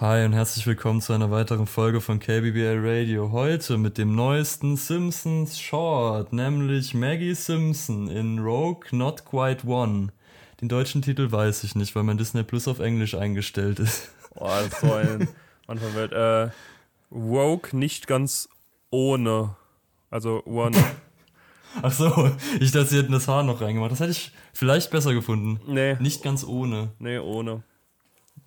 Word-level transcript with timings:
Hi 0.00 0.24
und 0.24 0.32
herzlich 0.32 0.64
willkommen 0.64 1.00
zu 1.00 1.12
einer 1.12 1.32
weiteren 1.32 1.66
Folge 1.66 2.00
von 2.00 2.20
KBBL 2.20 2.78
Radio. 2.84 3.32
Heute 3.32 3.78
mit 3.78 3.98
dem 3.98 4.14
neuesten 4.14 4.76
Simpsons 4.76 5.58
Short, 5.58 6.32
nämlich 6.32 6.94
Maggie 6.94 7.34
Simpson 7.34 8.06
in 8.06 8.38
Rogue 8.38 8.86
Not 8.92 9.24
Quite 9.24 9.66
One. 9.66 10.12
Den 10.60 10.68
deutschen 10.68 11.02
Titel 11.02 11.32
weiß 11.32 11.64
ich 11.64 11.74
nicht, 11.74 11.96
weil 11.96 12.04
mein 12.04 12.16
Disney 12.16 12.44
Plus 12.44 12.68
auf 12.68 12.78
Englisch 12.78 13.16
eingestellt 13.16 13.80
ist. 13.80 14.12
Oh, 14.36 14.46
das 14.46 14.80
so 14.80 14.92
ein 14.92 15.26
Anfang 15.66 15.92
Welt. 15.96 16.12
Äh, 16.12 16.50
Rogue 17.10 17.70
nicht 17.72 18.06
ganz 18.06 18.48
ohne. 18.90 19.56
Also 20.10 20.44
One. 20.46 20.76
Ach 21.82 21.90
so, 21.90 22.30
ich 22.60 22.70
dachte, 22.70 22.86
sie 22.86 22.98
hätten 22.98 23.10
das 23.10 23.26
Haar 23.26 23.42
noch 23.42 23.60
reingemacht. 23.60 23.90
Das 23.90 23.98
hätte 23.98 24.12
ich 24.12 24.30
vielleicht 24.52 24.92
besser 24.92 25.12
gefunden. 25.12 25.60
Nee. 25.66 25.96
Nicht 25.98 26.22
ganz 26.22 26.44
ohne. 26.44 26.90
Nee, 27.00 27.18
ohne. 27.18 27.64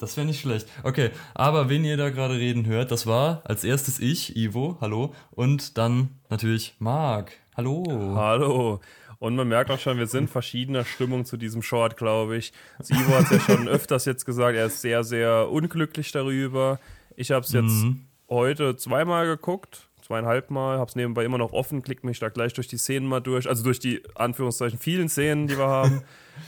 Das 0.02 0.18
wäre 0.18 0.26
nicht 0.26 0.42
schlecht. 0.42 0.68
Okay, 0.82 1.12
aber 1.36 1.70
wen 1.70 1.86
ihr 1.86 1.96
da 1.96 2.10
gerade 2.10 2.34
reden 2.34 2.66
hört, 2.66 2.90
das 2.90 3.06
war 3.06 3.44
als 3.46 3.64
erstes 3.64 4.00
ich, 4.00 4.36
Ivo, 4.36 4.78
hallo, 4.82 5.14
und 5.30 5.78
dann 5.78 6.09
natürlich 6.30 6.73
Marc. 6.80 7.34
Hallo. 7.55 7.84
Hallo. 8.16 8.82
Und 9.20 9.36
man 9.36 9.48
merkt 9.48 9.70
auch 9.70 9.78
schon, 9.78 10.00
wir 10.00 10.08
sind 10.08 10.28
verschiedener 10.28 10.86
Stimmung 10.86 11.26
zu 11.26 11.38
diesem 11.38 11.62
Short, 11.62 11.98
glaube 11.98 12.36
ich. 12.36 12.52
Also 12.80 12.95
Ivo 12.95 13.14
hat 13.14 13.26
es 13.26 13.30
ja 13.30 13.40
schon 13.42 13.68
öfters 13.68 14.06
jetzt 14.06 14.26
gesagt, 14.26 14.58
er 14.58 14.66
ist 14.66 14.82
sehr, 14.82 15.04
sehr 15.04 15.52
unglücklich 15.52 16.12
darüber. 16.12 16.80
Ich 17.16 17.30
habe 17.30 17.45
es 17.45 17.52
jetzt 17.52 17.84
Mhm. 17.84 18.06
heute 18.28 18.76
zweimal 18.78 19.28
geguckt, 19.28 19.88
zweieinhalb 20.02 20.50
Mal, 20.50 20.80
habe 20.80 20.90
es 20.90 20.95
nebenbei 20.95 21.26
immer 21.26 21.38
noch 21.38 21.54
offen, 21.54 21.84
klick 21.84 22.04
mich 22.04 22.18
da 22.18 22.30
gleich 22.30 22.54
durch 22.54 22.68
die 22.68 22.78
Szenen 22.78 23.06
mal 23.06 23.20
durch, 23.20 23.48
also 23.48 23.64
durch 23.64 23.78
die 23.78 24.02
Anführungszeichen 24.16 24.80
vielen 24.80 25.09
Szenen, 25.09 25.45
die 25.45 25.59
wir 25.59 25.68
haben. 25.68 26.02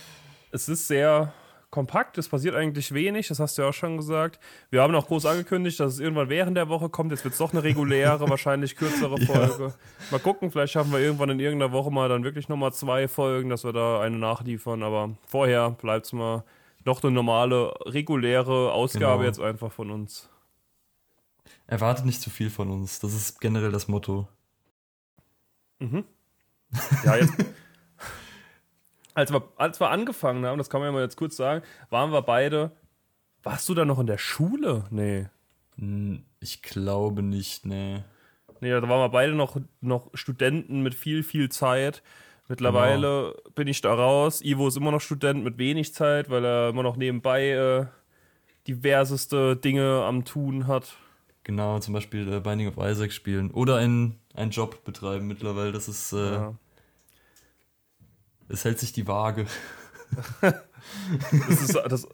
es 0.51 0.67
ist 0.67 0.87
sehr 0.87 1.31
kompakt, 1.73 2.19
es 2.19 2.29
passiert 2.29 2.53
eigentlich 2.53 2.93
wenig, 2.93 3.29
das 3.29 3.39
hast 3.39 3.57
du 3.57 3.63
ja 3.63 3.69
auch 3.69 3.73
schon 3.73 3.97
gesagt. 3.97 4.39
Wir 4.69 4.83
haben 4.83 4.93
auch 4.93 5.07
groß 5.07 5.25
angekündigt, 5.25 5.79
dass 5.79 5.93
es 5.93 5.99
irgendwann 5.99 6.29
während 6.29 6.55
der 6.55 6.69
Woche 6.69 6.87
kommt. 6.87 7.09
Jetzt 7.09 7.23
wird 7.23 7.31
es 7.31 7.39
doch 7.39 7.51
eine 7.51 7.63
reguläre, 7.63 8.29
wahrscheinlich 8.29 8.75
kürzere 8.75 9.17
Folge. 9.17 9.73
Mal 10.11 10.19
gucken, 10.19 10.51
vielleicht 10.51 10.73
schaffen 10.73 10.91
wir 10.91 10.99
irgendwann 10.99 11.31
in 11.31 11.39
irgendeiner 11.39 11.71
Woche 11.71 11.89
mal 11.89 12.07
dann 12.09 12.23
wirklich 12.23 12.47
nochmal 12.47 12.73
zwei 12.73 13.07
Folgen, 13.07 13.49
dass 13.49 13.63
wir 13.63 13.73
da 13.73 14.01
eine 14.01 14.17
nachliefern. 14.17 14.83
Aber 14.83 15.15
vorher 15.25 15.71
bleibt 15.71 16.05
es 16.05 16.13
mal 16.13 16.43
noch 16.85 17.01
eine 17.01 17.11
normale, 17.11 17.73
reguläre 17.85 18.71
Ausgabe 18.71 19.17
Genau. 19.17 19.23
jetzt 19.23 19.39
einfach 19.39 19.71
von 19.71 19.89
uns. 19.89 20.29
Erwartet 21.65 22.05
nicht 22.05 22.21
zu 22.21 22.29
viel 22.29 22.51
von 22.51 22.69
uns. 22.69 22.99
Das 22.99 23.15
ist 23.15 23.41
generell 23.41 23.71
das 23.71 23.87
Motto. 23.87 24.27
Mhm. 25.79 26.03
Ja, 27.03 27.15
jetzt. 27.15 27.33
Als, 29.13 29.31
wir, 29.31 29.43
als 29.57 29.79
wir 29.79 29.89
angefangen 29.89 30.45
haben, 30.45 30.57
das 30.57 30.69
kann 30.69 30.79
man 30.81 30.87
ja 30.89 30.91
mal 30.93 31.01
jetzt 31.03 31.17
kurz 31.17 31.35
sagen, 31.35 31.63
waren 31.89 32.11
wir 32.11 32.21
beide. 32.21 32.71
Warst 33.43 33.67
du 33.69 33.73
da 33.73 33.85
noch 33.85 33.99
in 33.99 34.07
der 34.07 34.17
Schule? 34.17 34.85
Nee. 34.89 35.27
Hm, 35.77 36.23
Ich 36.39 36.61
glaube 36.61 37.21
nicht, 37.23 37.65
nee. 37.65 38.03
Nee, 38.61 38.69
da 38.69 38.81
waren 38.81 38.89
wir 39.01 39.09
beide 39.09 39.33
noch, 39.33 39.57
noch 39.81 40.09
Studenten 40.13 40.81
mit 40.83 40.95
viel, 40.95 41.23
viel 41.23 41.49
Zeit. 41.49 42.01
Mittlerweile 42.47 43.35
bin 43.55 43.67
ich 43.67 43.81
da 43.81 43.93
raus. 43.93 44.41
Ivo 44.41 44.67
ist 44.67 44.77
immer 44.77 44.91
noch 44.91 45.01
Student 45.01 45.43
mit 45.43 45.57
wenig 45.57 45.93
Zeit, 45.93 46.29
weil 46.29 46.45
er 46.45 46.69
immer 46.69 46.83
noch 46.83 46.95
nebenbei 46.97 47.49
äh, 47.49 47.85
diverseste 48.67 49.55
Dinge 49.57 50.03
am 50.05 50.25
Tun 50.25 50.67
hat. 50.67 50.95
Genau, 51.43 51.79
zum 51.79 51.93
Beispiel 51.93 52.31
äh, 52.31 52.39
Binding 52.39 52.67
of 52.69 52.77
Isaac 52.77 53.11
spielen. 53.11 53.51
Oder 53.51 53.77
einen, 53.77 54.19
einen 54.33 54.51
Job 54.51 54.83
betreiben 54.85 55.27
mittlerweile. 55.27 55.71
Das 55.73 55.87
ist, 55.89 56.13
äh, 56.13 56.33
Ja. 56.33 56.53
Es 58.49 58.63
hält 58.65 58.79
sich 58.79 58.91
die 58.93 59.07
Waage. 59.07 59.45
Das 60.41 61.61
ist, 61.61 61.75
das, 61.75 62.07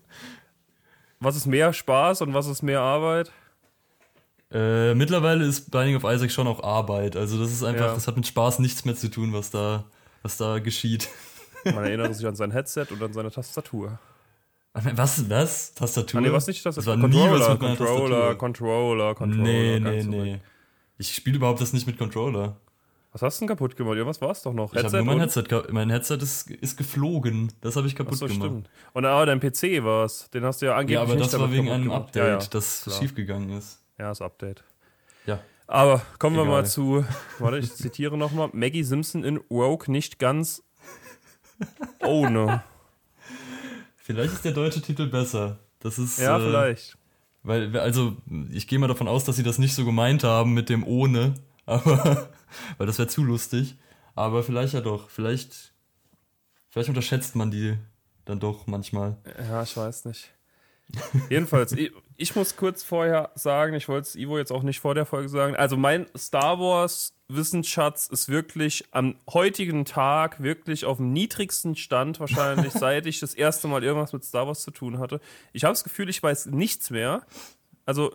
was 1.19 1.35
ist 1.35 1.45
mehr 1.47 1.73
Spaß 1.73 2.21
und 2.21 2.33
was 2.33 2.47
ist 2.47 2.61
mehr 2.61 2.81
Arbeit? 2.81 3.31
Äh, 4.51 4.95
mittlerweile 4.95 5.45
ist 5.45 5.69
Binding 5.71 5.95
of 5.95 6.03
Isaac 6.03 6.31
schon 6.31 6.47
auch 6.47 6.63
Arbeit. 6.63 7.15
Also 7.15 7.39
das 7.39 7.51
ist 7.51 7.63
einfach, 7.63 7.87
Ja. 7.87 7.93
das 7.93 8.07
hat 8.07 8.15
mit 8.15 8.25
Spaß 8.27 8.59
nichts 8.59 8.85
mehr 8.85 8.95
zu 8.95 9.09
tun, 9.09 9.33
was 9.33 9.51
da, 9.51 9.85
was 10.23 10.37
da 10.37 10.59
geschieht. 10.59 11.07
Man 11.65 11.83
erinnert 11.83 12.15
sich 12.15 12.25
an 12.25 12.35
sein 12.35 12.51
Headset 12.51 12.85
und 12.91 13.01
an 13.03 13.11
seine 13.13 13.31
Tastatur. 13.31 13.99
Was? 14.73 15.29
Was? 15.29 15.73
Tastatur? 15.73 16.19
Ah, 16.19 16.21
nee, 16.21 16.31
was 16.31 16.47
nicht 16.47 16.65
Das 16.65 16.75
Tastatur? 16.75 17.01
war 17.01 17.09
nie 17.09 17.15
was 17.17 17.47
Controller, 17.47 17.49
mit 17.49 17.59
Controller, 17.59 18.09
Tastatur. 18.15 18.37
Controller, 18.37 19.15
Controller. 19.15 19.43
Nee, 19.43 19.79
nee, 19.79 20.03
nee. 20.03 20.39
Ich 20.97 21.13
spiele 21.13 21.37
überhaupt 21.37 21.59
das 21.61 21.73
nicht 21.73 21.85
mit 21.87 21.97
Controller. 21.97 22.55
Was 23.21 23.33
hast 23.33 23.37
du 23.37 23.45
denn 23.45 23.49
kaputt 23.49 23.75
gemacht? 23.75 23.95
Irgendwas 23.95 24.21
war 24.21 24.31
es 24.31 24.41
doch 24.41 24.53
noch. 24.53 24.73
Ich 24.73 24.83
habe 24.83 24.97
nur 24.97 25.05
mein 25.05 25.19
Headset, 25.19 25.43
mein 25.71 25.89
Headset 25.89 26.15
ist, 26.21 26.49
ist 26.49 26.77
geflogen. 26.77 27.51
Das 27.61 27.75
habe 27.75 27.87
ich 27.87 27.95
kaputt 27.95 28.13
Achso, 28.13 28.27
gemacht. 28.27 28.45
stimmt. 28.45 28.69
Und 28.93 29.05
aber 29.05 29.25
dein 29.25 29.39
PC 29.39 29.83
war 29.83 30.05
es. 30.05 30.29
Den 30.31 30.43
hast 30.45 30.61
du 30.61 30.67
ja 30.67 30.73
angeblich 30.75 30.95
Ja, 30.95 31.01
aber 31.01 31.15
nicht 31.15 31.33
das 31.33 31.39
war 31.39 31.51
wegen 31.51 31.69
einem 31.69 31.83
gemacht. 31.85 32.01
Update, 32.07 32.23
Ja, 32.23 32.39
ja. 32.39 32.47
das 32.49 32.83
klar. 32.83 32.97
schiefgegangen 32.99 33.49
ist. 33.57 33.79
ja, 33.97 34.09
das 34.09 34.21
Update. 34.21 34.63
Ja. 35.25 35.39
Aber 35.67 36.01
kommen 36.17 36.35
wir 36.35 36.43
Egal. 36.43 36.61
mal 36.61 36.65
zu, 36.65 37.05
warte, 37.37 37.57
ich 37.59 37.71
zitiere 37.73 38.17
nochmal, 38.17 38.49
Maggie 38.53 38.83
Simpson 38.83 39.23
in 39.23 39.37
Rogue 39.51 39.91
nicht 39.91 40.17
ganz 40.17 40.63
ohne. 42.01 42.63
Vielleicht 43.97 44.33
ist 44.33 44.45
der 44.45 44.53
deutsche 44.53 44.81
Titel 44.81 45.07
besser. 45.07 45.59
Das 45.79 45.99
ist. 45.99 46.19
Ja, 46.19 46.37
äh, 46.37 46.41
vielleicht. 46.41 46.97
Weil, 47.43 47.77
also, 47.77 48.17
ich 48.51 48.67
gehe 48.67 48.79
mal 48.79 48.87
davon 48.87 49.07
aus, 49.07 49.23
dass 49.23 49.35
sie 49.37 49.43
das 49.43 49.59
nicht 49.59 49.73
so 49.75 49.85
gemeint 49.85 50.23
haben 50.23 50.53
mit 50.53 50.69
dem 50.69 50.83
ohne, 50.83 51.35
aber, 51.69 52.29
weil 52.77 52.87
das 52.87 52.97
wäre 52.97 53.07
zu 53.07 53.23
lustig. 53.23 53.77
Aber 54.15 54.43
vielleicht 54.43 54.73
ja 54.73 54.81
doch. 54.81 55.09
Vielleicht, 55.09 55.73
vielleicht 56.69 56.89
unterschätzt 56.89 57.35
man 57.35 57.51
die 57.51 57.77
dann 58.25 58.39
doch 58.39 58.67
manchmal. 58.67 59.17
Ja, 59.37 59.63
ich 59.63 59.75
weiß 59.75 60.05
nicht. 60.05 60.31
Jedenfalls, 61.29 61.71
ich, 61.71 61.91
ich 62.17 62.35
muss 62.35 62.55
kurz 62.55 62.83
vorher 62.83 63.31
sagen, 63.35 63.75
ich 63.75 63.87
wollte 63.87 64.07
es 64.07 64.15
Ivo 64.15 64.37
jetzt 64.37 64.51
auch 64.51 64.63
nicht 64.63 64.79
vor 64.79 64.95
der 64.95 65.05
Folge 65.05 65.29
sagen. 65.29 65.55
Also 65.55 65.77
mein 65.77 66.07
Star 66.17 66.59
Wars 66.59 67.13
Wissensschatz 67.27 68.07
ist 68.07 68.27
wirklich 68.27 68.85
am 68.91 69.15
heutigen 69.31 69.85
Tag 69.85 70.41
wirklich 70.41 70.85
auf 70.85 70.97
dem 70.97 71.13
niedrigsten 71.13 71.75
Stand 71.75 72.19
wahrscheinlich, 72.19 72.73
seit 72.73 73.05
ich 73.05 73.19
das 73.19 73.35
erste 73.35 73.67
Mal 73.67 73.83
irgendwas 73.83 74.13
mit 74.13 74.23
Star 74.23 74.47
Wars 74.47 74.61
zu 74.63 74.71
tun 74.71 74.97
hatte. 74.97 75.21
Ich 75.53 75.63
habe 75.63 75.73
das 75.73 75.83
Gefühl, 75.83 76.09
ich 76.09 76.21
weiß 76.21 76.47
nichts 76.47 76.89
mehr. 76.89 77.21
Also 77.85 78.11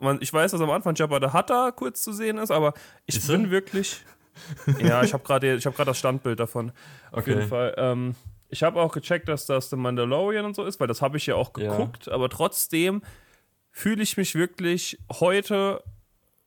man, 0.00 0.18
ich 0.20 0.32
weiß, 0.32 0.52
dass 0.52 0.60
am 0.60 0.70
Anfang 0.70 0.94
Jabba 0.94 1.18
the 1.20 1.32
Hutt 1.36 1.76
kurz 1.76 2.02
zu 2.02 2.12
sehen 2.12 2.38
ist, 2.38 2.50
aber 2.50 2.74
ich 3.06 3.16
Ist 3.16 3.26
bin 3.28 3.44
er? 3.46 3.50
wirklich. 3.50 4.02
Ja, 4.78 5.02
ich 5.02 5.14
habe 5.14 5.24
gerade 5.24 5.58
gerade 5.58 5.84
das 5.86 5.98
Standbild 5.98 6.38
davon. 6.38 6.70
Auf 7.10 7.20
Okay. 7.20 7.30
jeden 7.30 7.48
Fall. 7.48 7.74
Ähm, 7.78 8.14
ich 8.50 8.62
habe 8.62 8.80
auch 8.82 8.92
gecheckt, 8.92 9.28
dass 9.30 9.46
das 9.46 9.70
The 9.70 9.76
Mandalorian 9.76 10.44
und 10.44 10.54
so 10.54 10.62
ist, 10.64 10.78
weil 10.78 10.86
das 10.88 11.00
habe 11.00 11.16
ich 11.16 11.24
ja 11.26 11.36
auch 11.36 11.52
Ja. 11.56 11.70
geguckt, 11.70 12.08
aber 12.10 12.28
trotzdem 12.28 13.00
fühle 13.72 14.02
ich 14.02 14.18
mich 14.18 14.34
wirklich 14.34 14.98
heute 15.10 15.82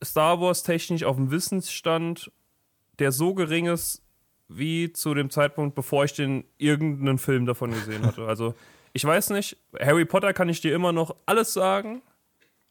Star 0.03 0.39
Wars 0.39 0.61
technisch 0.63 1.03
auf 1.03 1.15
dem 1.15 1.31
Wissensstand, 1.31 2.31
der 2.99 3.11
so 3.11 3.33
gering 3.33 3.65
ist 3.65 4.03
wie 4.47 4.93
zu 4.93 5.13
dem 5.15 5.29
Zeitpunkt, 5.31 5.73
bevor 5.75 6.03
ich 6.05 6.13
den 6.13 6.43
irgendeinen 6.59 7.17
Film 7.17 7.45
davon 7.47 7.71
gesehen 7.71 8.05
hatte. 8.05 8.27
Also 8.27 8.53
ich 8.93 9.03
weiß 9.03 9.31
nicht, 9.31 9.57
Harry 9.79 10.05
Potter 10.05 10.33
kann 10.33 10.47
ich 10.49 10.61
dir 10.61 10.73
immer 10.75 10.91
noch 10.91 11.15
alles 11.25 11.53
sagen, 11.53 12.01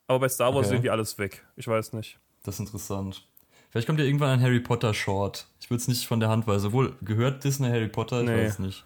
aber 0.08 0.19
bei 0.20 0.28
Star 0.28 0.52
Wars 0.54 0.62
ist 0.62 0.66
Okay. 0.69 0.76
irgendwie 0.76 0.91
alles 0.91 1.16
weg. 1.19 1.44
Ich 1.56 1.69
weiß 1.69 1.92
nicht. 1.92 2.19
Das 2.42 2.56
ist 2.56 2.60
interessant. 2.60 3.24
Vielleicht 3.70 3.86
kommt 3.86 4.00
ja 4.00 4.04
irgendwann 4.06 4.30
ein 4.30 4.41
Harry 4.42 4.60
Potter 4.60 4.92
Short. 4.94 5.46
Ich 5.60 5.70
würde 5.70 5.80
es 5.82 5.86
nicht 5.88 6.06
von 6.06 6.19
der 6.20 6.28
Hand 6.30 6.46
weisen. 6.48 6.72
Wohl, 6.72 6.96
gehört 7.02 7.44
Disney 7.44 7.69
Harry 7.69 7.88
Potter? 7.88 8.22
Ich 8.22 8.28
Nee. 8.28 8.44
weiß 8.46 8.58
nicht. 8.58 8.84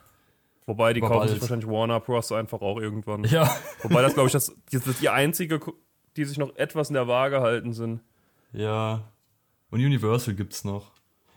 Wobei, 0.66 0.92
die 0.92 1.02
Aber 1.02 1.14
kaufen 1.14 1.28
sich 1.28 1.40
wahrscheinlich 1.40 1.68
Warner 1.68 1.98
Bros. 2.00 2.30
einfach 2.32 2.60
auch 2.60 2.78
irgendwann. 2.80 3.24
Ja, 3.24 3.50
Wobei 3.82 4.02
das, 4.02 4.14
glaube 4.14 4.26
ich, 4.28 4.32
das, 4.32 4.52
das 4.70 4.86
ist 4.86 5.00
die 5.00 5.08
einzige, 5.08 5.60
die 6.16 6.24
sich 6.24 6.38
noch 6.38 6.54
etwas 6.56 6.88
in 6.90 6.94
der 6.94 7.08
Waage 7.08 7.40
halten 7.40 7.72
sind. 7.72 8.00
ja. 8.52 9.08
Und 9.70 9.80
Universal 9.80 10.34
gibt's 10.34 10.64
noch. 10.64 10.90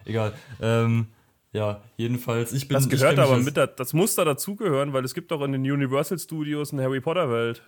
Egal. 0.04 0.34
Ähm, 0.62 1.08
ja, 1.54 1.82
jedenfalls, 1.96 2.52
ich 2.52 2.68
bin. 2.68 2.76
Das 2.76 2.90
gehört 2.90 3.18
aber 3.18 3.38
mit, 3.38 3.56
da, 3.56 3.66
das 3.66 3.94
muss 3.94 4.14
da 4.16 4.26
dazugehören, 4.26 4.92
weil 4.92 5.06
es 5.06 5.14
gibt 5.14 5.32
doch 5.32 5.42
in 5.42 5.54
den 5.54 5.62
Universal 5.62 6.20
Studios 6.20 6.74
eine 6.74 6.84
Harry 6.84 7.00
Potter 7.00 7.32
Welt. 7.32 7.62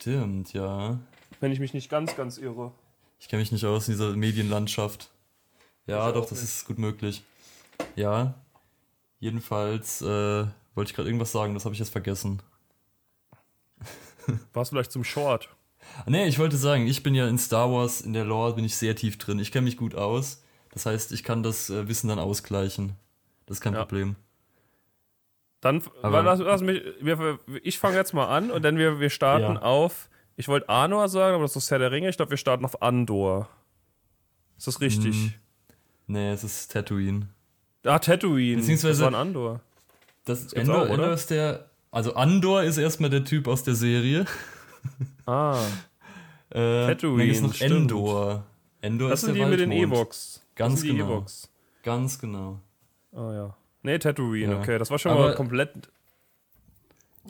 Stimmt, 0.00 0.52
ja. 0.52 0.98
Wenn 1.40 1.50
ich 1.52 1.58
mich 1.60 1.74
nicht 1.74 1.90
ganz, 1.90 2.14
ganz 2.16 2.38
irre. 2.38 2.72
Ich 3.18 3.28
kenne 3.28 3.40
mich 3.40 3.50
nicht 3.52 3.64
aus 3.64 3.88
in 3.88 3.94
dieser 3.94 4.14
Medienlandschaft. 4.14 5.10
Ja, 5.86 6.06
Ich 6.08 6.14
doch, 6.14 6.22
das 6.28 6.32
nicht. 6.40 6.42
ist 6.42 6.64
gut 6.66 6.78
möglich. 6.78 7.22
Ja. 7.96 8.34
Jedenfalls 9.18 10.00
äh, 10.02 10.46
wollte 10.74 10.90
ich 10.90 10.94
gerade 10.94 11.08
irgendwas 11.08 11.32
sagen, 11.32 11.54
das 11.54 11.64
habe 11.64 11.72
ich 11.74 11.80
jetzt 11.80 11.90
vergessen. 11.90 12.40
War 14.52 14.62
es 14.62 14.68
vielleicht 14.68 14.92
zum 14.92 15.02
Short? 15.02 15.48
Nee, 16.06 16.26
ich 16.28 16.38
wollte 16.38 16.56
sagen, 16.56 16.86
ich 16.86 17.02
bin 17.02 17.14
ja 17.14 17.26
in 17.26 17.38
Star 17.38 17.72
Wars, 17.72 18.00
in 18.00 18.12
der 18.12 18.24
Lore 18.24 18.54
bin 18.54 18.64
ich 18.64 18.76
sehr 18.76 18.94
tief 18.94 19.18
drin. 19.18 19.38
Ich 19.40 19.50
kenne 19.50 19.64
mich 19.64 19.76
gut 19.76 19.94
aus. 19.96 20.42
Das 20.70 20.86
heißt, 20.86 21.10
ich 21.12 21.24
kann 21.24 21.42
das 21.42 21.70
äh, 21.70 21.88
Wissen 21.88 22.08
dann 22.08 22.18
ausgleichen. 22.20 22.92
Das 23.46 23.56
ist 23.56 23.60
kein 23.62 23.72
Ja. 23.74 23.80
Problem. 23.80 24.14
Dann, 25.60 25.82
Aber- 26.02 26.22
lass, 26.22 26.38
lass 26.40 26.60
mich, 26.62 26.82
wir, 27.00 27.38
ich 27.62 27.78
fange 27.78 27.96
jetzt 27.96 28.12
mal 28.14 28.26
an 28.26 28.50
und 28.50 28.62
dann 28.64 28.76
wir, 28.78 29.00
wir 29.00 29.10
starten 29.10 29.54
Ja. 29.56 29.62
auf, 29.62 30.08
ich 30.36 30.46
wollte 30.48 30.68
Anor 30.68 31.08
sagen, 31.08 31.34
aber 31.34 31.42
das 31.44 31.56
ist 31.56 31.70
Herr 31.70 31.78
der 31.80 31.90
Ringe. 31.90 32.08
Ich 32.08 32.16
glaube, 32.16 32.30
wir 32.30 32.36
starten 32.36 32.64
auf 32.64 32.80
Andor. 32.80 33.48
Ist 34.56 34.66
das 34.68 34.80
richtig? 34.80 35.14
Hm. 35.16 35.32
Nee, 36.06 36.30
es 36.32 36.44
ist 36.44 36.70
Tatooine. 36.72 37.28
Ah, 37.84 37.98
Tatooine. 37.98 38.56
Beziehungsweise- 38.58 39.02
das 39.04 39.12
war 39.12 39.18
ein 39.20 39.26
Andor. 39.28 39.60
Das 40.24 40.40
gibt's 40.40 40.52
Endor, 40.54 40.82
auch, 40.82 40.90
oder? 40.90 41.12
Ist 41.12 41.30
der. 41.30 41.70
Also 41.90 42.14
Andor 42.14 42.62
ist 42.62 42.76
erstmal 42.76 43.08
der 43.10 43.24
Typ 43.24 43.48
aus 43.48 43.62
der 43.64 43.74
Serie. 43.74 44.26
Ah. 45.26 45.58
Äh, 46.50 46.86
Tatooine, 46.86 47.18
dann 47.18 47.26
gibt's 47.26 47.40
noch 47.42 47.52
stimmt. 47.54 47.72
Endor. 47.72 48.46
Endor 48.80 49.10
Das 49.10 49.18
ist 49.20 49.26
sind 49.26 49.36
der 49.36 49.44
die 49.44 49.50
mit 49.50 49.60
den 49.60 49.68
Waldmond. 49.70 49.92
Ewoks. 49.98 50.42
Ganz 50.54 50.74
das 50.80 50.82
genau. 50.82 51.04
Ewoks. 51.04 51.50
Ganz 51.82 52.18
genau. 52.18 52.60
Ah 53.12 53.32
ja. 53.34 53.56
Nee, 53.82 53.98
Tatooine, 53.98 54.52
Ja. 54.54 54.58
okay. 54.60 54.78
Das 54.78 54.90
war 54.90 54.98
schon 54.98 55.12
Aber- 55.12 55.28
mal 55.28 55.34
komplett. 55.34 55.88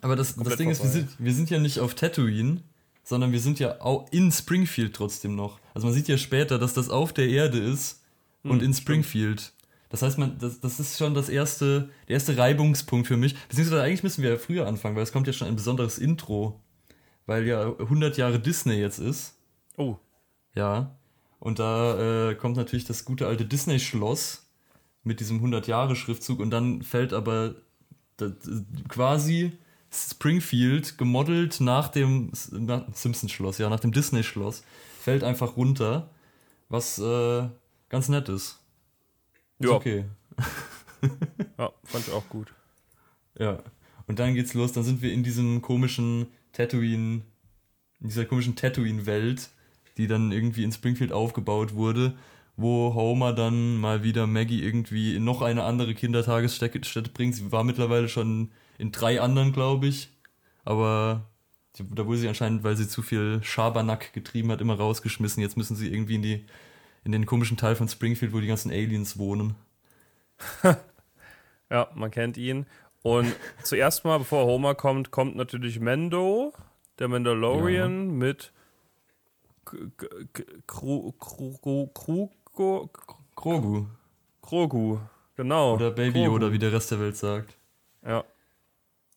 Aber 0.00 0.14
das, 0.16 0.28
das 0.28 0.36
Komplett 0.36 0.58
Ding 0.60 0.70
ist, 0.70 0.82
wir 0.82 0.90
vorbei. 0.90 1.06
sind, 1.08 1.24
wir 1.24 1.34
sind 1.34 1.50
ja 1.50 1.58
nicht 1.58 1.80
auf 1.80 1.94
Tatooine, 1.94 2.62
sondern 3.02 3.32
wir 3.32 3.40
sind 3.40 3.58
ja 3.58 3.80
auch 3.80 4.06
in 4.12 4.30
Springfield 4.30 4.94
trotzdem 4.94 5.34
noch. 5.34 5.58
Also 5.74 5.86
man 5.86 5.94
sieht 5.94 6.08
ja 6.08 6.16
später, 6.18 6.58
dass 6.58 6.74
das 6.74 6.88
auf 6.88 7.12
der 7.12 7.28
Erde 7.28 7.58
ist 7.58 8.02
und 8.44 8.60
Hm, 8.60 8.66
in 8.66 8.74
Springfield. 8.74 9.52
Das 9.88 10.02
heißt, 10.02 10.18
man, 10.18 10.38
das, 10.38 10.60
das 10.60 10.78
ist 10.78 10.98
schon 10.98 11.14
das 11.14 11.28
erste, 11.28 11.88
der 12.08 12.14
erste 12.14 12.36
Reibungspunkt 12.36 13.06
für 13.08 13.16
mich. 13.16 13.34
Beziehungsweise 13.48 13.82
eigentlich 13.82 14.02
müssen 14.02 14.22
wir 14.22 14.30
ja 14.30 14.36
früher 14.36 14.66
anfangen, 14.66 14.94
weil 14.96 15.02
es 15.02 15.12
kommt 15.12 15.26
ja 15.26 15.32
schon 15.32 15.48
ein 15.48 15.56
besonderes 15.56 15.98
Intro. 15.98 16.60
Weil 17.26 17.46
ja 17.46 17.66
100 17.78 18.16
Jahre 18.18 18.38
Disney 18.38 18.74
jetzt 18.74 18.98
ist. 18.98 19.34
Oh. 19.76 19.96
Ja. 20.54 20.94
Und 21.40 21.58
da 21.58 22.30
äh, 22.30 22.34
kommt 22.34 22.56
natürlich 22.56 22.84
das 22.84 23.04
gute 23.04 23.26
alte 23.26 23.44
Disney-Schloss 23.46 24.46
mit 25.04 25.20
diesem 25.20 25.42
100-Jahre-Schriftzug 25.44 26.40
und 26.40 26.50
dann 26.50 26.82
fällt 26.82 27.12
aber 27.12 27.54
quasi 28.88 29.52
Springfield 29.90 30.98
gemodelt 30.98 31.60
nach 31.60 31.88
dem 31.88 32.30
Simpsons-Schloss, 32.32 33.58
ja, 33.58 33.70
nach 33.70 33.80
dem 33.80 33.92
Disney-Schloss, 33.92 34.64
fällt 35.00 35.24
einfach 35.24 35.56
runter, 35.56 36.10
was 36.68 36.98
äh, 36.98 37.48
ganz 37.88 38.08
nett 38.08 38.28
ist. 38.28 38.58
Ist 39.58 39.68
Ja. 39.68 39.72
okay. 39.72 40.04
Ja, 41.58 41.72
fand 41.84 42.08
ich 42.08 42.12
auch 42.12 42.28
gut. 42.28 42.52
Ja. 43.38 43.62
Und 44.06 44.18
dann 44.18 44.34
geht's 44.34 44.54
los, 44.54 44.72
dann 44.72 44.84
sind 44.84 45.02
wir 45.02 45.12
in 45.12 45.22
diesem 45.22 45.62
komischen 45.62 46.26
Tatooine, 46.52 47.22
in 48.00 48.08
dieser 48.08 48.24
komischen 48.24 48.56
Tatooine-Welt, 48.56 49.50
die 49.96 50.06
dann 50.06 50.32
irgendwie 50.32 50.64
in 50.64 50.72
Springfield 50.72 51.12
aufgebaut 51.12 51.74
wurde, 51.74 52.16
wo 52.58 52.93
Homer 52.93 53.32
dann 53.32 53.76
mal 53.78 54.02
wieder 54.02 54.26
Maggie 54.26 54.62
irgendwie 54.62 55.14
in 55.14 55.25
noch 55.25 55.43
eine 55.43 55.62
andere 55.62 55.94
Kindertagesstätte 55.94 56.84
Stätte 56.84 57.10
bringt. 57.10 57.37
Sie 57.37 57.50
war 57.52 57.64
mittlerweile 57.64 58.08
schon 58.08 58.50
in 58.78 58.93
drei 58.93 59.20
anderen, 59.20 59.52
glaube 59.52 59.87
ich. 59.87 60.10
Aber 60.64 61.22
da 61.78 62.05
wurde 62.05 62.19
sie 62.19 62.28
anscheinend, 62.28 62.64
weil 62.64 62.76
sie 62.76 62.88
zu 62.88 63.00
viel 63.00 63.40
Schabernack 63.43 64.12
getrieben 64.12 64.50
hat, 64.50 64.60
immer 64.60 64.75
rausgeschmissen. 64.75 65.40
Jetzt 65.40 65.56
müssen 65.56 65.76
sie 65.76 65.90
irgendwie 65.90 66.16
in 66.16 66.22
die 66.22 66.44
in 67.05 67.12
den 67.12 67.26
komischen 67.26 67.56
Teil 67.56 67.76
von 67.76 67.88
Springfield, 67.88 68.32
wo 68.32 68.40
die 68.40 68.49
ganzen 68.49 68.70
Aliens 68.70 69.16
wohnen. 69.19 69.55
Ja, 71.70 71.88
man 71.94 72.10
kennt 72.10 72.38
ihn. 72.38 72.64
Und 73.02 73.34
zuerst 73.62 74.05
mal, 74.05 74.19
bevor 74.19 74.46
Homer 74.46 74.75
kommt, 74.75 75.10
kommt 75.10 75.37
natürlich 75.37 75.81
Mendo, 75.81 76.55
der 76.99 77.08
Mandalorian, 77.08 78.08
mit 78.16 78.52
K- 79.64 79.76
K- 79.99 80.08
K- 80.66 81.12
Kru- 82.58 82.88
Krugo- 82.88 83.16
Grogu. 83.37 83.87
Krogu. 84.43 84.99
Genau. 85.37 85.75
Oder 85.75 85.93
Baby 85.93 86.25
Grogu. 86.25 86.32
Yoda, 86.32 86.52
wie 86.52 86.58
der 86.58 86.72
Rest 86.72 86.90
der 86.90 86.99
Welt 86.99 87.16
sagt. 87.16 87.56
Ja. 88.05 88.25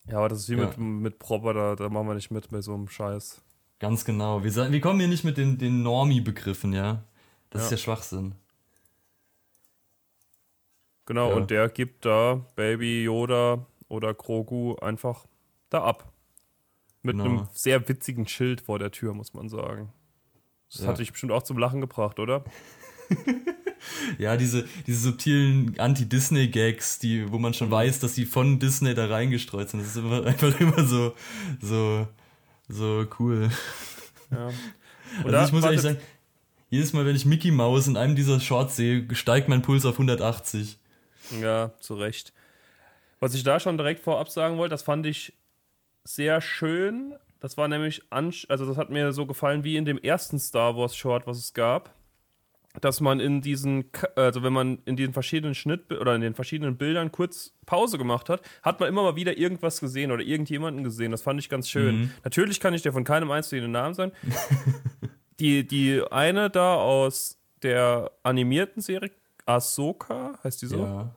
Ja, 0.05 0.17
aber 0.17 0.29
das 0.29 0.39
ist 0.39 0.49
wie 0.49 0.53
Ja. 0.57 0.67
mit, 0.67 0.77
mit 0.77 1.19
Proper, 1.19 1.53
da, 1.53 1.75
da 1.75 1.89
machen 1.89 2.07
wir 2.07 2.13
nicht 2.15 2.29
mit 2.29 2.49
bei 2.51 2.61
so 2.61 2.73
einem 2.75 2.87
Scheiß. 2.87 3.41
Ganz 3.79 4.05
genau. 4.05 4.43
Wir, 4.43 4.71
wir 4.71 4.81
kommen 4.81 4.99
hier 4.99 5.07
nicht 5.07 5.23
mit 5.23 5.37
den, 5.37 5.57
den 5.57 5.81
Normie-Begriffen, 5.81 6.71
ja. 6.73 7.03
Das 7.49 7.61
Ja. 7.63 7.65
ist 7.65 7.71
ja 7.71 7.77
Schwachsinn. 7.77 8.35
Genau, 11.07 11.29
Ja. 11.29 11.35
und 11.35 11.49
der 11.49 11.67
gibt 11.69 12.05
da 12.05 12.41
Baby 12.55 13.03
Yoda 13.03 13.65
oder 13.89 14.13
Krogu 14.13 14.75
einfach 14.75 15.25
da 15.69 15.83
ab. 15.83 16.11
Mit 17.01 17.13
Genau. 17.17 17.25
einem 17.25 17.47
sehr 17.53 17.87
witzigen 17.89 18.27
Schild 18.27 18.61
vor 18.61 18.77
der 18.77 18.91
Tür, 18.91 19.13
muss 19.15 19.33
man 19.33 19.49
sagen. 19.49 19.91
Das 20.71 20.81
Ja. 20.81 20.87
hat 20.89 20.99
dich 20.99 21.11
bestimmt 21.11 21.31
auch 21.31 21.41
zum 21.43 21.57
Lachen 21.57 21.81
gebracht, 21.81 22.19
oder? 22.19 22.43
Ja, 24.17 24.37
diese, 24.37 24.67
diese 24.87 24.99
subtilen 24.99 25.79
Anti-Disney-Gags, 25.79 26.99
die, 26.99 27.31
wo 27.31 27.39
man 27.39 27.53
schon 27.53 27.71
weiß, 27.71 27.99
dass 27.99 28.13
die 28.13 28.25
von 28.25 28.59
Disney 28.59 28.93
da 28.93 29.07
reingestreut 29.07 29.69
sind. 29.69 29.81
Das 29.81 29.89
ist 29.89 29.97
immer, 29.97 30.25
einfach 30.25 30.59
immer 30.59 30.85
so, 30.85 31.13
so, 31.61 32.07
so 32.67 33.05
cool. 33.19 33.49
Ja. 34.31 34.49
Also 35.25 35.37
ich 35.39 35.51
muss 35.51 35.65
ehrlich 35.65 35.81
sagen, 35.81 35.97
jedes 36.69 36.93
Mal, 36.93 37.05
wenn 37.05 37.17
ich 37.17 37.25
Mickey 37.25 37.51
Mouse 37.51 37.87
in 37.87 37.97
einem 37.97 38.15
dieser 38.15 38.39
Shorts 38.39 38.77
sehe, 38.77 39.05
steigt 39.13 39.49
mein 39.49 39.61
Puls 39.61 39.83
auf 39.83 39.95
180. 39.95 40.77
Ja, 41.41 41.71
zu 41.81 41.95
Recht. 41.95 42.31
Was 43.19 43.33
ich 43.33 43.43
da 43.43 43.59
schon 43.59 43.77
direkt 43.77 43.99
vorab 43.99 44.29
sagen 44.29 44.57
wollte, 44.57 44.71
das 44.71 44.83
fand 44.83 45.05
ich 45.05 45.33
sehr 46.05 46.39
schön. 46.39 47.13
Das 47.41 47.57
war 47.57 47.67
nämlich, 47.67 48.03
also 48.09 48.65
das 48.65 48.77
hat 48.77 48.89
mir 48.89 49.11
so 49.11 49.25
gefallen 49.25 49.65
wie 49.65 49.75
in 49.75 49.83
dem 49.83 49.97
ersten 49.97 50.39
Star 50.39 50.77
Wars 50.77 50.95
Short, 50.95 51.27
was 51.27 51.39
es 51.39 51.53
gab. 51.53 51.93
Dass 52.79 53.01
man 53.01 53.19
in 53.19 53.41
diesen, 53.41 53.85
also 54.15 54.43
wenn 54.43 54.53
man 54.53 54.79
in 54.85 54.95
den 54.95 55.11
verschiedenen 55.11 55.55
Schnitt 55.55 55.91
oder 55.91 56.15
in 56.15 56.21
den 56.21 56.33
verschiedenen 56.35 56.77
Bildern 56.77 57.11
kurz 57.11 57.53
Pause 57.65 57.97
gemacht 57.97 58.29
hat, 58.29 58.41
hat 58.63 58.79
man 58.79 58.87
immer 58.87 59.03
mal 59.03 59.15
wieder 59.17 59.37
irgendwas 59.37 59.81
gesehen 59.81 60.11
oder 60.11 60.23
irgendjemanden 60.23 60.83
gesehen. 60.83 61.11
Das 61.11 61.21
fand 61.21 61.39
ich 61.39 61.49
ganz 61.49 61.67
schön. 61.67 62.11
Natürlich 62.23 62.59
kann 62.61 62.73
ich 62.73 62.81
dir 62.81 62.93
von 62.93 63.03
keinem 63.03 63.29
einzelnen 63.31 63.71
Namen 63.71 63.93
sagen. 63.93 64.11
die, 65.39 65.65
die 65.67 66.01
eine 66.11 66.49
da 66.49 66.75
aus 66.75 67.37
der 67.63 68.11
animierten 68.23 68.81
Serie, 68.81 69.11
Ahsoka, 69.45 70.39
heißt 70.43 70.61
die 70.61 70.67
so? 70.67 70.77
Ja. 70.83 71.15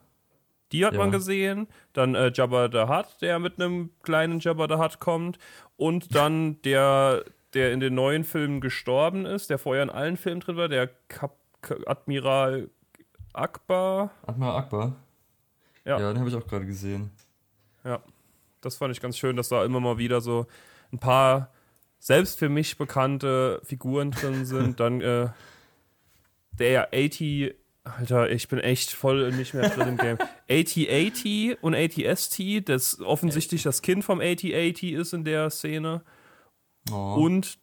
Die 0.72 0.84
hat 0.84 0.94
Ja. 0.94 0.98
man 0.98 1.12
gesehen. 1.12 1.68
Dann 1.92 2.14
äh, 2.14 2.32
Jabba 2.34 2.68
the 2.72 2.92
Hutt, 2.92 3.06
der 3.20 3.38
mit 3.38 3.60
einem 3.60 3.90
kleinen 4.02 4.40
Jabba 4.40 4.66
the 4.68 4.82
Hutt 4.82 4.98
kommt. 4.98 5.38
Und 5.76 6.14
dann 6.14 6.60
der, 6.62 7.24
der 7.52 7.72
in 7.72 7.80
den 7.80 7.94
neuen 7.94 8.24
Filmen 8.24 8.60
gestorben 8.60 9.24
ist, 9.24 9.50
der 9.50 9.58
vorher 9.58 9.82
in 9.84 9.90
allen 9.90 10.16
Filmen 10.16 10.40
drin 10.40 10.56
war, 10.56 10.68
der 10.68 10.88
Kap 11.08 11.36
Admiral 11.86 12.70
Akbar. 13.32 14.10
Admiral 14.26 14.56
Akbar. 14.56 14.96
Ja. 15.84 15.98
Ja, 15.98 16.12
den 16.12 16.18
habe 16.18 16.28
ich 16.28 16.34
auch 16.34 16.46
gerade 16.46 16.66
gesehen. 16.66 17.10
Ja, 17.84 18.02
das 18.60 18.76
fand 18.76 18.92
ich 18.92 19.00
ganz 19.00 19.18
schön, 19.18 19.36
dass 19.36 19.48
da 19.48 19.64
immer 19.64 19.80
mal 19.80 19.98
wieder 19.98 20.20
so 20.20 20.46
ein 20.92 20.98
paar 20.98 21.52
selbst 21.98 22.38
für 22.38 22.48
mich 22.48 22.78
bekannte 22.78 23.60
Figuren 23.64 24.10
drin 24.10 24.44
sind. 24.44 24.80
Dann 24.80 25.00
äh, 25.00 25.28
der 26.52 26.88
80, 26.94 27.54
Alter, 27.84 28.30
ich 28.30 28.48
bin 28.48 28.60
echt 28.60 28.92
voll 28.92 29.30
nicht 29.32 29.52
mehr 29.52 29.68
drin 29.68 29.88
im 29.88 29.96
Game. 29.96 30.18
8080 30.50 31.62
und 31.62 31.74
80ST, 31.74 32.64
das 32.64 33.00
offensichtlich 33.00 33.62
das 33.62 33.82
Kind 33.82 34.04
vom 34.04 34.20
8080 34.20 34.92
ist 34.92 35.12
in 35.12 35.24
der 35.24 35.50
Szene. 35.50 36.02
Oh. 36.90 37.16
Und 37.18 37.58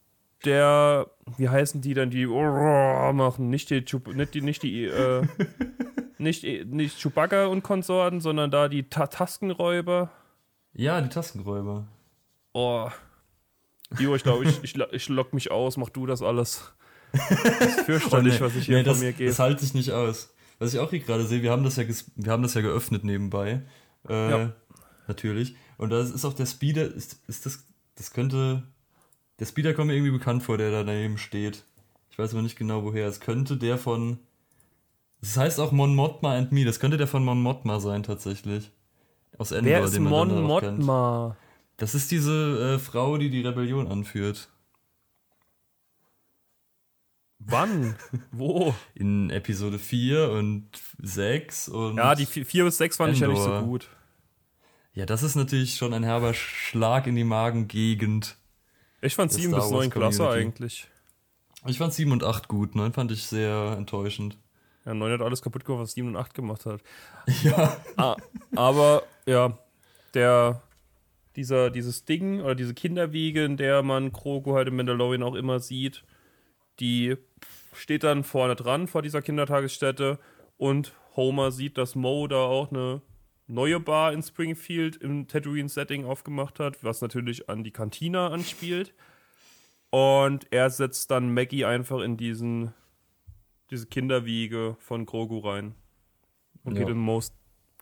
der, 0.46 1.08
wie 1.38 1.50
heißen 1.50 1.82
die 1.82 1.94
dann, 1.94 2.10
die 2.10 2.28
oh, 2.28 3.14
machen, 3.14 3.50
nicht 3.50 3.70
die, 3.70 3.84
nicht 4.14 4.34
die, 4.34 4.42
nicht 4.42 4.64
die, 4.64 4.86
äh, 4.86 5.28
nicht, 6.18 6.44
nicht 6.44 7.00
Chewbacca 7.02 7.48
und 7.48 7.64
Konsorten, 7.64 8.22
sondern 8.22 8.52
da 8.52 8.68
die 8.68 8.90
Ta 8.90 9.08
Taskenräuber. 9.08 10.12
ja, 10.74 11.00
die 11.02 11.10
Tastenräuber. 11.10 11.88
Oh. 12.54 12.90
Jo, 14.00 14.16
ich 14.16 14.24
glaube, 14.24 14.46
ich, 14.46 14.64
ich, 14.64 14.76
ich 14.92 15.10
lock 15.10 15.34
mich 15.34 15.52
aus, 15.52 15.78
mach 15.78 15.90
du 15.90 16.06
das 16.06 16.22
alles. 16.22 16.74
Das 17.12 17.32
ist 17.32 17.82
fürchterlich, 17.82 18.40
was 18.42 18.56
ich 18.56 18.66
hier 18.66 18.78
nee, 18.78 18.84
von 18.84 18.94
das, 18.94 19.02
mir 19.02 19.12
gebe. 19.14 19.30
Das 19.30 19.40
halte 19.40 19.66
ich 19.66 19.74
nicht 19.74 19.92
aus. 19.92 20.34
Was 20.60 20.74
ich 20.74 20.80
auch 20.80 20.90
hier 20.90 21.00
gerade 21.00 21.26
sehe, 21.26 21.42
wir 21.42 21.52
haben 21.52 21.64
das 21.64 21.76
ja, 21.76 21.84
wir 22.16 22.32
haben 22.32 22.44
das 22.44 22.54
ja 22.54 22.62
geöffnet 22.62 23.04
nebenbei. 23.04 23.62
Äh, 24.08 24.30
Ja. 24.30 24.54
Natürlich. 25.08 25.56
Und 25.78 25.90
da 25.90 26.00
ist 26.00 26.24
auch 26.24 26.34
der 26.34 26.46
Speeder, 26.46 26.86
ist, 26.86 27.20
ist 27.28 27.46
das, 27.46 27.66
das 27.96 28.14
könnte, 28.14 28.64
der 29.42 29.48
Speeder 29.48 29.74
kommt 29.74 29.88
mir 29.88 29.96
irgendwie 29.96 30.12
bekannt 30.12 30.44
vor, 30.44 30.60
der 30.60 30.70
da 30.70 30.84
daneben 30.84 31.18
steht. 31.18 31.64
Ich 32.12 32.20
weiß 32.20 32.34
aber 32.34 32.44
nicht 32.44 32.60
genau 32.60 32.84
woher. 32.84 33.08
Es 33.08 33.20
könnte 33.20 33.58
der 33.58 33.80
von, 33.80 34.20
das 35.20 35.36
heißt 35.36 35.60
auch 35.60 35.72
Mon 35.72 35.96
Mothma 35.96 36.36
and 36.38 36.52
Me, 36.52 36.64
das 36.64 36.80
könnte 36.80 36.98
der 36.98 37.08
von 37.08 37.26
Mon 37.26 37.42
Mothma 37.42 37.80
sein 37.80 38.04
tatsächlich. 38.04 38.70
Aus 39.40 39.52
Endor, 39.52 39.72
Wer 39.72 39.84
ist 39.84 39.96
den 39.96 40.04
man 40.04 40.28
Mon. 40.28 40.44
Mothma? 40.44 41.36
Das 41.78 41.96
ist 41.96 42.12
diese 42.12 42.76
äh, 42.76 42.78
Frau, 42.78 43.18
die 43.18 43.32
die 43.32 43.42
Rebellion 43.42 43.88
anführt. 43.88 44.50
Wann? 47.40 47.96
Wo? 48.32 48.76
In 48.94 49.32
Episode 49.32 49.80
4 49.80 50.30
und 50.30 50.68
6 51.00 51.68
und. 51.70 51.98
Ja, 51.98 52.14
die 52.14 52.28
4 52.28 52.66
bis 52.66 52.78
6 52.78 52.96
fand 52.96 53.14
ich 53.14 53.20
ja 53.22 53.28
nicht 53.28 53.42
so 53.42 53.46
Endor. 53.46 53.64
gut. 53.64 53.90
Ja, 54.94 55.08
das 55.08 55.24
ist 55.24 55.34
natürlich 55.34 55.78
schon 55.78 55.96
ein 55.96 56.04
herber 56.04 56.36
Schlag 56.36 57.08
in 57.08 57.16
die 57.16 57.24
Magengegend. 57.24 58.38
Ich 59.02 59.16
fand 59.16 59.32
Der 59.32 59.40
7 59.40 59.52
Star 59.52 59.62
bis 59.62 59.72
Wars 59.72 59.82
9 59.82 59.90
klasse 59.90 60.30
eigentlich. 60.30 60.88
Ich 61.68 61.78
fand 61.78 61.94
7 61.94 62.12
und 62.12 62.24
8 62.24 62.48
gut, 62.48 62.76
9 62.76 62.94
fand 62.94 63.12
ich 63.12 63.24
sehr 63.24 63.76
enttäuschend. 63.78 64.38
Ja, 64.86 64.94
9 64.94 65.14
hat 65.14 65.22
alles 65.22 65.42
kaputt 65.42 65.66
gemacht, 65.66 65.84
was 65.84 65.92
7 65.94 66.08
und 66.08 66.16
8 66.16 66.34
gemacht 66.34 66.66
hat. 66.66 66.82
Ja. 67.44 67.78
Ah, 67.98 68.16
aber 68.56 69.04
ja, 69.26 69.58
der 70.14 70.62
dieser 71.36 71.70
dieses 71.70 72.04
Ding 72.04 72.42
oder 72.42 72.56
diese 72.56 72.74
Kinderwiege, 72.74 73.46
in 73.46 73.58
der 73.58 73.84
man 73.84 74.12
Krogo 74.12 74.56
halt 74.56 74.68
im 74.68 74.76
Mandalorian 74.76 75.24
auch 75.24 75.36
immer 75.36 75.60
sieht, 75.60 76.04
die 76.80 77.16
steht 77.74 78.04
dann 78.04 78.24
vorne 78.24 78.56
dran 78.56 78.88
vor 78.88 79.02
dieser 79.02 79.22
Kindertagesstätte 79.22 80.20
und 80.58 80.94
Homer 81.16 81.52
sieht, 81.52 81.78
dass 81.78 81.96
Mo 81.96 82.28
da 82.28 82.38
auch 82.38 82.72
eine 82.72 83.02
neue 83.52 83.80
Bar 83.80 84.14
in 84.14 84.24
Springfield 84.24 84.96
im 84.98 85.28
Tatooine-Setting 85.28 86.06
aufgemacht 86.06 86.60
hat, 86.60 86.84
was 86.84 87.02
natürlich 87.02 87.50
an 87.50 87.64
die 87.64 87.72
Kantina 87.72 88.30
anspielt. 88.30 88.94
Und 89.90 90.48
er 90.52 90.70
setzt 90.70 91.12
dann 91.12 91.34
Maggie 91.34 91.66
einfach 91.66 92.00
in 92.00 92.16
diesen, 92.16 92.74
diese 93.70 93.88
Kinderwiege 93.88 94.78
von 94.80 95.06
Grogu 95.06 95.40
rein. 95.40 95.76
Und 96.64 96.76
Ja. 96.76 96.84
geht 96.84 96.90
in 96.90 96.98
Most 96.98 97.34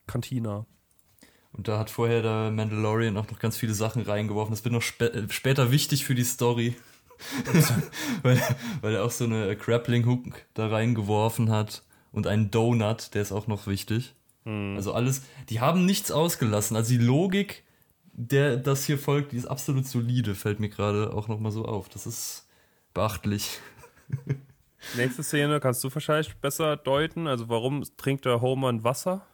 Cantina. 0.08 0.66
Und 1.52 1.68
da 1.68 1.78
hat 1.80 1.90
vorher 1.90 2.22
der 2.22 2.52
Mandalorian 2.52 3.18
auch 3.18 3.30
noch 3.30 3.40
ganz 3.40 3.58
viele 3.58 3.74
Sachen 3.74 4.02
reingeworfen. 4.04 4.54
Das 4.54 4.64
wird 4.64 4.74
noch 4.74 4.82
spä 4.82 5.06
äh, 5.06 5.30
später 5.30 5.72
wichtig 5.72 6.06
für 6.06 6.16
die 6.16 6.24
Story. 6.24 6.76
weil, 8.24 8.42
weil 8.82 8.96
er 8.96 9.04
auch 9.04 9.12
so 9.12 9.26
eine 9.26 9.56
Grappling 9.56 10.06
Hook 10.06 10.46
da 10.54 10.68
reingeworfen 10.68 11.52
hat. 11.52 11.84
Und 12.12 12.26
einen 12.26 12.50
Donut, 12.50 13.14
der 13.14 13.22
ist 13.22 13.32
auch 13.32 13.46
noch 13.46 13.68
wichtig. 13.68 14.16
Also 14.76 14.94
alles, 14.94 15.24
die 15.50 15.60
haben 15.60 15.86
nichts 15.86 16.12
ausgelassen. 16.12 16.76
Also 16.76 16.92
die 16.92 17.04
Logik, 17.04 17.64
der 18.14 18.58
das 18.58 18.86
hier 18.86 18.98
folgt, 18.98 19.32
die 19.32 19.38
ist 19.38 19.46
absolut 19.46 19.86
solide, 19.86 20.36
fällt 20.36 20.60
mir 20.60 20.70
gerade 20.70 21.14
auch 21.14 21.28
nochmal 21.28 21.52
so 21.52 21.66
auf. 21.66 21.90
Das 21.90 22.06
ist 22.06 22.48
beachtlich. 22.94 23.60
Nächste 24.96 25.24
Szene 25.24 25.60
kannst 25.60 25.84
du 25.84 25.94
wahrscheinlich 25.94 26.36
besser 26.38 26.78
deuten. 26.78 27.28
Also 27.28 27.50
warum 27.50 27.84
trinkt 27.98 28.26
der 28.26 28.42
Homer 28.42 28.70
ein 28.70 28.84
Wasser? 28.84 29.26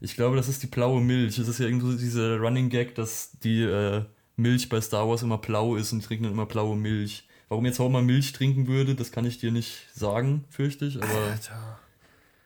Ich 0.00 0.14
glaube, 0.14 0.36
das 0.36 0.48
ist 0.48 0.62
die 0.62 0.68
blaue 0.68 1.00
Milch. 1.00 1.38
Es 1.38 1.48
ist 1.48 1.58
ja 1.58 1.66
irgendwo 1.66 1.92
dieser 1.92 2.38
Running 2.38 2.68
Gag, 2.68 2.94
dass 2.94 3.32
die 3.38 3.62
äh, 3.62 4.04
Milch 4.36 4.68
bei 4.68 4.80
Star 4.80 5.08
Wars 5.08 5.22
immer 5.22 5.38
blau 5.38 5.76
ist 5.76 5.92
und 5.92 6.02
die 6.02 6.06
trinken 6.06 6.24
dann 6.24 6.32
immer 6.32 6.46
blaue 6.46 6.76
Milch. 6.76 7.28
Warum 7.48 7.66
jetzt 7.66 7.78
Homer 7.78 8.02
Milch 8.02 8.32
trinken 8.32 8.66
würde, 8.66 8.94
das 8.94 9.12
kann 9.12 9.26
ich 9.26 9.38
dir 9.38 9.52
nicht 9.52 9.86
sagen, 9.94 10.44
fürchte 10.48 10.86
ich, 10.86 10.96
aber 10.96 11.30
Alter, 11.30 11.78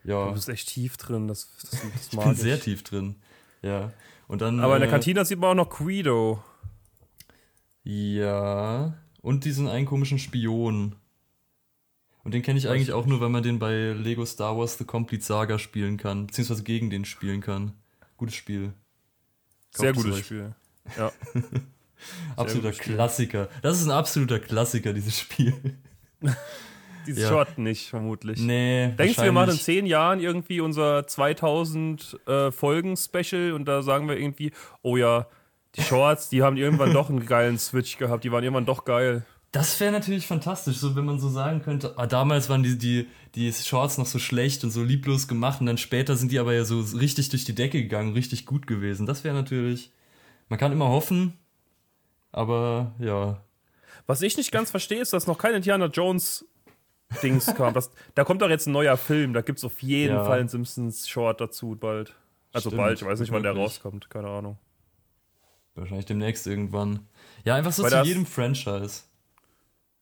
ja, 0.07 0.27
du 0.27 0.35
bist 0.35 0.49
echt 0.49 0.69
tief 0.69 0.97
drin. 0.97 1.29
Das, 1.29 1.51
das, 1.61 1.71
das 1.71 1.83
ich 2.11 2.13
mag 2.13 2.27
bin 2.27 2.35
sehr 2.35 2.61
tief 2.61 2.83
drin. 2.83 3.17
Ja. 3.63 3.93
Und 4.29 4.41
dann 4.41 4.61
Aber 4.61 4.77
in 4.77 4.81
der 4.81 4.89
äh, 4.89 4.93
Kantina 4.93 5.25
sieht 5.25 5.39
man 5.39 5.51
auch 5.51 5.65
noch 5.65 5.71
Guido. 5.71 6.43
Ja, 7.85 8.95
und 9.23 9.45
diesen 9.45 9.69
einen 9.69 9.87
komischen 9.87 10.19
Spion. 10.19 10.97
Und 12.25 12.35
den 12.35 12.43
kenne 12.43 12.59
ich 12.59 12.69
eigentlich 12.69 12.93
auch 12.93 13.07
nur, 13.07 13.21
weil 13.21 13.29
man 13.29 13.45
den 13.45 13.61
bei 13.61 13.93
Lego 13.93 14.27
Star 14.27 14.59
Wars 14.59 14.79
The 14.79 14.85
Complete 14.85 15.23
Saga 15.23 15.61
spielen 15.61 15.97
kann, 15.97 16.27
beziehungsweise 16.27 16.65
gegen 16.65 16.91
den 16.91 17.05
spielen 17.05 17.41
kann. 17.41 17.73
Gutes 18.17 18.35
Spiel. 18.35 18.73
Sehr 19.71 19.93
Kauft 19.93 19.99
es 19.99 20.05
gutes 20.05 20.19
euch. 20.21 20.27
Spiel. 20.27 20.55
Ja. 20.97 21.11
Absoluter 22.37 22.73
Spiel. 22.73 22.95
Klassiker. 22.95 23.49
Das 23.63 23.81
ist 23.81 23.87
ein 23.87 23.91
absoluter 23.91 24.39
Klassiker, 24.39 24.93
dieses 24.93 25.19
Spiel. 25.19 25.79
Dieses 27.07 27.23
Ja. 27.23 27.29
Shot 27.29 27.59
nicht, 27.59 27.89
vermutlich. 27.89 28.41
Nee, 28.41 28.89
Denkst 28.99 29.17
du, 29.17 29.23
wir 29.23 29.33
machen 29.33 29.51
in 29.51 29.57
zehn 29.59 29.87
Jahren 29.87 30.21
irgendwie 30.21 30.61
unser 30.61 31.07
2000 31.07 32.19
äh, 32.27 32.51
Folgen-Special 32.51 33.53
und 33.53 33.67
da 33.67 33.83
sagen 33.83 34.09
wir 34.09 34.19
irgendwie, 34.19 34.53
oh 34.83 34.97
ja, 34.97 35.27
die 35.77 35.83
Shorts, 35.83 36.29
die 36.29 36.43
haben 36.43 36.57
irgendwann 36.57 36.93
doch 36.93 37.11
einen 37.11 37.25
geilen 37.27 37.59
Switch 37.59 37.99
gehabt, 37.99 38.25
die 38.25 38.33
waren 38.33 38.43
irgendwann 38.43 38.67
doch 38.67 38.85
geil. 38.85 39.25
Das 39.53 39.79
wäre 39.81 39.93
natürlich 39.93 40.27
fantastisch, 40.27 40.77
so 40.77 40.97
wenn 40.97 41.05
man 41.05 41.19
so 41.19 41.29
sagen 41.29 41.63
könnte, 41.63 41.95
ah, 41.97 42.07
damals 42.07 42.49
waren 42.49 42.63
die, 42.63 42.77
die, 42.77 43.07
die 43.35 43.53
Shorts 43.53 43.97
noch 43.97 44.07
so 44.07 44.19
schlecht 44.19 44.65
und 44.65 44.71
so 44.71 44.83
lieblos 44.83 45.29
gemacht 45.29 45.61
und 45.61 45.67
dann 45.67 45.79
später 45.79 46.17
sind 46.17 46.33
die 46.33 46.39
aber 46.39 46.53
ja 46.53 46.65
so 46.65 46.81
richtig 46.81 47.31
durch 47.31 47.45
die 47.45 47.55
Decke 47.55 47.81
gegangen, 47.81 48.13
richtig 48.13 48.45
gut 48.45 48.67
gewesen. 48.67 49.07
Das 49.07 49.25
wäre 49.25 49.35
natürlich, 49.35 49.93
man 50.49 50.59
kann 50.59 50.73
immer 50.73 50.89
hoffen, 50.89 51.39
aber 52.33 52.95
ja. 52.99 53.41
Was 54.07 54.23
ich 54.23 54.37
nicht 54.37 54.53
ganz 54.53 54.71
verstehe, 54.71 55.01
ist, 55.01 55.13
dass 55.13 55.27
noch 55.27 55.39
kein 55.39 55.55
Indiana 55.55 55.87
Jones 55.87 56.45
Dings 57.23 57.47
kam. 57.55 57.73
Das, 57.75 57.91
da 58.15 58.25
kommt 58.25 58.43
doch 58.43 58.49
jetzt 58.51 58.67
ein 58.67 58.73
neuer 58.73 58.97
Film, 58.97 59.33
da 59.33 59.41
gibt 59.41 59.59
es 59.59 59.65
auf 59.65 59.83
jeden 59.83 60.15
Ja. 60.17 60.25
Fall 60.25 60.41
einen 60.41 60.49
Simpsons 60.49 61.09
Short 61.09 61.41
dazu 61.41 61.77
bald. 61.77 62.15
Also 62.53 62.71
Stimmt, 62.71 62.83
bald, 62.83 63.01
ich 63.01 63.07
weiß 63.07 63.21
nicht, 63.21 63.33
wann 63.33 63.43
der 63.43 63.55
wirklich. 63.55 63.75
rauskommt, 63.75 64.11
keine 64.11 64.29
Ahnung. 64.29 64.59
Wahrscheinlich 65.75 66.07
demnächst 66.07 66.47
irgendwann. 66.47 67.01
Ja, 67.45 67.55
einfach 67.55 67.73
so 67.73 67.83
Weil 67.83 67.91
zu 67.91 68.03
jedem 68.03 68.25
Franchise. 68.27 69.03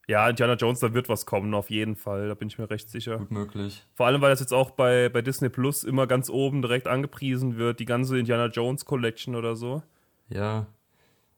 Ja, 0.07 0.29
Indiana 0.29 0.55
Jones, 0.55 0.81
da 0.81 0.93
wird 0.93 1.09
was 1.09 1.25
kommen, 1.25 1.55
auf 1.55 1.71
jeden 1.71 1.97
Fall, 1.97 2.29
da 2.29 2.35
bin 2.35 2.49
ich 2.49 2.59
mir 2.59 2.69
recht 2.71 2.91
sicher. 2.91 3.19
Gut 3.19 3.31
möglich. 3.31 3.85
Vor 3.95 4.07
allem, 4.07 4.21
weil 4.21 4.31
das 4.31 4.41
jetzt 4.41 4.53
auch 4.53 4.71
bei, 4.71 5.09
bei 5.09 5.23
Disney 5.23 5.49
Plus 5.49 5.83
immer 5.83 6.07
ganz 6.07 6.29
oben 6.29 6.61
direkt 6.63 6.87
angepriesen 6.89 7.57
wird, 7.57 7.81
die 7.81 7.87
ganze 7.87 8.19
Indiana 8.19 8.47
Jones 8.47 8.85
Collection 8.85 9.35
oder 9.35 9.57
so. 9.57 9.83
Ja. 10.29 10.67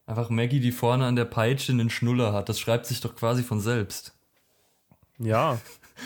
Einfach 0.05 0.29
Maggie, 0.29 0.59
die 0.59 0.71
vorne 0.71 1.05
an 1.05 1.15
der 1.15 1.25
Peitsche 1.25 1.71
einen 1.71 1.89
Schnuller 1.89 2.33
hat. 2.33 2.49
Das 2.49 2.59
schreibt 2.59 2.85
sich 2.85 2.99
doch 3.01 3.15
quasi 3.15 3.41
von 3.43 3.59
selbst. 3.61 4.16
Ja. 5.19 5.57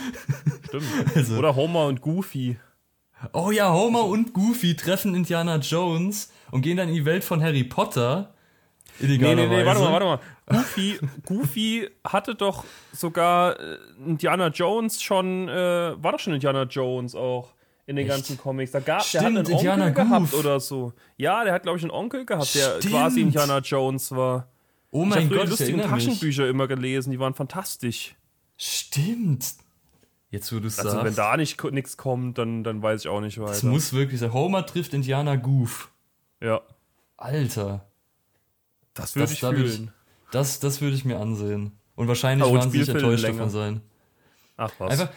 Stimmt. 0.67 0.85
Also- 1.15 1.37
Oder 1.37 1.55
Homer 1.55 1.85
und 1.85 2.01
Goofy. 2.01 2.57
Oh 3.33 3.51
ja, 3.51 3.71
Homer 3.71 4.05
und 4.05 4.33
Goofy 4.33 4.75
treffen 4.75 5.13
Indiana 5.13 5.57
Jones 5.57 6.31
und 6.49 6.61
gehen 6.61 6.77
dann 6.77 6.87
in 6.89 6.95
die 6.95 7.05
Welt 7.05 7.23
von 7.23 7.41
Harry 7.43 7.63
Potter. 7.63 8.33
Nee, 8.99 9.17
nee, 9.17 9.35
nee, 9.35 9.65
warte 9.65 9.79
mal, 9.79 9.91
warte 9.91 10.05
mal. 10.05 10.19
Goofy, 10.47 10.99
Goofy 11.25 11.89
hatte 12.03 12.35
doch 12.35 12.65
sogar 12.91 13.59
äh, 13.59 13.77
Indiana 14.05 14.47
Jones 14.47 15.01
schon, 15.01 15.47
äh, 15.49 15.53
war 16.03 16.11
doch 16.13 16.19
schon 16.19 16.33
Indiana 16.33 16.63
Jones 16.63 17.15
auch 17.15 17.53
in 17.87 17.95
den 17.95 18.05
Echt? 18.07 18.15
ganzen 18.15 18.37
Comics. 18.37 18.71
Da 18.71 18.79
gab 18.79 19.03
Stimmt, 19.03 19.13
der 19.13 19.21
hat 19.21 19.27
einen 19.27 19.37
Onkel 19.39 19.53
Indiana 19.53 19.89
gehabt 19.89 20.31
Goof. 20.31 20.39
oder 20.39 20.59
so. 20.59 20.93
Ja, 21.17 21.43
der 21.43 21.53
hat, 21.53 21.63
glaube 21.63 21.77
ich, 21.77 21.83
einen 21.83 21.91
Onkel 21.91 22.25
gehabt, 22.25 22.53
der 22.55 22.77
Stimmt. 22.79 22.93
quasi 22.93 23.21
Indiana 23.21 23.59
Jones 23.59 24.11
war. 24.11 24.47
Oh 24.91 25.03
Ich 25.03 25.09
mein 25.09 25.17
habe 25.19 25.27
früher 25.27 25.37
Gott, 25.37 25.43
ich 25.45 25.49
lustigen 25.51 25.79
erinnere 25.79 25.95
mich. 25.95 26.05
Taschenbücher 26.05 26.47
immer 26.49 26.67
gelesen, 26.67 27.11
die 27.11 27.19
waren 27.19 27.33
fantastisch. 27.33 28.15
Stimmt. 28.63 29.55
Jetzt, 30.29 30.53
wo 30.53 30.59
du 30.59 30.67
es 30.67 30.77
Also, 30.77 30.91
sagst. 30.91 31.05
wenn 31.05 31.15
da 31.15 31.35
nicht 31.35 31.61
nichts 31.71 31.97
kommt, 31.97 32.37
dann, 32.37 32.63
dann 32.63 32.81
weiß 32.83 33.01
ich 33.01 33.07
auch 33.07 33.19
nicht 33.19 33.39
weiter. 33.39 33.65
muss 33.65 33.91
wirklich 33.91 34.19
sein. 34.19 34.31
Homer 34.33 34.65
trifft 34.67 34.93
Indiana 34.93 35.35
Goof. 35.35 35.89
ja, 36.39 36.61
Alter. 37.17 37.87
das 38.93 39.15
würde 39.15 39.23
Das- 39.23 39.31
ich 39.33 39.39
da 39.39 39.51
würd 39.55 39.67
ich-. 39.67 39.87
Das, 40.31 40.59
das 40.59 40.79
würde 40.79 40.95
ich 40.95 41.05
mir 41.05 41.19
ansehen. 41.19 41.71
Und 41.95 42.07
wahrscheinlich 42.07 42.47
Oh, 42.47 42.51
und 42.51 42.59
waren 42.59 42.71
sie 42.71 42.77
nicht 42.79 42.89
enttäuscht 42.89 43.23
länger. 43.23 43.37
davon 43.37 43.49
sein. 43.49 43.81
Ach 44.57 44.71
was. 44.77 44.91
Einfach, 44.91 45.09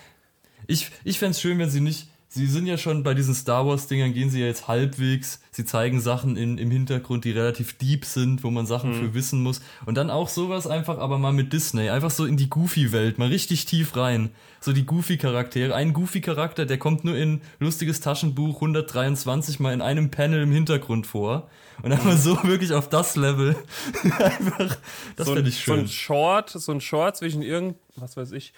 ich, 0.67 0.91
ich 1.05 1.19
fände 1.19 1.33
es 1.33 1.41
schön, 1.41 1.59
wenn 1.59 1.69
sie 1.71 1.81
nicht. 1.81 2.09
Sie 2.35 2.47
sind 2.49 2.67
ja 2.67 2.77
schon 2.77 3.05
bei 3.05 3.15
diesen 3.15 3.33
Star 3.33 3.65
Wars-Dingern, 3.65 4.13
gehen 4.13 4.29
sie 4.29 4.41
ja 4.41 4.47
jetzt 4.47 4.67
halbwegs. 4.67 5.41
Sie 5.53 5.65
zeigen 5.65 6.01
Sachen 6.01 6.37
in, 6.37 6.59
im 6.59 6.69
Hintergrund, 6.73 7.25
die 7.25 7.31
relativ 7.31 7.79
deep 7.79 8.05
sind, 8.05 8.43
wo 8.43 8.51
man 8.51 8.67
Sachen 8.67 8.91
Mhm. 8.91 8.95
für 8.95 9.15
wissen 9.15 9.41
muss. 9.41 9.61
Und 9.87 9.95
dann 9.97 10.11
auch 10.11 10.29
sowas 10.29 10.67
einfach, 10.67 10.99
aber 10.99 11.19
mal 11.19 11.33
mit 11.33 11.53
Disney. 11.53 11.91
Einfach 11.91 12.11
so 12.11 12.27
in 12.27 12.37
die 12.37 12.51
Goofy-Welt, 12.51 13.19
mal 13.19 13.29
richtig 13.29 13.67
tief 13.67 13.95
rein. 13.95 14.31
So 14.61 14.73
die 14.73 14.85
Goofy-Charaktere. 14.85 15.77
Ein 15.77 15.93
Goofy-Charakter, 15.93 16.67
der 16.67 16.79
kommt 16.79 17.05
nur 17.05 17.17
in 17.17 17.41
lustiges 17.61 18.01
Taschenbuch 18.01 18.57
123 18.57 19.61
mal 19.61 19.73
in 19.73 19.81
einem 19.81 20.11
Panel 20.11 20.43
im 20.43 20.51
Hintergrund 20.51 21.07
vor. 21.07 21.49
Und 21.83 21.93
einfach 21.93 22.17
so 22.17 22.43
wirklich 22.43 22.73
auf 22.73 22.89
das 22.89 23.15
Level. 23.15 23.55
einfach, 24.19 24.77
das 25.15 25.27
so, 25.29 25.35
fände 25.35 25.43
ein, 25.43 25.53
ich 25.53 25.65
so 25.65 25.73
ein 25.73 25.79
schön. 25.81 25.89
Short, 25.89 26.51
so 26.51 26.73
ein 26.73 26.81
Short 26.81 27.17
zwischen 27.17 27.43
irgend, 27.43 27.77
was 27.97 28.17
weiß 28.17 28.33
ich, 28.33 28.53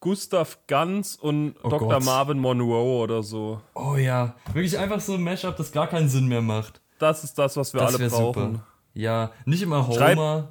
Gustav 0.00 0.58
Ganz 0.66 1.14
und 1.14 1.54
Oh 1.62 1.68
Dr. 1.68 1.88
Gott. 1.88 2.04
Marvin 2.04 2.38
Monroe 2.38 3.02
oder 3.02 3.22
so. 3.22 3.60
Oh 3.74 3.96
ja, 3.96 4.34
wirklich 4.52 4.78
einfach 4.78 5.00
so 5.00 5.14
ein 5.14 5.22
Mashup, 5.22 5.56
das 5.56 5.72
gar 5.72 5.86
keinen 5.88 6.08
Sinn 6.08 6.26
mehr 6.26 6.40
macht. 6.42 6.80
Das 6.98 7.22
ist 7.24 7.38
das, 7.38 7.56
was 7.56 7.74
wir 7.74 7.80
Das 7.80 7.94
alle 7.96 8.08
brauchen. 8.08 8.52
super. 8.54 8.66
Ja, 8.94 9.30
nicht 9.44 9.62
immer 9.62 9.86
Homer. 9.86 10.48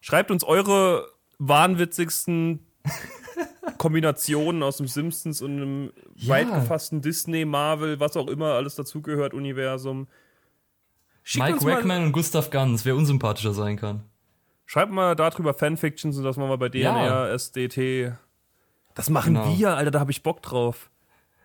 Schreibt 0.00 0.30
uns 0.30 0.44
eure 0.44 1.08
wahnwitzigsten 1.38 2.66
Kombinationen 3.78 4.62
aus 4.62 4.78
dem 4.78 4.88
Simpsons 4.88 5.42
und 5.42 5.52
einem 5.52 5.92
Ja. 6.16 6.28
weit 6.34 6.52
gefassten 6.52 7.00
Disney, 7.00 7.44
Marvel, 7.44 8.00
was 8.00 8.16
auch 8.16 8.26
immer 8.28 8.54
alles 8.54 8.74
dazugehört, 8.74 9.34
Universum. 9.34 10.08
Schickt 11.22 11.44
Mike 11.44 11.64
mal, 11.64 11.76
Wackman 11.76 12.04
und 12.06 12.12
Gustav 12.12 12.50
Ganz, 12.50 12.84
wer 12.84 12.96
unsympathischer 12.96 13.52
sein 13.52 13.76
kann. 13.76 14.02
schreibt 14.66 14.92
mal 14.92 15.14
darüber 15.14 15.54
Fanfictions 15.54 16.16
und 16.18 16.24
das 16.24 16.36
machen 16.36 16.50
wir 16.50 16.58
bei 16.58 16.68
DNR, 16.68 17.04
Ja. 17.06 17.28
SDT. 17.28 18.12
Das 18.98 19.10
machen 19.10 19.34
Genau. 19.34 19.56
wir, 19.56 19.76
Alter, 19.76 19.92
da 19.92 20.00
habe 20.00 20.10
ich 20.10 20.24
Bock 20.24 20.42
drauf. 20.42 20.90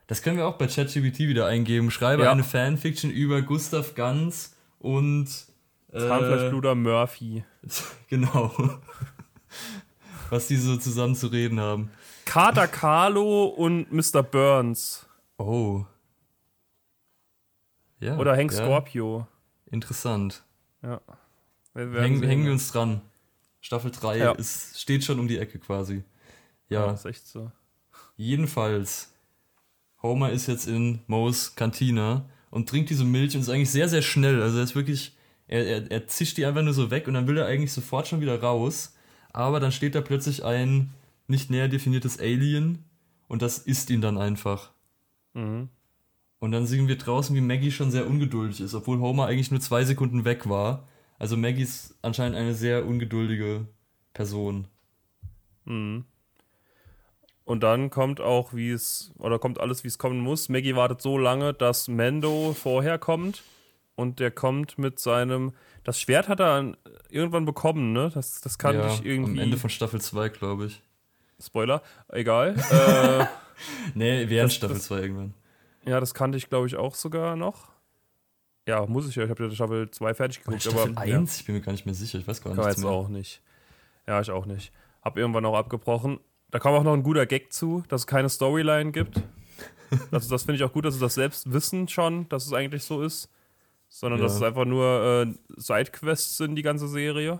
Das 0.07 0.23
können 0.23 0.37
wir 0.37 0.47
auch 0.47 0.57
bei 0.57 0.65
ChatGPT 0.65 1.19
wieder 1.19 1.45
eingeben. 1.45 1.91
Schreibe 1.91 2.23
Ja. 2.23 2.31
eine 2.31 2.43
Fanfiction 2.43 3.11
über 3.11 3.43
Gustav 3.43 3.93
Ganz 3.93 4.55
und 4.79 5.27
äh, 5.93 6.73
Murphy. 6.73 7.43
genau. 8.09 8.51
Was 10.31 10.47
die 10.47 10.57
so 10.57 10.77
zusammen 10.77 11.15
zu 11.15 11.27
reden 11.27 11.59
haben. 11.59 11.91
Carter 12.25 12.67
Carlo 12.67 13.45
und 13.45 13.91
Mr. 13.93 14.23
Burns. 14.23 15.05
Oh. 15.37 15.85
Ja, 17.99 18.17
Oder 18.17 18.35
Hank 18.35 18.51
ja, 18.51 18.57
Scorpio. 18.57 19.27
Interessant. 19.69 20.43
Ja. 20.81 21.01
Wir 21.75 21.93
werden 21.93 22.23
Hängen, 22.23 22.45
wir 22.45 22.51
uns 22.51 22.71
dran. 22.71 23.01
Staffel 23.61 23.91
3 23.91 24.17
Ja. 24.17 24.31
ist, 24.31 24.81
steht 24.81 25.03
schon 25.03 25.19
um 25.19 25.27
die 25.27 25.37
Ecke 25.37 25.59
quasi. 25.59 26.03
Ja, 26.69 26.87
Ja, 26.87 26.91
ist 26.91 27.05
echt 27.05 27.27
so. 27.27 27.51
jedenfalls. 28.17 29.09
Homer 30.01 30.31
ist 30.31 30.47
jetzt 30.47 30.67
in 30.67 30.99
Moes 31.07 31.55
Kantine 31.55 32.25
und 32.49 32.67
trinkt 32.67 32.89
diese 32.89 33.05
Milch 33.05 33.35
und 33.35 33.41
ist 33.41 33.49
eigentlich 33.49 33.71
sehr, 33.71 33.87
sehr 33.87 34.01
schnell. 34.01 34.41
Also 34.41 34.57
er 34.57 34.63
ist 34.63 34.75
wirklich, 34.75 35.15
er, 35.47 35.65
er, 35.65 35.91
er 35.91 36.07
zischt 36.07 36.37
die 36.37 36.45
einfach 36.45 36.61
nur 36.61 36.73
so 36.73 36.91
weg 36.91 37.07
und 37.07 37.13
dann 37.13 37.27
will 37.27 37.37
er 37.37 37.45
eigentlich 37.47 37.71
sofort 37.71 38.07
schon 38.07 38.21
wieder 38.21 38.41
raus. 38.41 38.95
Aber 39.31 39.59
dann 39.59 39.71
steht 39.71 39.95
da 39.95 40.01
plötzlich 40.01 40.43
ein 40.43 40.93
nicht 41.27 41.49
näher 41.49 41.69
definiertes 41.69 42.19
Alien 42.19 42.83
und 43.27 43.41
das 43.41 43.59
isst 43.59 43.89
ihn 43.89 44.01
dann 44.01 44.17
einfach. 44.17 44.71
Mhm. 45.33 45.69
Und 46.39 46.51
dann 46.51 46.67
sehen 46.67 46.89
wir 46.89 46.97
draußen, 46.97 47.33
wie 47.35 47.41
Maggie 47.41 47.71
schon 47.71 47.89
sehr 47.89 48.05
ungeduldig 48.05 48.59
ist, 48.59 48.73
obwohl 48.73 48.99
Homer 48.99 49.27
eigentlich 49.27 49.49
nur 49.51 49.61
zwei 49.61 49.85
Sekunden 49.85 50.25
weg 50.25 50.49
war. 50.49 50.85
Also 51.17 51.37
Maggie 51.37 51.61
ist 51.63 51.95
anscheinend 52.01 52.35
eine 52.37 52.53
sehr 52.53 52.85
ungeduldige 52.85 53.65
Person. 54.13 54.67
Mhm. 55.63 56.03
Und 57.45 57.61
dann 57.61 57.89
kommt 57.89 58.21
auch, 58.21 58.53
wie 58.53 58.71
es, 58.71 59.11
oder 59.17 59.37
kommt 59.37 59.59
alles, 59.59 59.83
wie 59.83 59.89
es 59.89 59.97
kommen 59.97 60.19
muss. 60.19 60.47
Maggie 60.47 60.75
wartet 60.75 61.01
so 61.01 61.17
lange, 61.17 61.53
dass 61.53 61.87
Mando 61.87 62.53
vorher 62.53 62.97
kommt. 62.97 63.43
Und 63.95 64.19
der 64.19 64.31
kommt 64.31 64.77
mit 64.77 64.99
seinem. 64.99 65.53
Das 65.83 65.99
Schwert 65.99 66.27
hat 66.27 66.39
er 66.39 66.73
irgendwann 67.09 67.45
bekommen, 67.45 67.93
ne? 67.93 68.09
Das, 68.13 68.41
das 68.41 68.57
kann 68.57 68.75
ja, 68.75 68.87
ich 68.87 69.05
irgendwie. 69.05 69.33
Am 69.33 69.39
Ende 69.39 69.57
von 69.57 69.69
Staffel 69.69 70.01
2, 70.01 70.29
glaube 70.29 70.65
ich. 70.67 70.81
Spoiler, 71.39 71.83
egal. 72.07 72.55
äh, 72.71 73.25
nee, 73.93 74.29
während 74.29 74.53
Staffel 74.53 74.79
2 74.79 74.99
irgendwann. 74.99 75.33
Ja, 75.85 75.99
das 75.99 76.13
kannte 76.13 76.37
ich, 76.37 76.49
glaube 76.49 76.67
ich, 76.67 76.75
auch 76.75 76.95
sogar 76.95 77.35
noch. 77.35 77.67
Ja, 78.65 78.85
muss 78.85 79.07
ich 79.07 79.15
ja. 79.15 79.25
Ich 79.25 79.29
habe 79.29 79.43
ja 79.43 79.51
Staffel 79.51 79.91
2 79.91 80.13
fertig 80.13 80.39
geguckt. 80.43 80.61
Staffel 80.61 80.91
aber, 80.91 81.01
1? 81.01 81.11
Ja. 81.11 81.39
Ich 81.39 81.45
bin 81.45 81.55
mir 81.55 81.61
gar 81.61 81.73
nicht 81.73 81.85
mehr 81.85 81.93
sicher. 81.93 82.17
Ich 82.17 82.27
weiß 82.27 82.41
gar 82.41 82.51
nicht. 82.51 82.59
Ich 82.59 82.65
weiß 82.65 82.85
auch 82.85 83.09
nicht. 83.09 83.41
Ja, 84.07 84.21
ich 84.21 84.31
auch 84.31 84.45
nicht. 84.45 84.71
Hab 85.01 85.17
irgendwann 85.17 85.45
auch 85.45 85.55
abgebrochen. 85.55 86.19
Da 86.53 86.59
kam 86.59 86.75
auch 86.75 86.83
noch 86.83 86.93
ein 86.93 87.01
guter 87.01 87.25
Gag 87.25 87.51
zu, 87.51 87.83
dass 87.89 88.01
es 88.01 88.07
keine 88.07 88.29
Storyline 88.29 88.91
gibt. 88.91 89.19
also 90.11 90.29
das 90.29 90.43
finde 90.43 90.57
ich 90.57 90.63
auch 90.63 90.71
gut, 90.71 90.85
dass 90.85 90.93
sie 90.93 90.99
das 90.99 91.15
selbst 91.15 91.51
wissen 91.51 91.87
schon, 91.87 92.29
dass 92.29 92.45
es 92.45 92.53
eigentlich 92.53 92.83
so 92.83 93.01
ist. 93.01 93.27
Sondern 93.89 94.19
ja. 94.19 94.27
dass 94.27 94.35
es 94.35 94.43
einfach 94.43 94.65
nur 94.65 95.25
äh, 95.25 95.33
Sidequests 95.57 96.37
sind, 96.37 96.53
die 96.55 96.61
ganze 96.61 96.87
Serie. 96.87 97.39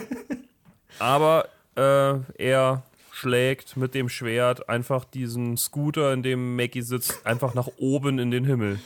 Aber 0.98 1.50
äh, 1.76 2.14
er 2.38 2.84
schlägt 3.12 3.76
mit 3.76 3.94
dem 3.94 4.08
Schwert 4.08 4.70
einfach 4.70 5.04
diesen 5.04 5.58
Scooter, 5.58 6.14
in 6.14 6.22
dem 6.22 6.56
Maggie 6.56 6.80
sitzt, 6.80 7.26
einfach 7.26 7.52
nach 7.52 7.68
oben 7.76 8.18
in 8.18 8.30
den 8.30 8.46
Himmel. 8.46 8.80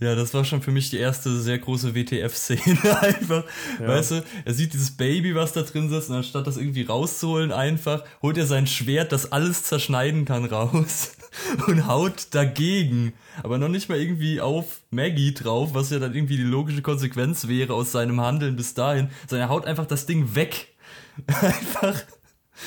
Ja, 0.00 0.14
das 0.14 0.32
war 0.32 0.44
schon 0.44 0.62
für 0.62 0.70
mich 0.70 0.90
die 0.90 0.96
erste 0.96 1.38
sehr 1.40 1.58
große 1.58 1.94
WTF-Szene 1.94 3.00
einfach. 3.00 3.44
Ja. 3.80 3.88
Weißt 3.88 4.12
du, 4.12 4.24
er 4.44 4.54
sieht 4.54 4.72
dieses 4.72 4.96
Baby, 4.96 5.34
was 5.34 5.52
da 5.52 5.62
drin 5.62 5.90
sitzt, 5.90 6.10
und 6.10 6.16
anstatt 6.16 6.46
das 6.46 6.56
irgendwie 6.56 6.82
rauszuholen, 6.82 7.52
einfach 7.52 8.04
holt 8.22 8.38
er 8.38 8.46
sein 8.46 8.66
Schwert, 8.66 9.12
das 9.12 9.32
alles 9.32 9.64
zerschneiden 9.64 10.24
kann, 10.24 10.46
raus 10.46 11.16
und 11.66 11.86
haut 11.86 12.28
dagegen. 12.30 13.12
Aber 13.42 13.58
noch 13.58 13.68
nicht 13.68 13.88
mal 13.88 13.98
irgendwie 13.98 14.40
auf 14.40 14.80
Maggie 14.90 15.34
drauf, 15.34 15.74
was 15.74 15.90
ja 15.90 15.98
dann 15.98 16.14
irgendwie 16.14 16.36
die 16.36 16.42
logische 16.42 16.82
Konsequenz 16.82 17.46
wäre 17.46 17.74
aus 17.74 17.92
seinem 17.92 18.20
Handeln 18.20 18.56
bis 18.56 18.74
dahin, 18.74 19.10
sondern 19.28 19.48
er 19.48 19.50
haut 19.50 19.66
einfach 19.66 19.86
das 19.86 20.06
Ding 20.06 20.34
weg. 20.34 20.68
Einfach. 21.26 22.02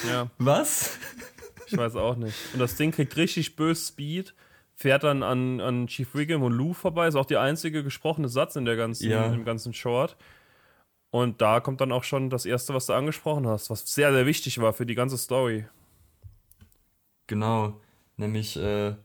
Ja. 0.07 0.29
Was? 0.38 0.91
Ich 1.65 1.75
weiß 1.75 1.96
auch 1.96 2.15
nicht. 2.15 2.36
Und 2.53 2.60
das 2.60 2.75
Ding 2.75 2.91
kriegt 2.91 3.17
richtig 3.17 3.57
böse 3.57 3.88
Speed 3.88 4.34
fährt 4.77 5.03
dann 5.03 5.24
an, 5.24 5.60
an 5.60 5.88
Chief 5.88 6.13
Wiggum 6.13 6.43
und 6.43 6.53
Lou 6.53 6.74
vorbei. 6.74 7.07
Ist 7.07 7.15
auch 7.15 7.25
der 7.25 7.41
einzige 7.41 7.84
gesprochene 7.84 8.29
Satz 8.29 8.55
in 8.55 8.63
der 8.63 8.75
ganzen, 8.75 9.10
ja. 9.10 9.25
im 9.25 9.43
ganzen 9.43 9.74
Short. 9.74 10.15
Und 11.10 11.41
da 11.41 11.60
kommt 11.60 11.81
dann 11.81 11.91
auch 11.91 12.03
schon 12.03 12.29
das 12.29 12.46
erste, 12.46 12.74
was 12.75 12.86
du 12.86 12.93
angesprochen 12.93 13.48
hast, 13.48 13.69
was 13.72 13.91
sehr, 13.91 14.13
sehr 14.13 14.27
wichtig 14.27 14.60
war 14.60 14.74
für 14.74 14.86
die 14.86 14.93
ganze 14.93 15.17
Story. 15.17 15.65
Genau. 17.25 17.81
Nämlich, 18.17 18.55
äh, 18.57 18.96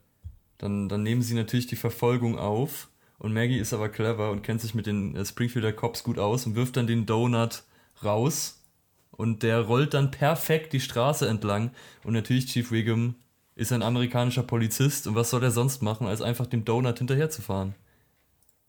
dann, 0.59 0.89
dann 0.89 1.03
nehmen 1.03 1.23
sie 1.23 1.35
natürlich 1.35 1.67
die 1.67 1.77
Verfolgung 1.77 2.39
auf. 2.39 2.89
Und 3.19 3.33
Maggie 3.33 3.59
ist 3.59 3.73
aber 3.73 3.89
clever 3.89 4.31
und 4.31 4.43
kennt 4.43 4.61
sich 4.61 4.75
mit 4.75 4.87
den 4.87 5.17
äh, 5.17 5.25
Springfielder 5.25 5.73
Cops 5.73 6.05
gut 6.05 6.19
aus 6.19 6.45
und 6.45 6.55
wirft 6.55 6.77
dann 6.77 6.87
den 6.87 7.07
Donut 7.07 7.63
raus. 8.05 8.63
Und 9.11 9.43
der 9.43 9.61
rollt 9.61 9.95
dann 9.95 10.11
perfekt 10.11 10.73
die 10.75 10.81
Straße 10.81 11.27
entlang. 11.27 11.71
Und 12.05 12.13
natürlich 12.13 12.47
Chief 12.47 12.71
Wiggum 12.71 13.15
ist 13.63 13.73
ein 13.73 13.83
amerikanischer 13.83 14.43
Polizist 14.43 15.07
und 15.07 15.15
was 15.15 15.31
soll 15.31 15.43
er 15.43 15.51
sonst 15.51 15.83
machen, 15.83 16.07
als 16.07 16.21
einfach 16.21 16.47
dem 16.47 16.65
Donut 16.65 16.99
hinterherzufahren? 16.99 17.75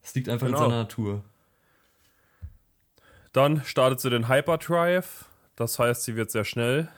Das 0.01 0.15
liegt 0.15 0.29
einfach 0.29 0.47
genau. 0.47 0.59
in 0.59 0.63
seiner 0.63 0.81
Natur. 0.83 1.23
Dann 3.31 3.63
startet 3.63 3.99
sie 3.99 4.09
den 4.09 4.29
Hyperdrive. 4.29 5.25
Das 5.55 5.79
heißt, 5.79 6.03
sie 6.03 6.15
wird 6.15 6.31
sehr 6.31 6.45
schnell, 6.45 6.89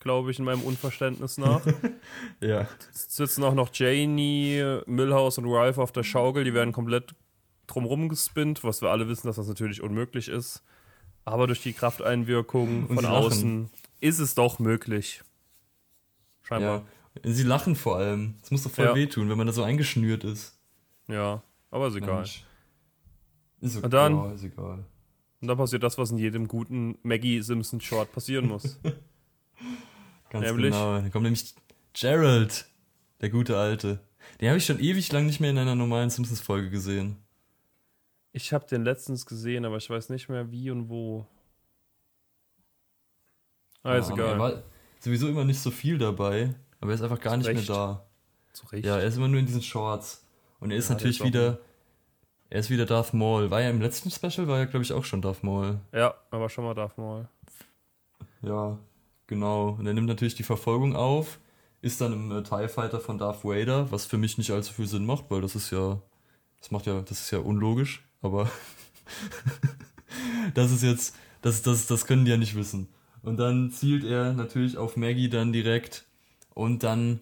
glaube 0.00 0.30
ich, 0.30 0.38
in 0.38 0.44
meinem 0.44 0.62
Unverständnis 0.62 1.38
nach. 1.38 1.62
ja. 2.40 2.66
Jetzt 2.88 3.16
sitzen 3.16 3.44
auch 3.44 3.54
noch 3.54 3.70
Janie, 3.72 4.80
Millhouse 4.86 5.38
und 5.38 5.46
Ralph 5.46 5.78
auf 5.78 5.92
der 5.92 6.02
Schaukel. 6.02 6.44
Die 6.44 6.54
werden 6.54 6.72
komplett 6.72 7.14
drumrum 7.66 8.08
gespinnt, 8.08 8.64
was 8.64 8.82
wir 8.82 8.90
alle 8.90 9.08
wissen, 9.08 9.26
dass 9.26 9.36
das 9.36 9.48
natürlich 9.48 9.82
unmöglich 9.82 10.28
ist. 10.28 10.62
Aber 11.24 11.46
durch 11.46 11.62
die 11.62 11.72
Krafteinwirkung 11.72 12.88
von 12.88 13.06
außen 13.06 13.70
ist 14.00 14.18
es 14.18 14.34
doch 14.34 14.58
möglich. 14.58 15.22
Scheinbar. 16.42 16.78
Ja. 16.78 16.84
Sie 17.22 17.42
lachen 17.42 17.76
vor 17.76 17.98
allem. 17.98 18.36
Das 18.40 18.50
muss 18.50 18.62
doch 18.62 18.70
voll 18.70 18.86
ja. 18.86 18.94
wehtun, 18.94 19.28
wenn 19.28 19.36
man 19.36 19.46
da 19.46 19.52
so 19.52 19.62
eingeschnürt 19.62 20.24
ist. 20.24 20.58
Ja, 21.08 21.42
aber 21.70 21.88
ist 21.88 21.96
egal. 21.96 22.24
Ist 23.60 23.76
okay, 23.76 23.84
und 23.84 23.92
dann, 23.92 24.14
oh, 24.14 24.32
ist 24.32 24.44
egal. 24.44 24.84
Und 25.40 25.48
dann 25.48 25.56
passiert 25.56 25.82
das, 25.82 25.98
was 25.98 26.10
in 26.10 26.18
jedem 26.18 26.48
guten 26.48 26.98
Maggie 27.02 27.42
Simpson 27.42 27.80
Short 27.80 28.12
passieren 28.12 28.48
muss. 28.48 28.78
Ganz 30.30 30.46
nämlich, 30.46 30.72
genau. 30.72 31.00
Da 31.00 31.08
kommt 31.10 31.24
nämlich 31.24 31.54
Gerald, 31.92 32.66
der 33.20 33.28
gute 33.28 33.58
Alte. 33.58 34.00
Den 34.40 34.48
habe 34.48 34.58
ich 34.58 34.64
schon 34.64 34.80
ewig 34.80 35.12
lang 35.12 35.26
nicht 35.26 35.40
mehr 35.40 35.50
in 35.50 35.58
einer 35.58 35.74
normalen 35.74 36.10
Simpsons-Folge 36.10 36.70
gesehen. 36.70 37.18
Ich 38.32 38.52
habe 38.52 38.66
den 38.66 38.82
letztens 38.82 39.26
gesehen, 39.26 39.64
aber 39.66 39.76
ich 39.76 39.90
weiß 39.90 40.08
nicht 40.08 40.28
mehr 40.28 40.50
wie 40.50 40.70
und 40.70 40.88
wo. 40.88 41.26
Ah, 43.82 43.96
ist 43.96 44.08
ja, 44.08 44.14
egal. 44.14 44.64
Sowieso 45.00 45.28
immer 45.28 45.44
nicht 45.44 45.60
so 45.60 45.70
viel 45.70 45.98
dabei. 45.98 46.54
Aber 46.82 46.90
er 46.90 46.94
ist 46.96 47.02
einfach 47.02 47.20
gar 47.20 47.34
Zu 47.34 47.38
nicht 47.38 47.48
Recht. 47.48 47.68
mehr 47.68 47.76
da. 47.76 48.06
Zu 48.52 48.66
Recht. 48.66 48.84
Ja, 48.84 48.98
er 48.98 49.04
ist 49.06 49.16
immer 49.16 49.28
nur 49.28 49.38
in 49.38 49.46
diesen 49.46 49.62
Shorts. 49.62 50.26
Und 50.58 50.72
er 50.72 50.76
ist 50.76 50.88
ja, 50.88 50.96
natürlich 50.96 51.20
ist 51.20 51.26
wieder. 51.26 51.60
Er 52.50 52.58
ist 52.58 52.70
wieder 52.70 52.84
Darth 52.86 53.14
Maul. 53.14 53.50
War 53.50 53.62
er 53.62 53.70
im 53.70 53.80
letzten 53.80 54.10
Special? 54.10 54.48
War 54.48 54.58
er, 54.58 54.66
glaube 54.66 54.82
ich, 54.82 54.92
auch 54.92 55.04
schon 55.04 55.22
Darth 55.22 55.44
Maul. 55.44 55.78
Ja, 55.92 56.14
er 56.30 56.40
war 56.40 56.50
schon 56.50 56.64
mal 56.64 56.74
Darth 56.74 56.98
Maul. 56.98 57.28
Ja, 58.42 58.78
genau. 59.28 59.70
Und 59.78 59.86
er 59.86 59.94
nimmt 59.94 60.08
natürlich 60.08 60.34
die 60.34 60.42
Verfolgung 60.42 60.96
auf. 60.96 61.38
Ist 61.82 62.00
dann 62.00 62.12
im 62.12 62.32
äh, 62.32 62.42
TIE 62.42 62.68
Fighter 62.68 62.98
von 62.98 63.16
Darth 63.16 63.44
Vader, 63.44 63.90
was 63.92 64.04
für 64.04 64.18
mich 64.18 64.36
nicht 64.36 64.50
allzu 64.50 64.74
viel 64.74 64.88
Sinn 64.88 65.06
macht, 65.06 65.26
weil 65.30 65.40
das 65.40 65.54
ist 65.54 65.70
ja. 65.70 66.02
Das 66.58 66.72
macht 66.72 66.86
ja. 66.86 67.00
Das 67.02 67.20
ist 67.20 67.30
ja 67.30 67.38
unlogisch, 67.38 68.04
aber. 68.22 68.50
das 70.54 70.72
ist 70.72 70.82
jetzt. 70.82 71.14
Das, 71.42 71.62
das, 71.62 71.86
das 71.86 72.06
können 72.06 72.24
die 72.24 72.32
ja 72.32 72.36
nicht 72.36 72.56
wissen. 72.56 72.88
Und 73.22 73.36
dann 73.36 73.70
zielt 73.70 74.02
er 74.02 74.32
natürlich 74.32 74.76
auf 74.76 74.96
Maggie 74.96 75.28
dann 75.28 75.52
direkt 75.52 76.06
und 76.54 76.82
dann 76.82 77.20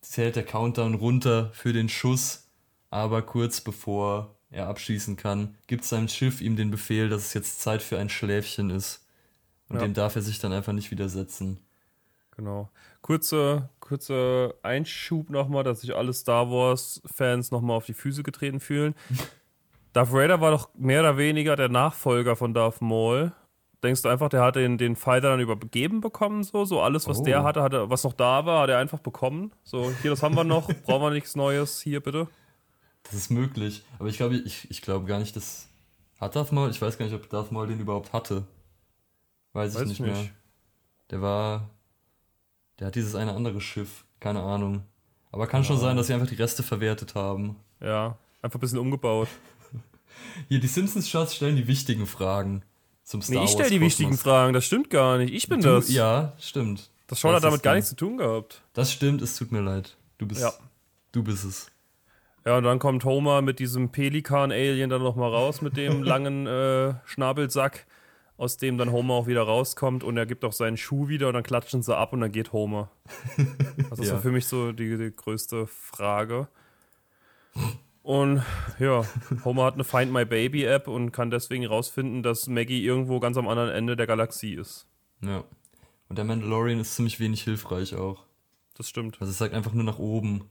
zählt 0.00 0.36
der 0.36 0.44
Countdown 0.44 0.94
runter 0.94 1.50
für 1.52 1.72
den 1.72 1.88
Schuss, 1.88 2.48
aber 2.90 3.22
kurz 3.22 3.60
bevor 3.60 4.36
er 4.50 4.68
abschießen 4.68 5.16
kann, 5.16 5.56
gibt 5.66 5.84
sein 5.84 6.08
Schiff 6.08 6.40
ihm 6.40 6.56
den 6.56 6.70
Befehl, 6.70 7.08
dass 7.08 7.26
es 7.26 7.34
jetzt 7.34 7.60
Zeit 7.60 7.82
für 7.82 7.98
ein 7.98 8.08
Schläfchen 8.08 8.70
ist. 8.70 9.04
Und 9.68 9.76
ja. 9.76 9.82
dem 9.82 9.92
darf 9.92 10.16
er 10.16 10.22
sich 10.22 10.38
dann 10.38 10.52
einfach 10.52 10.72
nicht 10.72 10.90
widersetzen. 10.90 11.60
Genau. 12.34 12.70
Kurzer 13.02 13.68
kurze 13.88 14.54
Einschub 14.62 15.30
nochmal, 15.30 15.64
dass 15.64 15.80
sich 15.80 15.96
alle 15.96 16.12
Star 16.12 16.50
Wars-Fans 16.50 17.50
nochmal 17.50 17.76
auf 17.76 17.86
die 17.86 17.94
Füße 17.94 18.22
getreten 18.22 18.60
fühlen. 18.60 18.94
Darth 19.94 20.12
Vader 20.12 20.40
war 20.40 20.50
doch 20.50 20.68
mehr 20.74 21.00
oder 21.00 21.16
weniger 21.16 21.56
der 21.56 21.70
Nachfolger 21.70 22.36
von 22.36 22.52
Darth 22.52 22.82
Maul. 22.82 23.32
Denkst 23.82 24.02
du 24.02 24.08
einfach, 24.08 24.28
der 24.28 24.42
hat 24.42 24.56
den, 24.56 24.76
den 24.76 24.96
Fighter 24.96 25.30
dann 25.30 25.40
übergeben 25.40 26.00
bekommen, 26.00 26.42
so? 26.42 26.64
So 26.64 26.80
alles, 26.80 27.06
was 27.06 27.18
oh. 27.18 27.22
der 27.22 27.44
hatte, 27.44 27.62
hatte, 27.62 27.88
was 27.90 28.02
noch 28.02 28.12
da 28.12 28.44
war, 28.44 28.62
hat 28.62 28.70
er 28.70 28.78
einfach 28.78 28.98
bekommen. 28.98 29.52
So, 29.62 29.92
hier, 30.02 30.10
das 30.10 30.22
haben 30.22 30.34
wir 30.34 30.42
noch, 30.42 30.66
brauchen 30.84 31.02
wir 31.02 31.10
nichts 31.10 31.36
Neues, 31.36 31.80
hier 31.80 32.00
bitte. 32.00 32.26
Das 33.04 33.14
ist 33.14 33.30
möglich. 33.30 33.84
Aber 34.00 34.08
ich 34.08 34.16
glaube, 34.16 34.36
ich, 34.36 34.68
ich 34.70 34.82
glaube 34.82 35.06
gar 35.06 35.20
nicht, 35.20 35.36
dass. 35.36 35.68
Hat 36.20 36.34
Darth 36.34 36.50
Maul? 36.50 36.70
Ich 36.70 36.82
weiß 36.82 36.98
gar 36.98 37.04
nicht, 37.04 37.14
ob 37.14 37.30
Darth 37.30 37.52
Maul 37.52 37.68
den 37.68 37.78
überhaupt 37.78 38.12
hatte. 38.12 38.44
Weiß, 39.52 39.76
weiß 39.76 39.82
ich 39.82 39.88
nicht, 39.88 40.00
nicht 40.00 40.10
mehr. 40.10 40.30
Der 41.10 41.22
war. 41.22 41.70
Der 42.80 42.88
hat 42.88 42.96
dieses 42.96 43.14
eine 43.14 43.34
andere 43.34 43.60
Schiff. 43.60 44.04
Keine 44.18 44.42
Ahnung. 44.42 44.82
Aber 45.30 45.46
kann 45.46 45.62
schon 45.62 45.78
sein, 45.78 45.96
dass 45.96 46.08
sie 46.08 46.14
einfach 46.14 46.26
die 46.26 46.34
Reste 46.34 46.64
verwertet 46.64 47.14
haben. 47.14 47.56
Ja, 47.80 48.18
einfach 48.42 48.58
ein 48.58 48.60
bisschen 48.60 48.78
umgebaut. 48.78 49.28
Hier, 50.48 50.58
die 50.58 50.66
Simpsons-Shots 50.66 51.36
stellen 51.36 51.54
die 51.54 51.68
wichtigen 51.68 52.06
Fragen 52.06 52.64
zum 53.08 53.22
Star 53.22 53.36
nee, 53.36 53.44
ich 53.44 53.50
stelle 53.52 53.70
die 53.70 53.80
wichtigen 53.80 54.18
Fragen, 54.18 54.52
das 54.52 54.66
stimmt 54.66 54.90
gar 54.90 55.16
nicht. 55.16 55.32
Ich 55.32 55.48
bin 55.48 55.62
du, 55.62 55.68
das. 55.68 55.90
Ja, 55.90 56.34
stimmt. 56.38 56.90
Das 57.06 57.22
Sean 57.22 57.34
hat 57.34 57.42
damit 57.42 57.62
gar 57.62 57.74
nichts 57.74 57.88
zu 57.88 57.96
tun 57.96 58.18
gehabt. 58.18 58.62
Das 58.74 58.92
stimmt, 58.92 59.22
es 59.22 59.34
tut 59.34 59.50
mir 59.50 59.62
leid. 59.62 59.96
Du 60.18 60.26
bist, 60.26 60.42
ja. 60.42 60.52
du 61.12 61.22
bist 61.22 61.42
es. 61.46 61.70
Ja, 62.44 62.58
und 62.58 62.64
dann 62.64 62.78
kommt 62.78 63.06
Homer 63.06 63.40
mit 63.40 63.60
diesem 63.60 63.88
Pelikan-Alien 63.92 64.90
dann 64.90 65.02
nochmal 65.02 65.30
raus, 65.30 65.62
mit 65.62 65.78
dem 65.78 66.02
langen 66.04 66.46
äh, 66.46 66.96
Schnabelsack, 67.06 67.86
aus 68.36 68.58
dem 68.58 68.76
dann 68.76 68.92
Homer 68.92 69.14
auch 69.14 69.26
wieder 69.26 69.42
rauskommt 69.42 70.04
und 70.04 70.18
er 70.18 70.26
gibt 70.26 70.44
auch 70.44 70.52
seinen 70.52 70.76
Schuh 70.76 71.08
wieder 71.08 71.28
und 71.28 71.32
dann 71.32 71.44
klatschen 71.44 71.80
sie 71.82 71.96
ab 71.96 72.12
und 72.12 72.20
dann 72.20 72.30
geht 72.30 72.52
Homer. 72.52 72.90
Das 73.88 74.00
ist 74.00 74.08
ja. 74.08 74.18
für 74.18 74.32
mich 74.32 74.46
so 74.46 74.72
die, 74.72 74.98
die 74.98 75.16
größte 75.16 75.66
Frage. 75.66 76.48
Und 78.08 78.42
ja, 78.78 79.04
Homer 79.44 79.64
hat 79.64 79.74
eine 79.74 79.84
Find 79.84 80.10
My 80.10 80.24
Baby 80.24 80.64
App 80.64 80.88
und 80.88 81.12
kann 81.12 81.30
deswegen 81.30 81.66
rausfinden, 81.66 82.22
dass 82.22 82.46
Maggie 82.46 82.82
irgendwo 82.82 83.20
ganz 83.20 83.36
am 83.36 83.46
anderen 83.46 83.68
Ende 83.68 83.96
der 83.96 84.06
Galaxie 84.06 84.54
ist. 84.54 84.86
Ja. 85.20 85.44
Und 86.08 86.16
der 86.16 86.24
Mandalorian 86.24 86.80
ist 86.80 86.94
ziemlich 86.94 87.20
wenig 87.20 87.42
hilfreich 87.42 87.94
auch. 87.94 88.24
Das 88.78 88.88
stimmt. 88.88 89.18
Also 89.20 89.30
es 89.30 89.36
sagt 89.36 89.52
einfach 89.52 89.74
nur 89.74 89.84
nach 89.84 89.98
oben. 89.98 90.48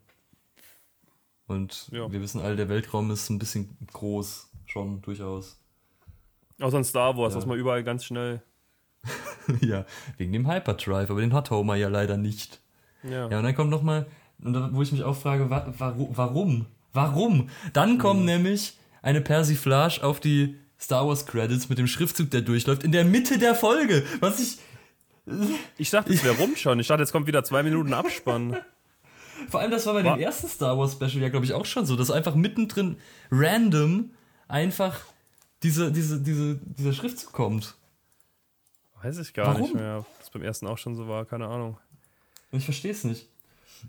Und 1.48 1.90
ja. 1.92 2.12
wir 2.12 2.22
wissen 2.22 2.42
alle, 2.42 2.58
der 2.58 2.70
Weltraum 2.70 3.10
ist 3.10 3.28
ein 3.32 3.40
bisschen 3.40 3.76
groß, 3.92 4.52
schon 4.68 5.02
durchaus. 5.02 5.60
Außer 6.62 6.78
in 6.78 6.84
Star 6.84 7.18
Wars, 7.18 7.34
ja. 7.34 7.40
das 7.40 7.48
mal 7.48 7.58
überall 7.58 7.84
ganz 7.84 8.06
schnell. 8.06 8.44
ja, 9.62 9.88
wegen 10.18 10.32
dem 10.32 10.48
Hyperdrive, 10.48 11.10
aber 11.10 11.22
den 11.22 11.34
hat 11.34 11.50
Homer 11.50 11.74
ja 11.74 11.88
leider 11.88 12.18
nicht. 12.18 12.62
Ja. 13.02 13.28
Ja, 13.30 13.38
und 13.40 13.44
dann 13.46 13.56
kommt 13.56 13.72
nochmal, 13.72 14.06
wo 14.38 14.84
ich 14.84 14.92
mich 14.92 15.04
auch 15.04 15.16
frage, 15.18 15.50
wa 15.50 15.74
warum? 15.76 16.16
Warum? 16.16 16.66
Warum? 16.94 17.50
Dann 17.74 17.98
kommt 17.98 18.26
nämlich 18.26 18.78
eine 19.02 19.22
Persiflage 19.22 20.04
auf 20.04 20.20
die 20.20 20.58
Star 20.80 21.08
Wars 21.08 21.26
Credits 21.26 21.70
mit 21.70 21.78
dem 21.78 21.88
Schriftzug, 21.88 22.30
der 22.32 22.42
durchläuft, 22.42 22.84
in 22.84 22.92
der 22.92 23.06
Mitte 23.06 23.38
der 23.38 23.56
Folge. 23.56 24.06
Was 24.20 24.40
ich. 24.40 24.58
Ich 25.78 25.90
dachte, 25.90 26.14
es 26.14 26.24
wäre 26.24 26.38
rum 26.38 26.56
schon. 26.56 26.80
Ich 26.80 26.88
dachte, 26.88 27.02
jetzt 27.02 27.12
kommt 27.12 27.28
wieder 27.28 27.44
zwei 27.44 27.62
Minuten 27.64 27.94
Abspann. 27.94 28.58
Vor 29.50 29.60
allem, 29.60 29.72
das 29.72 29.86
war 29.86 29.94
bei 29.94 30.04
Wa- 30.04 30.16
dem 30.16 30.22
ersten 30.22 30.48
Star 30.48 30.78
Wars 30.78 30.94
Special 30.94 31.22
ja, 31.22 31.30
glaube 31.30 31.46
ich, 31.46 31.54
auch 31.54 31.66
schon 31.66 31.86
so, 31.86 31.96
dass 31.96 32.10
einfach 32.12 32.34
mittendrin 32.36 32.98
random 33.30 34.12
einfach 34.48 35.00
diese, 35.64 35.92
diese, 35.92 36.20
diese, 36.22 36.56
dieser 36.64 36.94
Schriftzug 36.94 37.34
kommt. 37.34 37.76
Weiß 39.04 39.18
ich 39.20 39.34
gar 39.34 39.48
Warum? 39.48 39.62
nicht 39.62 39.76
mehr, 39.76 39.98
ob 40.00 40.20
das 40.20 40.30
beim 40.32 40.42
ersten 40.42 40.66
auch 40.68 40.78
schon 40.78 40.96
so 40.96 41.08
war. 41.08 41.26
Keine 41.26 41.48
Ahnung. 41.48 41.78
Ich 42.52 42.64
verstehe 42.66 42.92
es 42.92 43.04
nicht. 43.04 43.28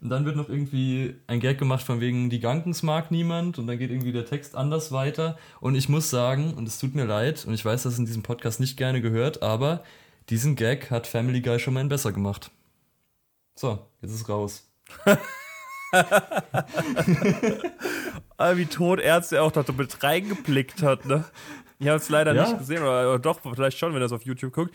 Und 0.00 0.10
dann 0.10 0.24
wird 0.24 0.36
noch 0.36 0.48
irgendwie 0.48 1.16
ein 1.26 1.40
Gag 1.40 1.58
gemacht 1.58 1.84
von 1.84 2.00
wegen, 2.00 2.30
die 2.30 2.40
Gankens 2.40 2.82
mag 2.82 3.10
niemand 3.10 3.58
und 3.58 3.66
dann 3.66 3.78
geht 3.78 3.90
irgendwie 3.90 4.12
der 4.12 4.26
Text 4.26 4.54
anders 4.54 4.92
weiter. 4.92 5.38
Und 5.60 5.74
ich 5.74 5.88
muss 5.88 6.10
sagen, 6.10 6.54
und 6.54 6.66
es 6.68 6.78
tut 6.78 6.94
mir 6.94 7.04
leid, 7.04 7.44
und 7.46 7.54
ich 7.54 7.64
weiß, 7.64 7.82
dass 7.84 7.94
es 7.94 7.98
in 7.98 8.06
diesem 8.06 8.22
Podcast 8.22 8.60
nicht 8.60 8.76
gerne 8.76 9.00
gehört, 9.00 9.42
aber 9.42 9.82
diesen 10.28 10.56
Gag 10.56 10.90
hat 10.90 11.06
Family 11.06 11.40
Guy 11.40 11.58
schon 11.58 11.74
mal 11.74 11.80
ein 11.80 11.88
besser 11.88 12.12
gemacht. 12.12 12.50
So, 13.54 13.78
jetzt 14.02 14.12
ist 14.14 14.28
raus. 14.28 14.68
Ah, 18.36 18.56
wie 18.56 18.66
tot 18.66 19.00
Ärzte 19.00 19.42
auch 19.42 19.50
da 19.50 19.64
mit 19.76 20.02
reingeblickt 20.02 20.82
hat, 20.82 21.06
ne? 21.06 21.24
Ich 21.80 21.88
habe 21.88 21.96
es 21.96 22.08
leider 22.08 22.34
Ja. 22.34 22.42
nicht 22.46 22.58
gesehen, 22.58 22.82
oder, 22.82 23.08
oder 23.08 23.18
doch, 23.18 23.40
vielleicht 23.40 23.78
schon, 23.78 23.94
wenn 23.94 24.02
er 24.02 24.06
es 24.06 24.12
auf 24.12 24.22
YouTube 24.22 24.52
guckt. 24.52 24.74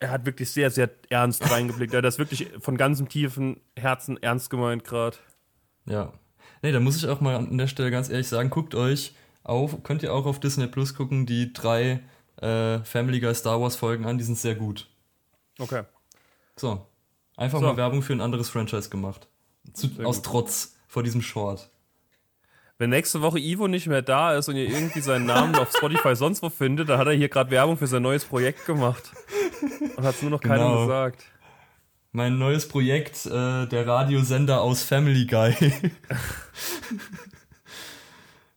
Er 0.00 0.10
hat 0.10 0.24
wirklich 0.26 0.50
sehr, 0.50 0.70
sehr 0.70 0.90
ernst 1.10 1.48
reingeblickt. 1.50 1.92
Er 1.92 1.98
hat 1.98 2.04
das 2.04 2.18
wirklich 2.18 2.48
von 2.58 2.76
ganzem 2.76 3.08
tiefen 3.08 3.60
Herzen 3.76 4.20
ernst 4.22 4.48
gemeint 4.50 4.84
gerade. 4.84 5.18
Ja. 5.84 6.12
Nee, 6.62 6.72
da 6.72 6.80
muss 6.80 6.96
ich 6.96 7.06
auch 7.06 7.20
mal 7.20 7.36
an 7.36 7.56
der 7.58 7.66
Stelle 7.66 7.90
ganz 7.90 8.08
ehrlich 8.08 8.28
sagen, 8.28 8.50
guckt 8.50 8.74
euch 8.74 9.14
auf, 9.42 9.82
könnt 9.82 10.02
ihr 10.02 10.12
auch 10.12 10.26
auf 10.26 10.40
Disney 10.40 10.66
Plus 10.66 10.94
gucken, 10.94 11.26
die 11.26 11.52
drei 11.52 12.00
äh, 12.36 12.78
Family 12.80 13.20
Guy 13.20 13.34
Star 13.34 13.60
Wars 13.60 13.76
Folgen 13.76 14.04
an, 14.06 14.18
die 14.18 14.24
sind 14.24 14.38
sehr 14.38 14.54
gut. 14.54 14.88
Okay. 15.58 15.82
So. 16.56 16.86
Einfach 17.36 17.60
So. 17.60 17.66
mal 17.66 17.76
Werbung 17.76 18.02
für 18.02 18.12
ein 18.12 18.20
anderes 18.20 18.50
Franchise 18.50 18.90
gemacht. 18.90 19.28
Zu, 19.72 19.88
aus 20.02 20.16
gut. 20.16 20.26
Trotz 20.26 20.76
vor 20.86 21.02
diesem 21.02 21.22
Short. 21.22 21.70
Wenn 22.78 22.90
nächste 22.90 23.20
Woche 23.20 23.38
Ivo 23.38 23.68
nicht 23.68 23.86
mehr 23.86 24.00
da 24.00 24.34
ist 24.34 24.48
und 24.48 24.56
ihr 24.56 24.66
irgendwie 24.68 25.00
seinen 25.00 25.26
Namen 25.26 25.54
auf 25.56 25.70
Spotify 25.76 26.16
sonst 26.16 26.42
wo 26.42 26.48
findet, 26.48 26.88
dann 26.88 26.98
hat 26.98 27.06
er 27.06 27.12
hier 27.12 27.28
gerade 27.28 27.50
Werbung 27.50 27.76
für 27.76 27.86
sein 27.86 28.02
neues 28.02 28.24
Projekt 28.24 28.64
gemacht. 28.64 29.12
Und 29.96 30.04
hat 30.04 30.14
es 30.14 30.22
nur 30.22 30.30
noch 30.30 30.40
Genau. 30.40 30.86
gesagt. 30.86 31.24
Mein 32.12 32.38
neues 32.38 32.66
Projekt, 32.66 33.24
äh, 33.26 33.66
der 33.66 33.86
Radiosender 33.86 34.60
aus 34.60 34.82
Family 34.82 35.26
Guy. 35.26 35.54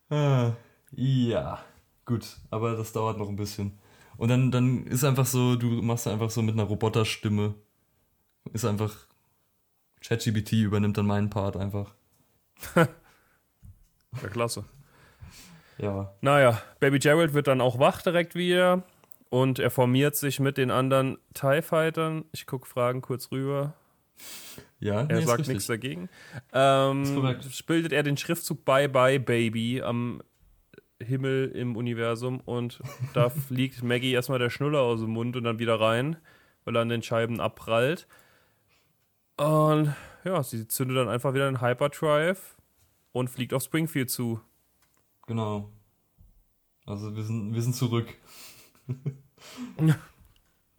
ah, 0.09 0.51
ja, 0.91 1.59
gut, 2.05 2.25
aber 2.49 2.75
das 2.75 2.93
dauert 2.93 3.17
noch 3.17 3.29
ein 3.29 3.35
bisschen. 3.35 3.77
Und 4.17 4.29
dann, 4.29 4.51
dann 4.51 4.85
ist 4.87 5.03
einfach 5.03 5.25
so, 5.25 5.55
du 5.55 5.67
machst 5.81 6.07
einfach 6.07 6.29
so 6.29 6.41
mit 6.41 6.53
einer 6.55 6.63
Roboterstimme. 6.63 7.55
Ist 8.53 8.65
einfach, 8.65 8.93
ChatGPT 10.01 10.53
übernimmt 10.53 10.97
dann 10.97 11.07
meinen 11.07 11.29
Part 11.29 11.57
einfach. 11.57 11.93
Ja, 14.21 14.29
klasse. 14.29 14.63
Ja, 15.79 16.13
Naja, 16.21 16.61
Baby 16.79 16.99
Gerald 16.99 17.33
wird 17.33 17.47
dann 17.47 17.61
auch 17.61 17.79
wach 17.79 18.03
direkt 18.03 18.35
wieder 18.35 18.83
und 19.34 19.58
er 19.58 19.72
formiert 19.72 20.15
sich 20.15 20.39
mit 20.39 20.60
den 20.60 20.69
anderen 20.69 21.17
TIE 21.34 21.63
Fightern. 21.63 22.26
Ich 22.34 22.46
gucke 22.46 22.67
Fragen 22.67 23.02
kurz 23.02 23.32
rüber. 23.32 23.74
ja, 24.80 25.08
Er 25.08 25.17
nee, 25.17 25.26
sagt 25.26 25.48
nichts 25.48 25.65
dagegen. 25.65 26.08
Ähm, 26.52 27.15
korrekt. 27.15 27.65
bildet 27.65 27.93
er 27.93 28.04
den 28.04 28.15
Schriftzug 28.15 28.63
Bye 28.63 28.88
Bye 28.88 29.19
Baby 29.19 29.82
am 29.82 30.22
Himmel 31.02 31.52
im 31.56 31.76
Universum 31.76 32.41
und 32.41 32.80
da 33.15 33.30
fliegt 33.48 33.82
Maggie 33.82 34.12
erstmal 34.12 34.38
der 34.38 34.52
Schnuller 34.52 34.82
aus 34.82 35.00
dem 35.00 35.10
Mund 35.10 35.36
und 35.36 35.46
dann 35.46 35.58
wieder 35.58 35.82
rein, 35.82 36.17
weil 36.63 36.76
er 36.76 36.84
an 36.84 36.89
den 36.89 37.02
Scheiben 37.02 37.39
abprallt. 37.39 38.08
Und 39.38 39.96
ja, 40.26 40.43
sie 40.43 40.67
zündet 40.67 40.96
dann 40.96 41.10
einfach 41.10 41.34
wieder 41.34 41.48
einen 41.48 41.60
Hyperdrive 41.60 42.56
und 43.13 43.32
fliegt 43.32 43.56
auf 43.56 43.63
Springfield 43.63 44.12
zu. 44.12 44.39
Genau. 45.26 45.72
Also 46.86 47.15
wir 47.15 47.24
sind, 47.24 47.56
wir 47.56 47.63
sind 47.63 47.76
zurück. 47.76 48.13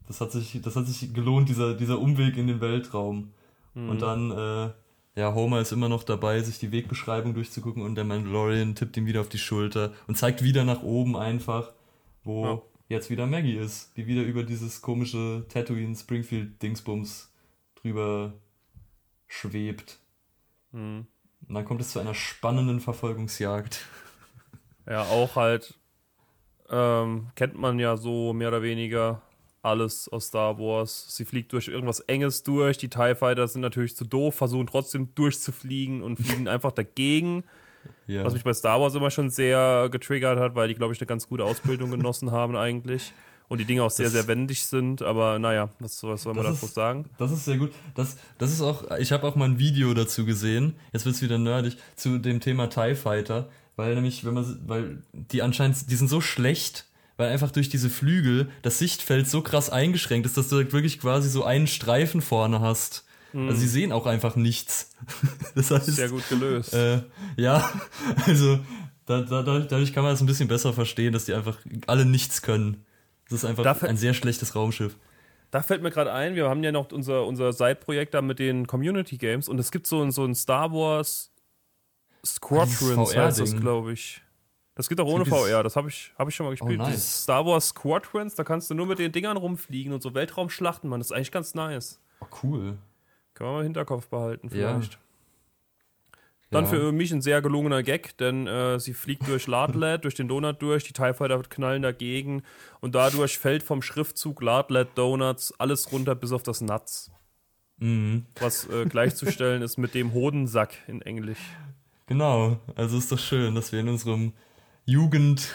Das 0.06 0.20
hat 0.20 0.32
sich, 0.32 0.60
das 0.60 0.76
hat 0.76 0.86
sich 0.86 1.14
gelohnt, 1.14 1.48
dieser, 1.48 1.72
dieser 1.74 1.98
Umweg 1.98 2.36
in 2.36 2.46
den 2.46 2.60
Weltraum. 2.60 3.32
Und 3.74 4.02
dann, 4.02 4.30
äh, 4.30 4.70
ja, 5.18 5.32
Homer 5.34 5.60
ist 5.60 5.72
immer 5.72 5.88
noch 5.88 6.02
dabei, 6.02 6.40
sich 6.42 6.58
die 6.58 6.72
Wegbeschreibung 6.72 7.32
durchzugucken 7.32 7.82
und 7.82 7.94
der 7.94 8.04
Mandalorian 8.04 8.74
tippt 8.74 8.96
ihm 8.98 9.06
wieder 9.06 9.22
auf 9.22 9.30
die 9.30 9.38
Schulter 9.38 9.92
und 10.06 10.16
zeigt 10.18 10.42
wieder 10.44 10.64
nach 10.64 10.82
oben 10.82 11.16
einfach, 11.16 11.72
wo 12.22 12.44
Ja. 12.44 12.62
jetzt 12.88 13.08
wieder 13.08 13.26
Maggie 13.26 13.56
ist, 13.56 13.96
die 13.96 14.06
wieder 14.06 14.22
über 14.22 14.42
dieses 14.42 14.82
komische 14.82 15.46
Tatooine 15.48 15.96
Springfield 15.96 16.62
Dingsbums 16.62 17.32
drüber 17.76 18.34
schwebt. 19.26 19.98
Mhm. 20.72 21.06
Und 21.48 21.54
dann 21.54 21.64
kommt 21.64 21.80
es 21.80 21.92
zu 21.92 21.98
einer 21.98 22.14
spannenden 22.14 22.80
Verfolgungsjagd. 22.80 23.80
Ja, 24.86 25.02
auch 25.04 25.34
halt, 25.36 25.74
ähm, 26.70 27.28
kennt 27.34 27.58
man 27.58 27.78
ja 27.78 27.96
so 27.96 28.32
mehr 28.32 28.48
oder 28.48 28.62
weniger 28.62 29.22
alles 29.62 30.08
aus 30.08 30.26
Star 30.26 30.58
Wars. 30.58 31.06
Sie 31.16 31.24
fliegt 31.24 31.52
durch 31.52 31.68
irgendwas 31.68 32.00
Enges 32.00 32.42
durch. 32.42 32.76
Die 32.78 32.88
TIE 32.88 33.14
Fighter 33.14 33.48
sind 33.48 33.62
natürlich 33.62 33.96
zu 33.96 34.04
doof, 34.04 34.34
versuchen 34.34 34.66
trotzdem 34.66 35.14
durchzufliegen 35.14 36.02
und 36.02 36.18
fliegen 36.18 36.48
einfach 36.48 36.72
dagegen. 36.72 37.44
Ja. 38.06 38.24
Was 38.24 38.34
mich 38.34 38.44
bei 38.44 38.52
Star 38.52 38.80
Wars 38.80 38.94
immer 38.94 39.10
schon 39.10 39.30
sehr 39.30 39.88
getriggert 39.90 40.38
hat, 40.38 40.54
weil 40.54 40.68
die, 40.68 40.74
glaube 40.74 40.92
ich, 40.92 41.00
eine 41.00 41.06
ganz 41.06 41.28
gute 41.28 41.44
Ausbildung 41.44 41.90
genossen 41.90 42.30
haben 42.30 42.56
eigentlich. 42.56 43.12
Und 43.48 43.58
die 43.58 43.66
Dinge 43.66 43.82
auch 43.82 43.90
sehr, 43.90 44.04
Das- 44.06 44.12
sehr 44.14 44.26
wendig 44.26 44.64
sind. 44.64 45.02
Aber 45.02 45.38
naja, 45.38 45.68
was, 45.78 46.02
was 46.02 46.22
soll 46.22 46.34
man 46.34 46.46
ist- 46.46 46.74
sagen? 46.74 47.10
Das 47.18 47.30
ist 47.30 47.44
sehr 47.44 47.58
gut. 47.58 47.72
Das, 47.94 48.16
das 48.38 48.52
ist 48.52 48.62
auch, 48.62 48.90
ich 48.98 49.12
habe 49.12 49.26
auch 49.26 49.36
mal 49.36 49.44
ein 49.46 49.58
Video 49.58 49.92
dazu 49.94 50.24
gesehen, 50.24 50.76
jetzt 50.92 51.04
wird's 51.06 51.20
wieder 51.22 51.38
nerdig, 51.38 51.76
zu 51.94 52.18
dem 52.18 52.40
Thema 52.40 52.68
TIE 52.68 52.94
Fighter, 52.94 53.48
weil 53.76 53.94
nämlich, 53.94 54.24
wenn 54.24 54.34
man, 54.34 54.60
weil 54.66 55.02
die 55.12 55.42
anscheinend, 55.42 55.90
die 55.90 55.96
sind 55.96 56.08
so 56.08 56.20
schlecht, 56.20 56.86
weil 57.16 57.30
einfach 57.30 57.50
durch 57.50 57.68
diese 57.68 57.90
Flügel 57.90 58.48
das 58.62 58.78
Sichtfeld 58.78 59.28
so 59.28 59.40
krass 59.42 59.70
eingeschränkt 59.70 60.26
ist, 60.26 60.36
dass 60.36 60.48
du 60.48 60.56
wirklich 60.56 60.98
quasi 61.00 61.28
so 61.28 61.44
einen 61.44 61.66
Streifen 61.66 62.20
vorne 62.22 62.60
hast. 62.60 63.04
Also 63.36 63.56
sie 63.56 63.66
sehen 63.66 63.90
auch 63.90 64.06
einfach 64.06 64.36
nichts. 64.36 64.90
Das 65.56 65.70
heißt, 65.72 65.86
Sehr 65.86 66.08
gut 66.08 66.28
gelöst. 66.28 66.72
äh, 66.72 67.02
ja, 67.36 67.68
also 68.26 68.60
da, 69.06 69.20
da, 69.22 69.42
dadurch, 69.42 69.66
dadurch 69.66 69.92
kann 69.92 70.04
man 70.04 70.14
es 70.14 70.20
ein 70.20 70.26
bisschen 70.26 70.46
besser 70.48 70.72
verstehen, 70.72 71.12
dass 71.12 71.24
die 71.24 71.34
einfach 71.34 71.58
alle 71.88 72.04
nichts 72.04 72.42
können. 72.42 72.84
Das 73.28 73.38
ist 73.40 73.44
einfach 73.44 73.64
Dafür- 73.64 73.88
ein 73.88 73.96
sehr 73.96 74.14
schlechtes 74.14 74.54
Raumschiff. 74.54 74.96
Da 75.50 75.62
fällt 75.62 75.82
mir 75.82 75.90
gerade 75.90 76.12
ein, 76.12 76.36
wir 76.36 76.48
haben 76.48 76.62
ja 76.62 76.70
noch 76.72 76.90
unser, 76.92 77.26
unser 77.26 77.52
Side-Projekt 77.52 78.14
da 78.14 78.22
mit 78.22 78.38
den 78.38 78.66
Community 78.68 79.16
Games 79.18 79.48
und 79.48 79.58
es 79.58 79.70
gibt 79.72 79.86
so, 79.88 80.08
so 80.10 80.24
ein 80.24 80.34
Star 80.36 80.72
Wars 80.72 81.32
Squadrons, 82.24 83.16
heißt 83.16 83.40
das, 83.40 83.56
glaube 83.56 83.92
ich. 83.92 84.20
Das 84.76 84.88
geht 84.88 85.00
auch 85.00 85.06
ohne 85.06 85.24
VR, 85.24 85.62
das 85.62 85.76
habe 85.76 85.88
ich, 85.88 86.12
hab 86.18 86.28
ich 86.28 86.34
schon 86.34 86.46
mal 86.46 86.50
gespielt. 86.50 86.78
nice. 86.78 86.88
Dieses 86.94 87.22
Star 87.22 87.46
Wars 87.46 87.68
Squadrons, 87.68 88.34
da 88.34 88.42
kannst 88.42 88.70
du 88.70 88.74
nur 88.74 88.86
mit 88.86 88.98
den 88.98 89.12
Dingern 89.12 89.36
rumfliegen 89.36 89.92
und 89.92 90.02
so 90.02 90.14
Weltraumschlachten, 90.14 90.90
man. 90.90 90.98
Das 91.00 91.08
ist 91.08 91.12
eigentlich 91.12 91.30
ganz 91.30 91.54
nice. 91.54 92.00
Oh, 92.20 92.26
cool. 92.42 92.78
Können 93.34 93.50
wir 93.50 93.52
mal 93.54 93.60
im 93.60 93.64
Hinterkopf 93.66 94.08
behalten, 94.08 94.48
Ja. 94.48 94.68
vielleicht. 94.70 94.98
Dann 96.50 96.64
Ja. 96.64 96.70
für 96.70 96.92
mich 96.92 97.10
ein 97.12 97.22
sehr 97.22 97.40
gelungener 97.42 97.82
Gag, 97.82 98.16
denn 98.18 98.46
äh, 98.46 98.78
sie 98.78 98.94
fliegt 98.94 99.26
durch 99.28 99.46
Lardlet, 99.46 100.04
durch 100.04 100.14
den 100.14 100.28
Donut 100.28 100.60
durch, 100.62 100.84
die 100.84 100.92
TIE 100.92 101.12
Fighter 101.14 101.40
knallen 101.42 101.82
dagegen 101.82 102.42
und 102.80 102.94
dadurch 102.94 103.38
fällt 103.38 103.62
vom 103.62 103.82
Schriftzug 103.82 104.40
Lardlet 104.42 104.88
Donuts 104.96 105.52
alles 105.58 105.90
runter 105.90 106.14
bis 106.14 106.32
auf 106.32 106.42
das 106.42 106.60
Nuts. 106.60 107.10
Mhm. 107.78 108.26
Was 108.38 108.68
äh, 108.68 108.84
gleichzustellen 108.86 109.62
ist 109.62 109.78
mit 109.78 109.94
dem 109.94 110.12
Hodensack 110.12 110.74
in 110.86 111.02
Englisch. 111.02 111.40
Genau, 112.06 112.60
also 112.76 112.98
ist 112.98 113.10
doch 113.10 113.18
schön, 113.18 113.54
dass 113.54 113.72
wir 113.72 113.80
in 113.80 113.88
unserem 113.88 114.32
Jugend, 114.84 115.48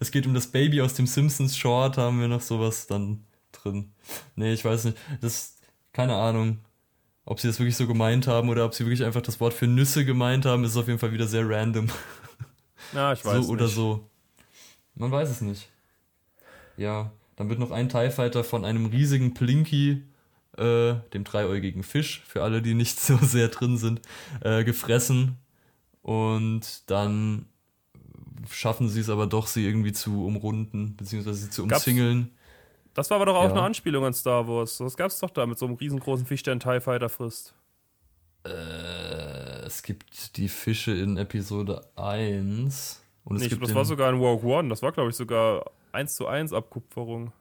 es 0.00 0.10
geht 0.10 0.26
um 0.26 0.34
das 0.34 0.48
Baby 0.48 0.82
aus 0.82 0.94
dem 0.94 1.06
Simpsons 1.06 1.56
Short, 1.56 1.96
haben 1.96 2.20
wir 2.20 2.28
noch 2.28 2.42
sowas 2.42 2.86
dann 2.86 3.24
drin. 3.52 3.92
Nee, 4.36 4.52
ich 4.52 4.64
weiß 4.64 4.84
nicht, 4.84 4.98
das, 5.20 5.56
keine 5.92 6.14
Ahnung, 6.16 6.58
ob 7.24 7.40
sie 7.40 7.48
das 7.48 7.58
wirklich 7.58 7.76
so 7.76 7.86
gemeint 7.86 8.26
haben 8.26 8.48
oder 8.50 8.64
ob 8.64 8.74
sie 8.74 8.84
wirklich 8.84 9.04
einfach 9.04 9.22
das 9.22 9.40
Wort 9.40 9.54
für 9.54 9.66
Nüsse 9.66 10.04
gemeint 10.04 10.44
haben, 10.44 10.64
ist 10.64 10.76
auf 10.76 10.88
jeden 10.88 10.98
Fall 10.98 11.12
wieder 11.12 11.26
sehr 11.26 11.48
random. 11.48 11.88
Ja, 12.92 13.12
ich 13.12 13.24
weiß 13.24 13.46
so 13.46 13.52
oder 13.52 13.64
nicht. 13.64 13.74
so. 13.74 14.10
Man 14.94 15.10
weiß 15.10 15.30
es 15.30 15.40
nicht. 15.40 15.68
Ja, 16.76 17.12
dann 17.36 17.48
wird 17.48 17.58
noch 17.58 17.70
ein 17.70 17.88
TIE 17.88 18.10
Fighter 18.10 18.44
von 18.44 18.64
einem 18.64 18.86
riesigen 18.86 19.34
Plinky, 19.34 20.02
äh, 20.58 20.94
dem 21.14 21.24
dreiäugigen 21.24 21.82
Fisch, 21.82 22.22
für 22.26 22.42
alle, 22.42 22.60
die 22.60 22.74
nicht 22.74 23.00
so 23.00 23.16
sehr 23.18 23.48
drin 23.48 23.78
sind, 23.78 24.02
äh, 24.42 24.64
gefressen. 24.64 25.38
Und 26.02 26.90
dann 26.90 27.46
schaffen 28.50 28.88
sie 28.88 29.00
es 29.00 29.08
aber 29.08 29.26
doch, 29.26 29.46
sie 29.46 29.64
irgendwie 29.64 29.92
zu 29.92 30.26
umrunden, 30.26 30.96
beziehungsweise 30.96 31.38
sie 31.44 31.50
zu 31.50 31.66
Gab's- 31.66 31.86
umzingeln. 31.86 32.30
Das 32.94 33.08
war 33.08 33.16
aber 33.16 33.26
doch 33.26 33.36
auch 33.36 33.44
Ja. 33.44 33.50
eine 33.52 33.62
Anspielung 33.62 34.04
an 34.04 34.12
Star 34.12 34.46
Wars. 34.48 34.78
Das 34.78 34.96
gab's 34.96 35.18
doch 35.20 35.30
da 35.30 35.46
mit 35.46 35.58
so 35.58 35.66
einem 35.66 35.76
riesengroßen 35.76 36.26
Fisch, 36.26 36.42
der 36.42 36.52
einen 36.52 36.60
TIE 36.60 36.80
Fighter 36.80 37.08
frisst. 37.08 37.54
Äh, 38.44 38.50
es 39.64 39.82
gibt 39.82 40.36
die 40.36 40.48
Fische 40.48 40.92
in 40.92 41.16
Episode 41.16 41.86
1. 41.96 43.00
Und 43.24 43.36
es 43.36 43.42
Nicht, 43.42 43.50
gibt 43.50 43.62
das 43.62 43.74
war 43.74 43.84
sogar 43.84 44.10
in 44.10 44.18
Rogue 44.18 44.44
One. 44.50 44.68
Das 44.68 44.82
war, 44.82 44.90
glaube 44.92 45.10
ich, 45.10 45.16
sogar 45.16 45.70
1 45.92 46.16
zu 46.16 46.26
1 46.26 46.52
Abkupferung. 46.52 47.32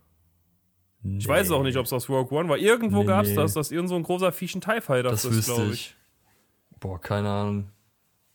Ich 1.04 1.28
weiß 1.28 1.50
auch 1.50 1.63
nicht, 1.63 1.78
ob 1.78 1.86
es 1.88 1.93
aus 1.93 2.08
Rogue 2.08 2.38
One 2.38 2.47
war. 2.47 2.58
Irgendwo 2.60 3.00
Nee, 3.00 3.06
gab's 3.08 3.30
nee. 3.30 3.36
das, 3.36 3.54
dass 3.56 3.71
irgend 3.71 3.89
so 3.89 3.95
ein 3.95 4.04
großer 4.04 4.32
Fisch 4.32 4.54
einen 4.54 4.62
TIE 4.62 4.82
Fighter 4.82 5.10
Das 5.10 5.24
frisst, 5.24 5.38
wüsste 5.38 5.54
glaube 5.56 5.74
ich. 5.74 5.95
ich. 6.71 6.80
Boah, 6.80 7.02
keine 7.02 7.30
Ahnung. 7.30 7.69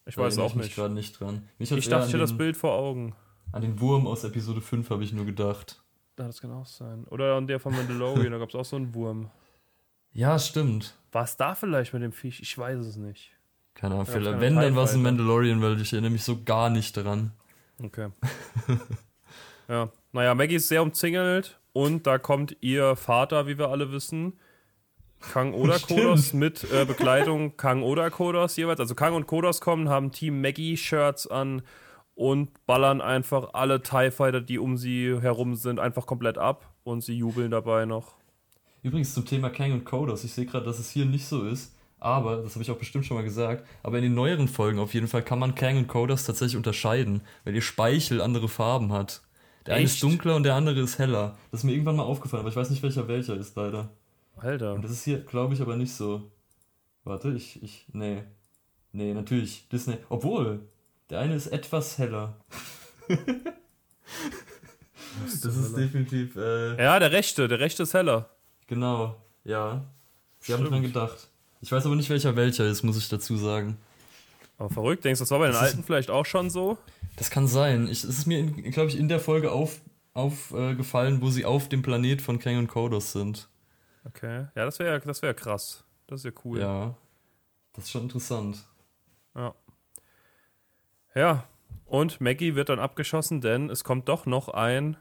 Ich 0.07 0.17
weiß 0.17 0.39
auch 0.39 0.55
nicht. 0.55 0.75
gerade 0.75 0.95
nicht 0.95 1.19
dran. 1.21 1.49
Ich 1.59 1.69
dachte, 1.69 1.85
ich 1.85 1.91
hätte 2.09 2.19
das 2.19 2.37
Bild 2.37 2.57
vor 2.57 2.73
Augen. 2.73 3.15
An 3.53 3.63
den 3.63 3.81
Wurm 3.81 4.07
aus 4.07 4.25
Episode 4.25 4.61
5 4.61 4.91
habe 4.91 5.03
ich 5.05 5.13
nur 5.13 5.25
gedacht. 5.25 5.83
Ja, 6.19 6.27
das 6.27 6.41
kann 6.41 6.51
auch 6.53 6.67
sein. 6.67 7.05
Oder 7.11 7.35
an 7.35 7.47
der 7.47 7.61
von 7.61 7.75
Mandalorian, 7.75 8.33
da 8.33 8.39
gab 8.39 8.49
es 8.49 8.55
auch 8.55 8.65
so 8.65 8.77
einen 8.77 8.95
Wurm. 8.95 9.31
Ja, 10.13 10.39
stimmt. 10.39 10.95
War 11.13 11.25
es 11.25 11.37
da 11.37 11.55
vielleicht 11.55 11.93
mit 11.93 12.03
dem 12.03 12.11
Fisch? 12.13 12.41
Ich 12.41 12.57
weiß 12.57 12.79
es 12.79 12.97
nicht. 12.97 13.33
Keine 13.75 13.97
Ahnung. 13.97 14.07
Ja, 14.07 14.13
vielleicht- 14.13 14.31
keine 14.31 14.41
wenn, 14.41 14.57
dann 14.57 14.75
war 14.75 14.85
es 14.85 14.93
Fighter. 14.93 15.03
Mandalorian, 15.03 15.61
weil 15.61 15.79
ich 15.79 15.93
erinnere 15.93 16.13
mich 16.13 16.25
so 16.25 16.43
gar 16.43 16.71
nicht 16.71 16.97
daran. 16.97 17.33
Okay. 17.83 18.09
ja, 19.69 19.91
naja, 20.13 20.35
Maggie 20.35 20.55
ist 20.55 20.69
sehr 20.69 20.83
umzingelt 20.83 21.59
und 21.75 22.07
da 22.07 22.17
kommt 22.17 22.57
ihr 22.63 22.97
Vater, 22.97 23.47
wie 23.47 23.59
wir 23.59 23.69
alle 23.69 23.93
wissen, 23.93 24.39
Kang 25.33 25.55
oder 25.55 25.79
Kodos 25.81 26.33
mit 26.33 26.65
äh, 26.73 26.85
Bekleidung 26.85 27.57
Kang 27.57 27.83
oder 27.83 28.11
Kodos 28.11 28.57
jeweils. 28.57 28.81
Also 28.81 28.95
Kang 28.95 29.15
und 29.15 29.27
Kodos 29.27 29.61
kommen, 29.61 29.89
haben 29.89 30.13
Team 30.13 30.41
Maggie-Shirts 30.41 31.27
an 31.27 31.63
und 32.15 32.67
ballern 32.67 33.01
einfach 33.01 33.55
alle 33.55 33.83
TIE 33.83 34.11
Fighter, 34.11 34.41
die 34.41 34.59
um 34.59 34.77
sie 34.77 35.21
herum 35.21 35.55
sind, 35.55 35.79
einfach 35.79 36.07
komplett 36.07 36.39
ab 36.39 36.73
und 36.85 37.03
sie 37.03 37.15
jubeln 37.17 37.51
dabei 37.51 37.85
noch. 37.85 38.15
Übrigens 38.83 39.15
zum 39.15 39.25
Thema 39.25 39.51
Kang 39.51 39.73
und 39.73 39.85
Kodos. 39.85 40.25
Ich 40.25 40.33
sehe 40.33 40.47
gerade, 40.47 40.65
dass 40.65 40.79
es 40.79 40.91
hier 40.91 41.05
nicht 41.05 41.27
so 41.27 41.45
ist. 41.45 41.75
Aber, 41.99 42.37
das 42.37 42.55
habe 42.55 42.63
ich 42.63 42.71
auch 42.71 42.79
bestimmt 42.79 43.07
schon 43.07 43.17
mal 43.17 43.25
gesagt, 43.25 43.67
aber 43.83 43.97
in 43.97 44.05
den 44.05 44.15
neueren 44.15 44.49
Folgen 44.49 44.79
auf 44.79 44.93
jeden 44.93 45.09
Fall 45.09 45.23
kann 45.23 45.39
man 45.39 45.55
Kang 45.55 45.79
und 45.79 45.89
Kodos 45.89 46.25
tatsächlich 46.25 46.57
unterscheiden, 46.57 47.23
weil 47.45 47.55
ihr 47.55 47.63
Speichel 47.63 48.21
andere 48.21 48.49
Farben 48.49 48.93
hat. 48.93 49.23
Der 49.67 49.75
eine 49.75 49.85
ist 49.85 49.95
Echt? 49.95 50.03
dunkler 50.03 50.37
und 50.37 50.45
der 50.45 50.55
andere 50.55 50.81
ist 50.81 50.99
heller. 50.99 51.37
Das 51.51 51.61
ist 51.61 51.65
mir 51.65 51.73
irgendwann 51.73 51.97
mal 51.97 52.05
aufgefallen, 52.05 52.41
aber 52.43 52.51
ich 52.51 52.57
weiß 52.57 52.71
nicht, 52.71 52.83
welcher 52.83 53.09
welcher 53.09 53.37
ist 53.37 53.57
leider. 53.57 53.89
Alter. 54.37 54.75
Und 54.75 54.83
das 54.83 54.91
ist 54.91 55.05
hier, 55.05 55.19
glaube 55.21 55.55
ich, 55.55 55.61
aber 55.61 55.77
nicht 55.77 55.95
so. 55.95 56.31
Warte, 57.05 57.31
ich, 57.33 57.63
ich, 57.63 57.87
nee. 57.93 58.23
Nee, 58.93 59.15
natürlich, 59.15 59.69
Disney. 59.69 59.97
Obwohl, 60.09 60.61
der 61.11 61.21
eine 61.21 61.35
ist 61.35 61.47
etwas 61.49 61.99
heller. 61.99 62.37
das 63.09 63.19
ist 65.45 65.77
definitiv, 65.77 66.37
äh, 66.37 66.83
Ja, 66.83 66.99
der 66.99 67.13
rechte, 67.13 67.49
der 67.49 67.61
rechte 67.61 67.83
ist 67.85 67.95
heller. 67.95 68.29
genau, 68.67 69.17
ja. 69.45 69.85
Sie 70.41 70.53
haben 70.53 70.61
Stimmt. 70.61 70.73
dran 70.75 70.83
gedacht. 70.83 71.29
Ich 71.61 71.73
weiß 71.73 71.87
aber 71.87 71.97
nicht, 71.97 72.11
welcher 72.11 72.37
welcher 72.37 72.67
ist, 72.67 72.83
muss 72.83 72.99
ich 72.99 73.09
dazu 73.09 73.37
sagen. 73.37 73.77
Aber 74.59 74.71
verrückt, 74.71 75.05
denkst 75.05 75.19
du, 75.19 75.23
das 75.25 75.31
war 75.31 75.39
bei 75.41 75.47
den 75.47 75.53
Das 75.55 75.63
ist- 75.63 75.69
alten 75.71 75.85
vielleicht 75.85 76.11
auch 76.11 76.27
schon 76.27 76.51
so? 76.51 76.79
Das 77.17 77.31
kann 77.31 77.47
sein. 77.49 77.85
Ich, 77.87 78.05
es 78.05 78.05
ist 78.05 78.27
mir, 78.27 78.45
glaube 78.47 78.91
ich, 78.91 78.99
in 78.99 79.09
der 79.09 79.21
Folge 79.21 79.51
aufgefallen, 79.53 79.91
auf, 80.15 80.53
äh, 80.55 80.75
gefallen, 80.75 81.21
wo 81.21 81.29
sie 81.31 81.45
auf 81.45 81.69
dem 81.69 81.83
Planet 81.83 82.23
von 82.23 82.39
Kang 82.39 82.59
und 82.59 82.69
Kodos 82.69 83.13
sind. 83.13 83.49
Okay. 84.07 84.47
Ja, 84.55 84.65
das 84.65 84.79
wäre 84.79 85.01
das 85.01 85.23
wär 85.23 85.35
krass. 85.35 85.85
Das 86.07 86.21
ist 86.21 86.25
ja 86.25 86.41
cool. 86.45 86.61
Ja. 86.61 86.95
Das 87.73 87.85
ist 87.85 87.91
schon 87.91 88.03
interessant. 88.03 88.65
Ja. 89.35 89.55
Ja. 91.15 91.45
Und 91.85 92.21
Maggie 92.21 92.55
wird 92.55 92.69
dann 92.69 92.79
abgeschossen, 92.79 93.41
denn 93.41 93.71
es 93.71 93.85
kommt 93.85 94.09
doch 94.09 94.27
noch 94.27 94.49
ein 94.49 94.97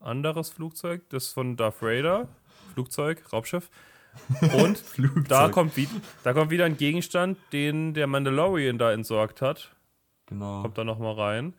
anderes 0.00 0.50
Flugzeug, 0.50 1.08
das 1.10 1.28
von 1.28 1.56
Darth 1.56 1.82
Vader. 1.82 2.28
Flugzeug, 2.72 3.32
Raubschiff. 3.32 3.70
Und 4.62 4.82
da 5.28 5.48
kommt, 5.48 5.76
wie, 5.76 5.88
da 6.22 6.32
kommt 6.32 6.50
wieder 6.50 6.64
ein 6.66 6.76
Gegenstand, 6.76 7.36
den 7.52 7.94
der 7.94 8.06
Mandalorian 8.06 8.78
da 8.78 8.92
entsorgt 8.92 9.42
hat. 9.42 9.74
Genau. 10.26 10.62
Kommt 10.62 10.78
da 10.78 10.84
nochmal 10.84 11.14
rein. 11.14 11.54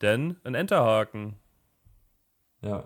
Denn 0.00 0.36
ein 0.44 0.54
Enterhaken. 0.54 1.36
Ja. 2.62 2.84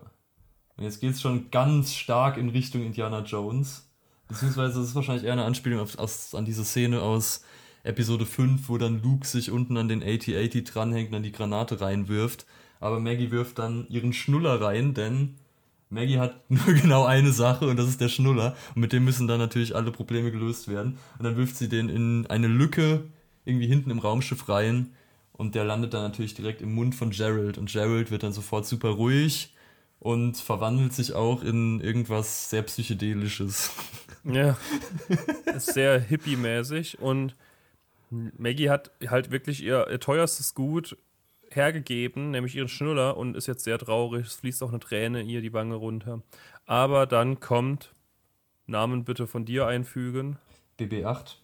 Und 0.77 0.85
jetzt 0.85 1.01
geht 1.01 1.13
es 1.13 1.21
schon 1.21 1.51
ganz 1.51 1.95
stark 1.95 2.37
in 2.37 2.49
Richtung 2.49 2.85
Indiana 2.85 3.21
Jones. 3.21 3.89
Beziehungsweise 4.29 4.81
es 4.81 4.89
ist 4.89 4.95
wahrscheinlich 4.95 5.25
eher 5.25 5.35
eine 5.35 5.45
Anspielung 5.45 5.81
auf, 5.81 5.99
aus, 5.99 6.35
an 6.35 6.45
diese 6.45 6.65
Szene 6.65 7.03
aus 7.03 7.45
Episode 7.85 8.25
5, 8.25 8.69
wo 8.69 8.79
dann 8.79 9.03
Luke 9.03 9.27
sich 9.27 9.51
unten 9.51 9.77
an 9.77 9.89
den 9.89 10.03
AT-80 10.03 10.65
dranhängt 10.65 11.09
und 11.09 11.13
dann 11.15 11.23
die 11.23 11.33
Granate 11.33 11.81
reinwirft. 11.81 12.47
Aber 12.81 13.01
Maggie 13.01 13.31
wirft 13.31 13.59
dann 13.59 13.87
ihren 13.89 14.13
Schnuller 14.13 14.61
rein, 14.61 14.95
denn 14.95 15.35
Maggie 15.91 16.19
hat 16.19 16.37
nur 16.49 16.75
genau 16.75 17.05
eine 17.05 17.33
Sache 17.33 17.67
und 17.67 17.77
das 17.77 17.89
ist 17.89 18.01
der 18.01 18.09
Schnuller. 18.09 18.57
Und 18.75 18.81
mit 18.81 18.93
dem 18.93 19.05
müssen 19.05 19.29
dann 19.29 19.39
natürlich 19.39 19.77
alle 19.77 19.93
Probleme 19.93 20.31
gelöst 20.31 20.69
werden. 20.69 20.99
Und 21.19 21.25
dann 21.25 21.37
wirft 21.37 21.57
sie 21.57 21.69
den 21.69 21.89
in 21.89 22.27
eine 22.29 22.49
Lücke 22.49 23.05
irgendwie 23.45 23.67
hinten 23.67 23.91
im 23.91 23.99
Raumschiff 23.99 24.49
rein. 24.49 24.93
Und 25.33 25.55
der 25.55 25.65
landet 25.65 25.93
dann 25.93 26.03
natürlich 26.03 26.35
direkt 26.35 26.63
im 26.63 26.75
Mund 26.75 26.95
von 26.95 27.11
Gerald. 27.11 27.59
Und 27.59 27.71
Gerald 27.71 28.11
wird 28.11 28.23
dann 28.23 28.33
sofort 28.33 28.67
super 28.67 28.91
ruhig 28.91 29.53
und 30.03 30.37
verwandelt 30.37 30.93
sich 30.93 31.13
auch 31.13 31.45
in 31.45 31.81
irgendwas 31.81 32.51
sehr 32.51 32.63
Psychedelisches. 32.63 33.71
Ja. 34.25 34.57
ist 35.55 35.75
sehr 35.75 36.01
hippie-mäßig 36.01 36.99
und 36.99 37.37
Maggie 38.11 38.69
hat 38.69 38.91
halt 39.07 39.31
wirklich 39.31 39.63
ihr, 39.63 39.87
ihr 39.89 40.01
teuerstes 40.01 40.55
Gut 40.55 40.97
hergegeben, 41.51 42.33
nämlich 42.33 42.57
ihren 42.57 42.69
Schnuller 42.69 43.17
und 43.17 43.37
ist 43.37 43.47
jetzt 43.47 43.63
sehr 43.63 43.79
traurig. 43.79 44.27
Es 44.27 44.35
fließt 44.35 44.65
auch 44.65 44.71
eine 44.71 44.81
Träne 44.81 45.23
ihr 45.23 45.41
die 45.41 45.53
Wange 45.53 45.77
runter. 45.77 46.23
Aber 46.67 47.07
dann 47.07 47.39
kommt, 47.39 47.95
Namen 48.67 49.05
bitte 49.05 49.29
von 49.29 49.45
dir 49.45 49.69
einfügen, 49.69 50.37
BB8, 50.81 51.37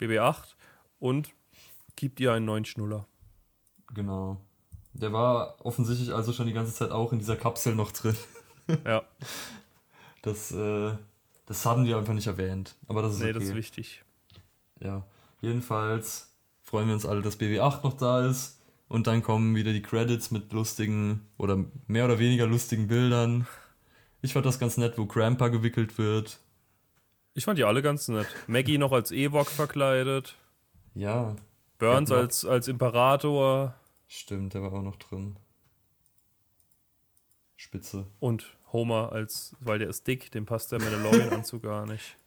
BB8 0.00 0.54
und 0.98 1.30
gibt 1.96 2.20
ihr 2.20 2.34
einen 2.34 2.44
neuen 2.44 2.66
Schnuller. 2.66 3.06
genau. 3.94 4.38
Der 4.94 5.12
war 5.12 5.56
offensichtlich 5.64 6.12
also 6.12 6.32
schon 6.32 6.46
die 6.46 6.52
ganze 6.52 6.74
Zeit 6.74 6.90
auch 6.90 7.12
in 7.12 7.18
dieser 7.18 7.36
Kapsel 7.36 7.74
noch 7.74 7.92
drin. 7.92 8.16
Ja, 8.86 9.02
Das, 10.22 10.52
äh, 10.52 10.92
das 11.46 11.66
haben 11.66 11.84
die 11.84 11.92
einfach 11.94 12.14
nicht 12.14 12.28
erwähnt. 12.28 12.76
Aber 12.86 13.02
das 13.02 13.14
ist 13.14 13.18
nee, 13.18 13.30
okay. 13.30 13.34
das 13.34 13.44
ist 13.48 13.54
wichtig. 13.56 14.04
Ja, 14.80 15.02
jedenfalls 15.40 16.32
freuen 16.62 16.86
wir 16.86 16.94
uns 16.94 17.04
alle, 17.04 17.22
dass 17.22 17.40
BB8 17.40 17.82
noch 17.82 17.94
da 17.94 18.24
ist. 18.26 18.60
Und 18.88 19.08
dann 19.08 19.22
kommen 19.22 19.56
wieder 19.56 19.72
die 19.72 19.82
Credits 19.82 20.30
mit 20.30 20.52
lustigen 20.52 21.26
oder 21.38 21.64
mehr 21.88 22.04
oder 22.04 22.18
weniger 22.20 22.46
lustigen 22.46 22.86
Bildern. 22.86 23.48
Ich 24.22 24.32
fand 24.32 24.46
das 24.46 24.60
ganz 24.60 24.76
nett, 24.76 24.96
wo 24.96 25.06
Grandpa 25.06 25.48
gewickelt 25.48 25.98
wird. 25.98 26.38
Ich 27.34 27.44
fand 27.44 27.58
die 27.58 27.64
alle 27.64 27.82
ganz 27.82 28.06
nett. 28.08 28.28
Maggie 28.46 28.78
noch 28.78 28.92
als 28.92 29.10
Ewok 29.10 29.48
verkleidet, 29.48 30.36
Ja, 30.94 31.34
Burns 31.78 32.12
als, 32.12 32.44
als 32.44 32.68
Imperator 32.68 33.74
stimmt, 34.18 34.54
der 34.54 34.62
war 34.62 34.72
auch 34.72 34.82
noch 34.82 34.96
drin. 34.96 35.36
Spitze. 37.56 38.06
und 38.18 38.56
Homer 38.72 39.12
als, 39.12 39.54
weil 39.60 39.78
der 39.78 39.88
ist 39.88 40.06
dick, 40.08 40.32
dem 40.32 40.46
passt 40.46 40.72
der 40.72 40.80
Mandalorian-Anzug 40.80 41.62
gar 41.62 41.86
nicht. 41.86 42.16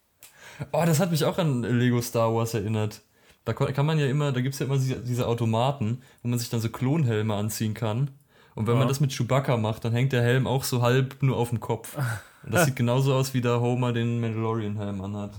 Oh, 0.72 0.84
das 0.86 1.00
hat 1.00 1.10
mich 1.12 1.26
auch 1.26 1.38
an 1.40 1.64
Lego 1.64 2.00
Star 2.02 2.34
Wars 2.34 2.54
erinnert. 2.54 3.02
Da 3.46 3.54
kann 3.54 3.86
man 3.86 3.98
ja 4.00 4.06
immer, 4.06 4.32
da 4.32 4.42
gibt 4.42 4.54
es 4.54 4.60
ja 4.60 4.68
immer 4.68 4.78
diese- 4.78 5.04
diese 5.04 5.28
Automaten, 5.28 6.02
wo 6.22 6.28
man 6.30 6.38
sich 6.40 6.50
dann 6.52 6.62
so 6.62 6.70
Klonhelme 6.70 7.34
anziehen 7.34 7.74
kann. 7.74 8.12
Und 8.54 8.68
wenn 8.68 8.76
Ja. 8.76 8.80
man 8.80 8.88
das 8.88 9.00
mit 9.00 9.12
Chewbacca 9.12 9.58
macht, 9.58 9.84
dann 9.84 9.92
hängt 9.92 10.14
der 10.14 10.22
Helm 10.22 10.46
auch 10.48 10.64
so 10.64 10.82
halb 10.84 11.22
nur 11.24 11.36
auf 11.38 11.50
dem 11.50 11.60
Kopf. 11.60 11.98
Und 12.44 12.54
das 12.54 12.66
sieht 12.66 12.76
genauso 12.78 13.14
aus, 13.16 13.34
wie 13.34 13.42
der 13.42 13.60
Homer 13.60 13.92
den 13.92 14.22
Mandalorian-Helm 14.22 15.02
anhat. 15.02 15.34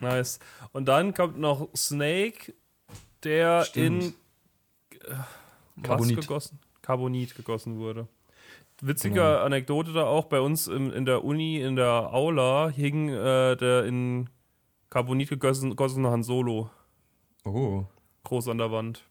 Nice. 0.00 0.38
Und 0.72 0.86
dann 0.86 1.14
kommt 1.14 1.38
noch 1.38 1.68
Snake, 1.74 2.52
der 3.24 3.64
Stimmt. 3.64 4.04
in 4.04 4.14
äh, 5.76 5.80
was 5.80 5.86
Carbonit. 5.88 6.20
gegossen? 6.20 6.58
Carbonit 6.82 7.34
gegossen 7.34 7.78
wurde. 7.78 8.08
Witzige 8.80 9.14
Genau. 9.14 9.38
Anekdote 9.38 9.92
da 9.92 10.04
auch 10.04 10.24
bei 10.26 10.40
uns 10.40 10.66
im, 10.66 10.92
in 10.92 11.04
der 11.06 11.24
Uni, 11.24 11.60
in 11.60 11.76
der 11.76 12.12
Aula, 12.12 12.68
hing 12.68 13.08
äh, 13.08 13.56
der 13.56 13.84
in 13.84 14.28
Carbonit 14.90 15.28
gegossen, 15.28 15.70
gegossene 15.70 16.10
Han 16.10 16.22
Solo 16.22 16.70
Oh, 17.44 17.84
groß 18.24 18.48
an 18.48 18.58
der 18.58 18.70
Wand. 18.72 19.04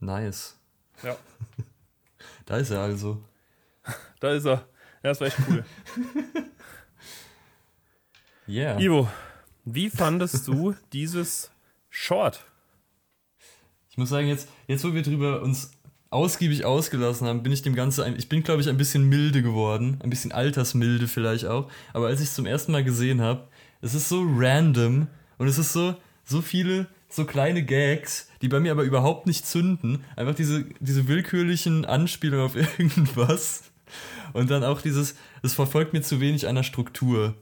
nice. 0.00 0.58
Ja. 1.02 1.16
Da 2.46 2.56
ist 2.56 2.70
er 2.70 2.80
also. 2.80 3.22
Da 4.20 4.30
ist 4.32 4.44
er. 4.46 4.66
Ja, 5.02 5.10
das 5.10 5.20
war 5.20 5.26
echt 5.28 5.38
cool. 5.48 5.64
Yeah. 8.48 8.78
Ivo, 8.80 9.08
wie 9.64 9.90
fandest 9.90 10.48
du 10.48 10.74
dieses 10.92 11.50
Short? 11.90 12.42
Ich 13.90 13.98
muss 13.98 14.08
sagen, 14.08 14.26
jetzt, 14.28 14.48
jetzt 14.66 14.84
wo 14.84 14.94
wir 14.94 15.02
drüber 15.02 15.42
uns 15.42 15.72
ausgiebig 16.10 16.64
ausgelassen 16.64 17.26
haben, 17.26 17.42
bin 17.42 17.52
ich 17.52 17.62
dem 17.62 17.74
Ganzen, 17.74 18.02
ein, 18.02 18.16
ich 18.16 18.28
bin 18.28 18.42
glaube 18.42 18.60
ich 18.60 18.68
ein 18.68 18.78
bisschen 18.78 19.08
milde 19.08 19.42
geworden, 19.42 19.98
ein 20.02 20.10
bisschen 20.10 20.32
altersmilde 20.32 21.06
vielleicht 21.06 21.46
auch, 21.46 21.70
aber 21.92 22.06
als 22.06 22.20
ich 22.20 22.28
es 22.28 22.34
zum 22.34 22.46
ersten 22.46 22.72
Mal 22.72 22.84
gesehen 22.84 23.20
habe, 23.20 23.48
es 23.80 23.94
ist 23.94 24.08
so 24.08 24.24
random 24.26 25.08
und 25.36 25.46
es 25.46 25.58
ist 25.58 25.72
so, 25.72 25.94
so 26.24 26.40
viele, 26.40 26.86
so 27.08 27.24
kleine 27.24 27.64
Gags, 27.64 28.28
die 28.42 28.48
bei 28.48 28.60
mir 28.60 28.72
aber 28.72 28.82
überhaupt 28.82 29.26
nicht 29.26 29.46
zünden, 29.46 30.04
einfach 30.16 30.34
diese, 30.34 30.64
diese 30.80 31.08
willkürlichen 31.08 31.84
Anspielungen 31.84 32.46
auf 32.46 32.56
irgendwas. 32.78 33.64
Und 34.32 34.50
dann 34.50 34.64
auch 34.64 34.82
dieses, 34.82 35.14
es 35.42 35.54
verfolgt 35.54 35.92
mir 35.92 36.02
zu 36.02 36.20
wenig 36.20 36.46
einer 36.46 36.62
Struktur. 36.62 37.34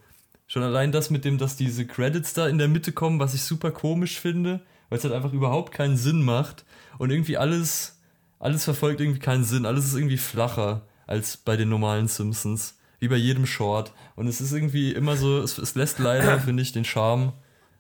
Schon 0.46 0.62
allein 0.62 0.92
das 0.92 1.11
mit 1.11 1.24
dem, 1.24 1.38
dass 1.38 1.57
diese 1.57 1.87
Credits 1.87 2.33
da 2.33 2.46
in 2.46 2.59
der 2.59 2.68
Mitte 2.68 2.92
kommen, 2.92 3.18
was 3.18 3.35
ich 3.35 3.42
super 3.42 3.72
komisch 3.72 4.20
finde, 4.20 4.61
weil 4.88 4.98
es 4.98 5.05
halt 5.05 5.14
einfach 5.14 5.33
überhaupt 5.33 5.72
keinen 5.72 5.96
Sinn 5.96 6.22
macht. 6.22 6.64
Und 6.98 7.11
irgendwie 7.11 7.37
alles, 7.37 7.96
alles 8.38 8.64
verfolgt 8.64 9.01
irgendwie 9.01 9.20
keinen 9.20 9.44
Sinn. 9.44 9.66
Alles 9.66 9.87
ist 9.87 9.94
irgendwie 9.94 10.18
flacher 10.18 10.87
als 11.07 11.37
bei 11.37 11.57
den 11.57 11.68
normalen 11.68 12.09
Simpsons. 12.09 12.79
Wie 12.99 13.09
bei 13.09 13.16
jedem 13.16 13.46
Short. 13.46 13.92
Und 14.14 14.27
es 14.27 14.40
ist 14.40 14.53
irgendwie 14.53 14.92
immer 14.92 15.16
so, 15.16 15.38
es, 15.38 15.59
es 15.59 15.75
lässt 15.75 15.99
leider, 15.99 16.40
finde 16.40 16.62
ich, 16.62 16.72
den 16.72 16.85
Charme 16.85 17.33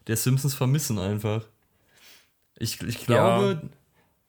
der 0.06 0.16
Simpsons 0.16 0.54
vermissen 0.54 0.98
einfach. 0.98 1.44
Ich, 2.58 2.80
ich 2.82 3.04
glaube, 3.04 3.60
ja. 3.62 3.68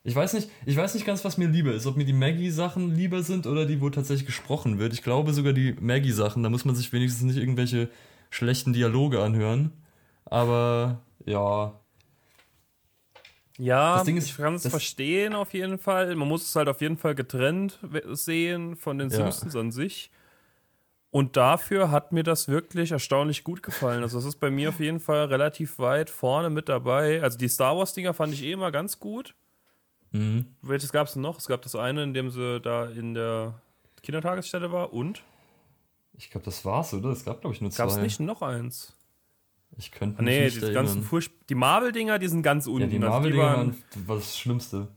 ich 0.04 0.16
weiß 0.16 0.34
nicht, 0.34 0.50
ich 0.66 0.76
weiß 0.76 0.94
nicht 0.94 1.06
ganz, 1.06 1.24
was 1.24 1.38
mir 1.38 1.48
lieber 1.48 1.74
ist, 1.74 1.86
ob 1.86 1.98
mir 1.98 2.06
die 2.06 2.14
Maggie-Sachen 2.14 2.96
lieber 2.96 3.24
sind 3.24 3.48
oder 3.48 3.66
die, 3.66 3.80
wo 3.80 3.90
tatsächlich 3.90 4.26
gesprochen 4.26 4.80
wird. 4.80 4.94
Ich 4.94 5.04
glaube 5.04 5.34
sogar 5.34 5.54
die 5.54 5.76
Maggie-Sachen, 5.80 6.44
da 6.44 6.50
muss 6.50 6.66
man 6.66 6.76
sich 6.76 6.92
wenigstens 6.92 7.24
nicht 7.24 7.38
irgendwelche 7.38 7.90
schlechten 8.30 8.74
Dialoge 8.74 9.22
anhören. 9.22 9.72
Aber 10.26 11.02
ja. 11.26 11.80
Ja, 13.58 14.02
ist, 14.02 14.08
ich 14.08 14.38
kann 14.38 14.56
es 14.56 14.68
verstehen 14.68 15.34
auf 15.34 15.54
jeden 15.54 15.80
Fall. 15.80 16.16
Man 16.16 16.28
muss 16.28 16.44
es 16.44 16.56
halt 16.56 16.68
auf 16.70 16.82
jeden 16.82 16.98
Fall 16.98 17.16
getrennt 17.16 17.80
sehen 18.12 18.76
von 18.76 19.00
den 19.00 19.10
Simpsons 19.10 19.54
ja. 19.54 19.60
an 19.60 19.72
sich. 19.72 20.12
Und 21.10 21.38
dafür 21.38 21.90
hat 21.90 22.12
mir 22.12 22.24
das 22.24 22.48
wirklich 22.48 22.92
erstaunlich 22.92 23.44
gut 23.44 23.64
gefallen. 23.64 24.04
Also, 24.04 24.20
es 24.20 24.26
ist 24.26 24.40
bei 24.40 24.52
mir 24.52 24.70
auf 24.70 24.80
jeden 24.80 25.00
Fall 25.00 25.26
relativ 25.26 25.80
weit 25.80 26.10
vorne 26.10 26.50
mit 26.50 26.70
dabei. 26.70 27.24
Also, 27.24 27.38
die 27.38 27.48
Star 27.48 27.76
Wars-Dinger 27.78 28.14
fand 28.14 28.34
ich 28.34 28.44
eh 28.44 28.52
immer 28.52 28.72
ganz 28.72 29.00
gut. 29.00 29.34
Mhm. 30.12 30.46
Welches 30.62 30.92
gab 30.92 31.08
es 31.08 31.16
noch? 31.16 31.40
Es 31.40 31.48
gab 31.48 31.62
das 31.62 31.76
eine, 31.76 32.04
in 32.04 32.14
dem 32.14 32.30
sie 32.30 32.60
da 32.60 32.86
in 32.86 33.14
der 33.14 33.56
Kindertagesstätte 34.04 34.72
war 34.72 34.94
und? 34.94 35.24
Ich 36.14 36.30
glaube, 36.30 36.46
das 36.46 36.66
war's, 36.66 36.94
oder? 36.94 37.10
Es 37.10 37.26
gab, 37.26 37.42
glaube 37.42 37.56
ich, 37.56 37.62
nur 37.62 37.72
zwei. 37.72 37.84
Gab 37.84 37.92
es 37.92 37.98
nicht 37.98 38.20
noch 38.20 38.42
eins? 38.42 38.97
Ich 39.78 39.92
könnte 39.92 40.20
ah, 40.20 40.22
mich 40.24 40.34
nee, 40.34 40.46
nicht 40.46 40.62
die 40.62 40.74
ganzen 40.74 41.04
Furcht 41.04 41.32
Die 41.50 41.56
Marvel-Dinger, 41.56 42.20
die 42.20 42.28
sind 42.28 42.42
ganz 42.42 42.68
unten. 42.68 42.82
Ja, 42.82 42.88
die 42.88 43.00
Marvel-Dinger 43.00 43.44
also 43.44 43.72
waren, 44.08 44.20
das 44.20 44.38
Schlimmste. 44.38 44.88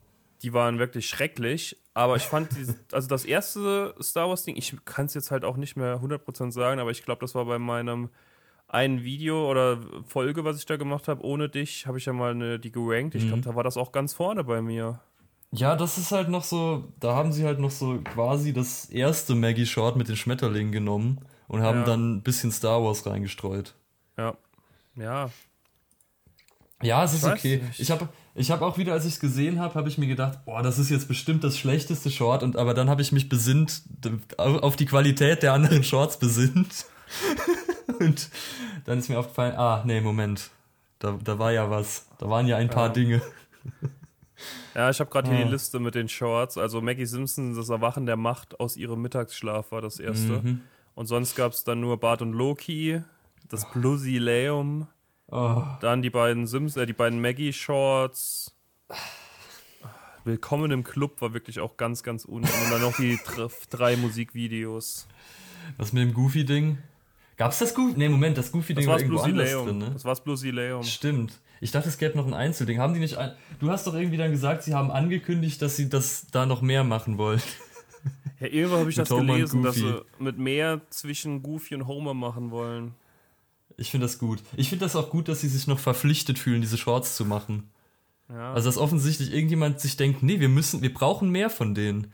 Die 0.42 0.52
waren 0.52 0.78
wirklich 0.78 1.08
schrecklich. 1.08 1.76
Aber 1.92 2.16
ich 2.16 2.22
fand, 2.22 2.50
die, 2.52 2.72
also 2.92 3.08
das 3.08 3.24
erste 3.24 3.94
Star 4.00 4.28
Wars-Ding, 4.28 4.56
ich 4.56 4.76
kann 4.84 5.06
es 5.06 5.14
jetzt 5.14 5.30
halt 5.30 5.44
auch 5.44 5.56
nicht 5.56 5.76
mehr 5.76 6.00
100% 6.00 6.52
sagen, 6.52 6.80
aber 6.80 6.90
ich 6.90 7.04
glaube, 7.04 7.20
das 7.20 7.34
war 7.34 7.44
bei 7.44 7.58
meinem 7.58 8.10
einen 8.68 9.02
Video 9.02 9.50
oder 9.50 9.80
Folge, 10.06 10.44
was 10.44 10.58
ich 10.58 10.66
da 10.66 10.76
gemacht 10.76 11.08
habe, 11.08 11.24
ohne 11.24 11.48
dich, 11.48 11.86
habe 11.86 11.98
ich 11.98 12.06
ja 12.06 12.12
mal 12.12 12.30
eine, 12.30 12.58
die 12.60 12.70
gerankt. 12.70 13.16
Ich 13.16 13.22
glaube, 13.22 13.38
mhm. 13.38 13.42
da 13.42 13.54
war 13.56 13.64
das 13.64 13.76
auch 13.76 13.90
ganz 13.90 14.14
vorne 14.14 14.44
bei 14.44 14.62
mir. 14.62 15.00
Ja, 15.52 15.74
das 15.74 15.98
ist 15.98 16.12
halt 16.12 16.28
noch 16.28 16.44
so, 16.44 16.84
da 17.00 17.16
haben 17.16 17.32
sie 17.32 17.44
halt 17.44 17.58
noch 17.58 17.72
so 17.72 17.98
quasi 17.98 18.52
das 18.52 18.84
erste 18.88 19.34
Maggie 19.34 19.66
Short 19.66 19.96
mit 19.96 20.08
den 20.08 20.14
Schmetterlingen 20.14 20.70
genommen 20.70 21.18
und 21.48 21.62
haben 21.62 21.80
ja. 21.80 21.84
dann 21.84 22.16
ein 22.16 22.22
bisschen 22.22 22.52
Star 22.52 22.82
Wars 22.84 23.04
reingestreut. 23.04 23.74
Ja. 24.16 24.36
Ja. 24.96 25.30
Ja, 26.82 27.04
es 27.04 27.12
ist 27.12 27.24
okay. 27.24 27.62
Ich 27.76 27.90
habe 27.90 28.08
ich 28.34 28.50
habe 28.50 28.64
auch 28.64 28.78
wieder, 28.78 28.92
als 28.92 29.04
ich 29.04 29.14
es 29.14 29.20
gesehen 29.20 29.58
habe, 29.58 29.74
habe 29.74 29.88
ich 29.88 29.98
mir 29.98 30.06
gedacht, 30.06 30.44
boah, 30.44 30.62
das 30.62 30.78
ist 30.78 30.88
jetzt 30.88 31.08
bestimmt 31.08 31.44
das 31.44 31.58
schlechteste 31.58 32.10
Short. 32.10 32.42
Und 32.42 32.56
aber 32.56 32.74
dann 32.74 32.88
habe 32.88 33.02
ich 33.02 33.12
mich 33.12 33.28
besinnt, 33.28 33.82
auf 34.46 34.76
die 34.76 34.86
Qualität 34.86 35.42
der 35.42 35.52
anderen 35.52 35.84
Shorts 35.84 36.18
besinnt. 36.18 36.86
und 37.98 38.30
dann 38.86 38.98
ist 38.98 39.08
mir 39.08 39.18
aufgefallen, 39.18 39.56
ah, 39.56 39.82
nee, 39.84 40.00
Moment. 40.00 40.50
Da, 41.00 41.18
da 41.22 41.38
war 41.38 41.52
ja 41.52 41.70
was. 41.70 42.06
Da 42.18 42.28
waren 42.28 42.46
ja 42.46 42.56
ein 42.56 42.70
paar 42.70 42.88
ja. 42.88 42.92
Dinge. 42.92 43.22
Ja, 44.74 44.88
ich 44.88 45.00
habe 45.00 45.10
gerade 45.10 45.28
hier 45.28 45.40
ah. 45.40 45.44
die 45.44 45.50
Liste 45.50 45.80
mit 45.80 45.94
den 45.94 46.08
Shorts. 46.08 46.56
Also 46.56 46.80
Maggie 46.80 47.04
Simpson, 47.04 47.54
das 47.56 47.68
Erwachen 47.68 48.06
der 48.06 48.16
Macht 48.16 48.60
aus 48.60 48.76
ihrem 48.76 49.02
Mittagsschlaf 49.02 49.72
war 49.72 49.82
das 49.82 49.98
erste. 49.98 50.40
Mhm. 50.40 50.62
Und 50.94 51.06
sonst 51.06 51.34
gab 51.34 51.52
es 51.52 51.64
dann 51.64 51.80
nur 51.80 51.98
Bart 51.98 52.22
und 52.22 52.32
Loki, 52.32 53.02
das 53.50 53.70
Blusileum, 53.70 54.86
Oh. 55.32 55.62
Dann 55.80 56.02
die 56.02 56.10
beiden 56.10 56.48
Sims, 56.48 56.76
äh, 56.76 56.86
die 56.86 56.92
beiden 56.92 57.20
Maggie-Shorts. 57.20 58.52
Willkommen 60.24 60.72
im 60.72 60.82
Club 60.82 61.20
war 61.22 61.32
wirklich 61.32 61.60
auch 61.60 61.76
ganz, 61.76 62.02
ganz 62.02 62.24
unten. 62.24 62.48
Und 62.48 62.70
dann 62.72 62.82
noch 62.82 62.96
die 62.96 63.18
drei 63.70 63.96
Musikvideos. 63.96 65.06
Was 65.76 65.92
mit 65.92 66.02
dem 66.02 66.14
Goofy-Ding? 66.14 66.78
Gab's 67.36 67.60
das 67.60 67.74
Goofy? 67.74 67.96
Nee, 67.96 68.08
Moment, 68.08 68.36
das 68.38 68.50
Goofy-Ding 68.50 68.88
war 68.88 68.98
irgendwo 68.98 69.20
anders 69.20 69.52
drin, 69.52 69.78
ne? 69.78 69.90
Das 69.92 70.04
war's 70.04 70.22
Bluesileum. 70.22 70.82
Stimmt. 70.82 71.40
Ich 71.60 71.70
dachte, 71.70 71.88
es 71.88 71.96
gäbe 71.96 72.16
noch 72.16 72.26
ein 72.26 72.34
Einzelding. 72.34 72.80
Haben 72.80 72.94
die 72.94 73.00
nicht 73.00 73.16
ein... 73.16 73.32
Du 73.60 73.70
hast 73.70 73.86
doch 73.86 73.94
irgendwie 73.94 74.16
dann 74.16 74.32
gesagt, 74.32 74.64
sie 74.64 74.74
haben 74.74 74.90
angekündigt, 74.90 75.62
dass 75.62 75.76
sie 75.76 75.88
das 75.88 76.26
da 76.32 76.44
noch 76.44 76.60
mehr 76.60 76.82
machen 76.82 77.18
wollen. 77.18 77.40
Ja, 78.40 78.48
irgendwo 78.48 78.78
habe 78.78 78.90
ich 78.90 78.96
das 78.96 79.10
gelesen, 79.10 79.62
dass 79.62 79.76
sie 79.76 80.00
mit 80.18 80.38
mehr 80.38 80.80
zwischen 80.90 81.42
Goofy 81.42 81.74
und 81.76 81.86
Homer 81.86 82.14
machen 82.14 82.50
wollen. 82.50 82.94
Ich 83.76 83.90
finde 83.90 84.06
das 84.06 84.18
gut. 84.18 84.42
Ich 84.56 84.68
finde 84.68 84.84
das 84.84 84.96
auch 84.96 85.10
gut, 85.10 85.28
dass 85.28 85.40
sie 85.40 85.48
sich 85.48 85.66
noch 85.66 85.78
verpflichtet 85.78 86.38
fühlen, 86.38 86.60
diese 86.60 86.78
Shorts 86.78 87.16
zu 87.16 87.24
machen. 87.24 87.70
Ja. 88.28 88.52
Also, 88.52 88.68
dass 88.68 88.78
offensichtlich 88.78 89.32
irgendjemand 89.32 89.80
sich 89.80 89.96
denkt, 89.96 90.22
nee, 90.22 90.40
wir 90.40 90.48
müssen, 90.48 90.82
wir 90.82 90.92
brauchen 90.92 91.30
mehr 91.30 91.50
von 91.50 91.74
denen. 91.74 92.12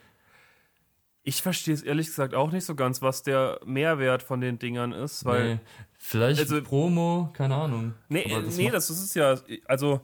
Ich 1.22 1.42
verstehe 1.42 1.74
es 1.74 1.82
ehrlich 1.82 2.06
gesagt 2.06 2.34
auch 2.34 2.52
nicht 2.52 2.64
so 2.64 2.74
ganz, 2.74 3.02
was 3.02 3.22
der 3.22 3.60
Mehrwert 3.64 4.22
von 4.22 4.40
den 4.40 4.58
Dingern 4.58 4.92
ist, 4.92 5.24
weil. 5.24 5.56
Nee, 5.56 5.60
vielleicht 5.98 6.40
also, 6.40 6.62
Promo, 6.62 7.30
keine 7.32 7.56
Ahnung. 7.56 7.94
Nee, 8.08 8.28
das, 8.28 8.56
nee 8.56 8.70
das 8.70 8.90
ist 8.90 9.02
es 9.02 9.14
ja. 9.14 9.36
Also, 9.66 10.00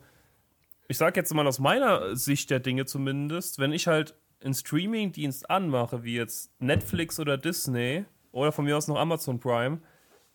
ich 0.89 0.99
sag 0.99 1.17
jetzt 1.17 1.33
mal 1.33 1.47
aus 1.47 1.61
meiner 1.61 2.17
Sicht 2.17 2.51
der 2.51 2.61
Dinge 2.61 2.85
zumindest, 2.87 3.59
wenn 3.59 3.73
ich 3.73 3.87
halt 3.87 4.15
einen 4.43 4.55
Streaming-Dienst 4.55 5.49
anmache, 5.49 6.03
wie 6.03 6.17
jetzt 6.17 6.51
Netflix 6.61 7.21
oder 7.21 7.39
Disney 7.39 8.05
oder 8.33 8.53
von 8.53 8.65
mir 8.65 8.77
aus 8.77 8.89
noch 8.89 8.99
Amazon 8.99 9.39
Prime, 9.39 9.81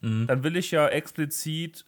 mhm. 0.02 0.28
dann 0.28 0.44
will 0.44 0.56
ich 0.58 0.72
ja 0.72 0.88
explizit 0.88 1.86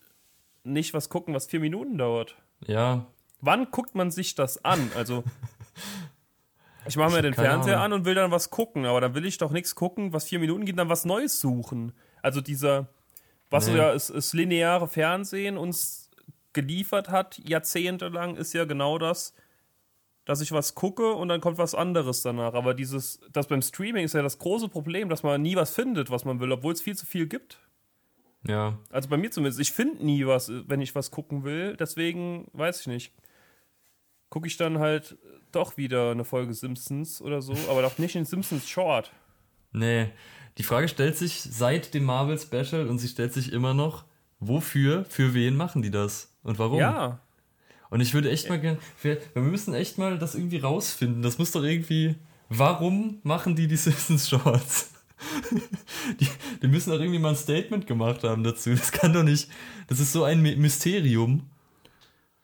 nicht 0.64 0.94
was 0.94 1.10
gucken, 1.10 1.34
was 1.34 1.48
vier 1.48 1.60
Minuten 1.60 1.98
dauert. 1.98 2.38
Ja. 2.66 3.06
Wann 3.42 3.72
guckt 3.72 3.96
man 3.96 4.12
sich 4.12 4.36
das 4.36 4.64
an? 4.66 4.92
Also, 4.96 5.24
ich 6.86 6.98
mache 6.98 7.16
mir 7.16 7.22
den 7.22 7.34
Fernseher 7.34 7.80
Ahnung. 7.80 7.86
an 7.86 7.94
und 8.02 8.06
will 8.06 8.16
dann 8.16 8.32
was 8.32 8.50
gucken, 8.50 8.86
aber 8.86 9.02
dann 9.02 9.16
will 9.16 9.26
ich 9.26 9.38
doch 9.38 9.52
nichts 9.52 9.76
gucken, 9.76 10.14
was 10.14 10.26
vier 10.26 10.40
Minuten 10.40 10.66
geht, 10.66 10.78
dann 10.78 10.90
was 10.90 11.06
Neues 11.06 11.40
suchen. 11.40 11.94
Also 12.22 12.42
dieser, 12.42 12.90
was 13.50 13.68
nee. 13.68 13.78
ja 13.78 13.94
das, 13.94 14.08
das 14.08 14.34
lineare 14.34 14.88
Fernsehen 14.88 15.58
uns 15.58 16.10
geliefert 16.54 17.10
hat, 17.10 17.40
jahrzehntelang, 17.48 18.36
ist 18.36 18.54
ja 18.54 18.66
genau 18.66 18.98
das, 18.98 19.34
dass 20.26 20.42
ich 20.42 20.52
was 20.52 20.76
gucke 20.76 21.14
und 21.14 21.30
dann 21.30 21.42
kommt 21.42 21.58
was 21.58 21.74
anderes 21.74 22.22
danach. 22.22 22.54
Aber 22.54 22.74
dieses, 22.74 23.20
das 23.32 23.48
beim 23.48 23.62
Streaming 23.62 24.06
ist 24.06 24.14
ja 24.14 24.22
das 24.22 24.38
große 24.40 24.68
Problem, 24.70 25.10
dass 25.10 25.24
man 25.24 25.42
nie 25.42 25.56
was 25.56 25.74
findet, 25.74 26.10
was 26.10 26.26
man 26.26 26.40
will, 26.40 26.52
obwohl 26.52 26.74
es 26.74 26.82
viel 26.82 26.96
zu 26.96 27.06
viel 27.06 27.28
gibt. 27.28 27.60
Ja. 28.48 28.78
Also 28.90 29.10
bei 29.10 29.18
mir 29.18 29.32
zumindest. 29.32 29.60
Ich 29.60 29.72
finde 29.72 30.06
nie 30.06 30.26
was, 30.26 30.52
wenn 30.68 30.82
ich 30.82 30.96
was 30.96 31.12
gucken 31.12 31.44
will. 31.44 31.76
Deswegen 31.78 32.48
weiß 32.54 32.82
ich 32.82 32.88
nicht. 32.88 33.14
Gucke 34.30 34.48
ich 34.48 34.58
dann 34.58 34.80
halt 34.80 35.18
doch 35.52 35.78
wieder 35.78 36.12
eine 36.12 36.24
Folge 36.24 36.54
Simpsons 36.54 37.22
oder 37.22 37.42
so, 37.42 37.54
aber 37.70 37.82
doch 37.82 37.98
nicht 37.98 38.16
in 38.16 38.26
Simpsons 38.26 38.70
Short. 38.70 39.12
Nee. 39.72 40.10
Die 40.58 40.64
Frage 40.64 40.88
stellt 40.88 41.18
sich 41.18 41.42
seit 41.42 41.94
dem 41.94 42.04
Marvel 42.04 42.38
Special 42.38 42.88
und 42.88 43.00
sie 43.00 43.08
stellt 43.08 43.34
sich 43.34 43.52
immer 43.52 43.74
noch, 43.74 44.06
wofür, 44.40 45.06
für 45.06 45.34
wen 45.34 45.56
machen 45.56 45.82
die 45.82 45.92
das 45.92 46.36
und 46.44 46.60
warum? 46.60 46.80
Ja. 46.80 47.22
Und 47.90 48.02
ich 48.02 48.14
würde 48.14 48.30
echt 48.30 48.50
mal 48.50 48.60
gerne, 48.60 48.78
wir 49.02 49.42
müssen 49.42 49.74
echt 49.74 49.98
mal 49.98 50.20
das 50.20 50.36
irgendwie 50.36 50.60
rausfinden. 50.60 51.24
Das 51.24 51.40
muss 51.40 51.52
doch 51.52 51.64
irgendwie, 51.64 52.16
warum 52.50 53.20
machen 53.24 53.56
die 53.56 53.68
die 53.68 53.78
Simpsons 53.78 54.30
Shorts? 54.30 54.94
Die, 56.20 56.28
die 56.62 56.68
müssen 56.68 56.92
doch 56.92 57.00
irgendwie 57.00 57.20
mal 57.20 57.30
ein 57.30 57.36
Statement 57.36 57.88
gemacht 57.88 58.24
haben 58.24 58.44
dazu. 58.44 58.72
Das 58.72 58.92
kann 58.92 59.14
doch 59.14 59.24
nicht. 59.24 59.50
Das 59.88 60.00
ist 60.00 60.14
so 60.14 60.24
ein 60.24 60.42
Mysterium. 60.42 61.50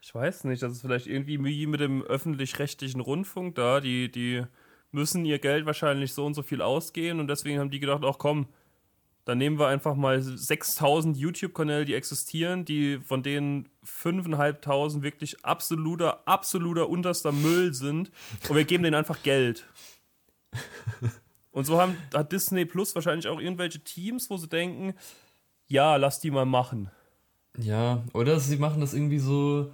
Ich 0.02 0.14
weiß 0.14 0.44
nicht, 0.44 0.62
das 0.62 0.74
ist 0.74 0.82
vielleicht 0.82 1.08
irgendwie 1.08 1.44
wie 1.44 1.66
mit 1.66 1.80
dem 1.80 2.04
öffentlich-rechtlichen 2.04 3.02
Rundfunk 3.02 3.56
da. 3.56 3.82
Die, 3.82 4.12
die 4.12 4.44
müssen 4.92 5.26
ihr 5.26 5.40
Geld 5.40 5.66
wahrscheinlich 5.66 6.14
so 6.14 6.26
und 6.26 6.34
so 6.34 6.44
viel 6.44 6.62
ausgehen 6.62 7.20
und 7.20 7.28
deswegen 7.28 7.60
haben 7.60 7.72
die 7.72 7.80
gedacht, 7.80 8.04
ach 8.06 8.18
komm, 8.18 8.48
dann 9.26 9.40
nehmen 9.40 9.58
wir 9.58 9.68
einfach 9.68 9.96
mal 9.96 10.22
6000 10.22 11.18
YouTube-Kanäle, 11.18 11.86
die 11.86 11.96
existieren, 11.96 12.64
die 12.64 13.00
von 13.00 13.24
denen 13.24 13.70
5.500 13.84 15.02
wirklich 15.02 15.44
absoluter, 15.44 16.28
absoluter 16.28 16.88
unterster 16.88 17.32
Müll 17.32 17.74
sind 17.74 18.12
und 18.48 18.56
wir 18.56 18.64
geben 18.64 18.84
denen 18.84 18.96
einfach 18.96 19.24
Geld. 19.24 19.68
Und 21.56 21.64
so 21.64 21.80
haben, 21.80 21.96
hat 22.14 22.34
Disney 22.34 22.66
Plus 22.66 22.94
wahrscheinlich 22.96 23.30
auch 23.30 23.40
irgendwelche 23.40 23.80
Teams, 23.80 24.30
wo 24.30 24.36
sie 24.36 24.50
denken, 24.50 24.94
ja, 25.68 25.96
lass 25.96 26.20
die 26.20 26.30
mal 26.30 26.46
machen. 26.46 26.92
Ja, 27.58 28.04
oder 28.12 28.42
sie 28.42 28.58
machen 28.58 28.82
das 28.82 28.94
irgendwie 28.94 29.20
so, 29.20 29.72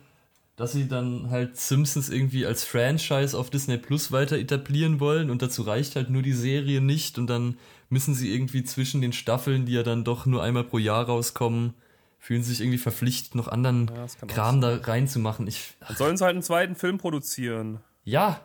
dass 0.58 0.74
sie 0.74 0.88
dann 0.88 1.32
halt 1.32 1.58
Simpsons 1.58 2.10
irgendwie 2.10 2.46
als 2.46 2.64
Franchise 2.64 3.36
auf 3.36 3.50
Disney 3.50 3.80
Plus 3.80 4.12
weiter 4.12 4.38
etablieren 4.38 5.00
wollen 5.00 5.32
und 5.32 5.42
dazu 5.42 5.64
reicht 5.64 5.96
halt 5.96 6.12
nur 6.12 6.22
die 6.22 6.34
Serie 6.34 6.82
nicht 6.82 7.18
und 7.18 7.26
dann 7.26 7.58
müssen 7.90 8.14
sie 8.14 8.32
irgendwie 8.32 8.64
zwischen 8.64 9.02
den 9.02 9.12
Staffeln, 9.12 9.66
die 9.66 9.74
ja 9.74 9.82
dann 9.82 10.04
doch 10.04 10.28
nur 10.28 10.44
einmal 10.44 10.66
pro 10.66 10.78
Jahr 10.78 11.06
rauskommen, 11.06 11.74
fühlen 12.20 12.44
sich 12.44 12.62
irgendwie 12.62 12.78
verpflichtet, 12.78 13.34
noch 13.34 13.48
anderen 13.48 13.90
ja, 13.96 14.28
Kram 14.28 14.62
da 14.62 14.76
reinzumachen. 14.76 15.48
Ich, 15.48 15.74
dann 15.80 15.98
sollen 15.98 16.16
sie 16.16 16.26
halt 16.26 16.36
einen 16.36 16.44
zweiten 16.44 16.76
Film 16.76 17.00
produzieren. 17.00 17.80
Ja, 18.04 18.40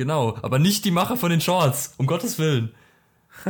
Genau, 0.00 0.38
aber 0.40 0.58
nicht 0.58 0.86
die 0.86 0.90
Macher 0.90 1.18
von 1.18 1.28
den 1.28 1.42
Shorts, 1.42 1.92
um 1.98 2.06
Gottes 2.06 2.38
Willen. 2.38 2.70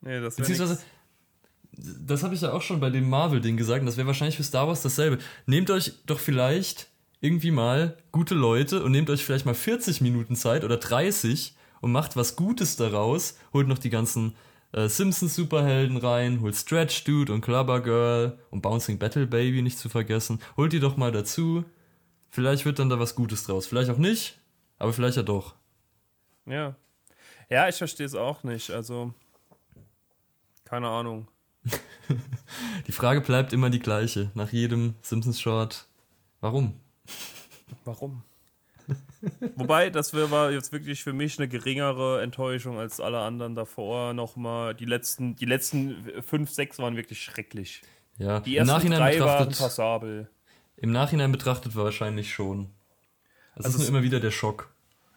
nee, 0.00 0.18
das 0.18 0.36
Beziehungsweise, 0.36 0.78
nix. 1.72 1.98
das 2.06 2.22
habe 2.22 2.34
ich 2.34 2.40
ja 2.40 2.54
auch 2.54 2.62
schon 2.62 2.80
bei 2.80 2.88
dem 2.88 3.06
Marvel-Ding 3.10 3.58
gesagt, 3.58 3.80
und 3.80 3.86
das 3.86 3.98
wäre 3.98 4.06
wahrscheinlich 4.06 4.38
für 4.38 4.44
Star 4.44 4.66
Wars 4.66 4.80
dasselbe. 4.80 5.18
Nehmt 5.44 5.68
euch 5.68 5.92
doch 6.06 6.20
vielleicht 6.20 6.88
irgendwie 7.20 7.50
mal 7.50 7.98
gute 8.12 8.34
Leute 8.34 8.82
und 8.82 8.92
nehmt 8.92 9.10
euch 9.10 9.26
vielleicht 9.26 9.44
mal 9.44 9.54
40 9.54 10.00
Minuten 10.00 10.36
Zeit 10.36 10.64
oder 10.64 10.78
30 10.78 11.54
und 11.82 11.92
macht 11.92 12.16
was 12.16 12.36
Gutes 12.36 12.76
daraus. 12.76 13.36
Holt 13.52 13.68
noch 13.68 13.76
die 13.76 13.90
ganzen 13.90 14.36
äh, 14.72 14.88
Simpsons-Superhelden 14.88 15.98
rein, 15.98 16.40
holt 16.40 16.56
Stretch 16.56 17.04
Dude 17.04 17.30
und 17.30 17.42
Clubber 17.42 17.82
Girl 17.82 18.38
und 18.48 18.62
Bouncing 18.62 18.98
Battle 18.98 19.26
Baby 19.26 19.60
nicht 19.60 19.78
zu 19.78 19.90
vergessen. 19.90 20.40
Holt 20.56 20.72
die 20.72 20.80
doch 20.80 20.96
mal 20.96 21.12
dazu. 21.12 21.66
Vielleicht 22.30 22.64
wird 22.64 22.78
dann 22.78 22.88
da 22.88 22.98
was 22.98 23.14
Gutes 23.14 23.44
draus. 23.44 23.66
Vielleicht 23.66 23.90
auch 23.90 23.98
nicht, 23.98 24.38
aber 24.78 24.92
vielleicht 24.92 25.16
ja 25.16 25.22
doch. 25.22 25.54
Ja. 26.46 26.76
Ja, 27.48 27.68
ich 27.68 27.76
verstehe 27.76 28.06
es 28.06 28.14
auch 28.14 28.42
nicht. 28.42 28.70
Also, 28.70 29.14
keine 30.64 30.88
Ahnung. 30.88 31.28
Die 32.86 32.92
Frage 32.92 33.20
bleibt 33.20 33.52
immer 33.52 33.70
die 33.70 33.80
gleiche. 33.80 34.30
Nach 34.34 34.52
jedem 34.52 34.94
Simpsons-Short. 35.02 35.86
Warum? 36.40 36.78
Warum? 37.84 38.22
Wobei, 39.56 39.90
das 39.90 40.14
war 40.14 40.52
jetzt 40.52 40.70
wirklich 40.72 41.02
für 41.02 41.12
mich 41.12 41.38
eine 41.38 41.48
geringere 41.48 42.22
Enttäuschung 42.22 42.78
als 42.78 43.00
alle 43.00 43.18
anderen 43.20 43.56
davor. 43.56 44.14
Nochmal, 44.14 44.74
die 44.74 44.84
letzten, 44.84 45.34
die 45.34 45.46
letzten 45.46 46.22
fünf, 46.22 46.50
sechs 46.50 46.78
waren 46.78 46.94
wirklich 46.96 47.20
schrecklich. 47.22 47.82
Ja, 48.18 48.38
Die 48.40 48.56
im 48.56 48.60
ersten 48.60 48.74
Nachhinein 48.76 48.98
drei 49.00 49.18
waren 49.20 49.48
betrachtet, 49.48 49.58
passabel. 49.58 50.30
im 50.76 50.92
Nachhinein 50.92 51.32
betrachtet 51.32 51.74
wahrscheinlich 51.74 52.32
schon. 52.32 52.70
Es 53.56 53.64
Also 53.64 53.78
ist 53.78 53.84
nur 53.90 53.98
immer 53.98 54.02
wieder 54.04 54.20
der 54.20 54.30
Schock. 54.30 54.72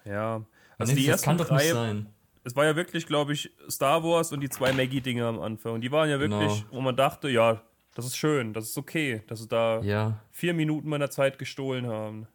Ja. 0.05 0.41
Also 0.77 0.95
die 0.95 1.07
ersten 1.07 1.25
kann 1.25 1.37
doch 1.37 1.51
nicht 1.51 1.61
drei, 1.61 1.73
sein. 1.73 2.07
es 2.43 2.55
war 2.55 2.65
ja 2.65 2.75
wirklich, 2.75 3.05
glaube 3.05 3.33
ich, 3.33 3.51
Star 3.69 4.03
Wars 4.03 4.31
und 4.31 4.39
die 4.41 4.49
zwei 4.49 4.71
Maggie-Dinger 4.73 5.25
am 5.27 5.39
Anfang. 5.39 5.81
Die 5.81 5.91
waren 5.91 6.09
ja 6.09 6.19
wirklich, 6.19 6.61
Genau. 6.61 6.71
wo 6.71 6.81
man 6.81 6.95
dachte, 6.95 7.29
ja, 7.29 7.61
das 7.95 8.05
ist 8.05 8.15
schön, 8.17 8.53
das 8.53 8.65
ist 8.65 8.77
okay, 8.77 9.23
dass 9.27 9.39
sie 9.39 9.47
da 9.47 9.81
Ja, 9.81 10.19
vier 10.31 10.53
Minuten 10.53 10.87
meiner 10.89 11.09
Zeit 11.09 11.37
gestohlen 11.37 11.87
haben. 11.87 12.27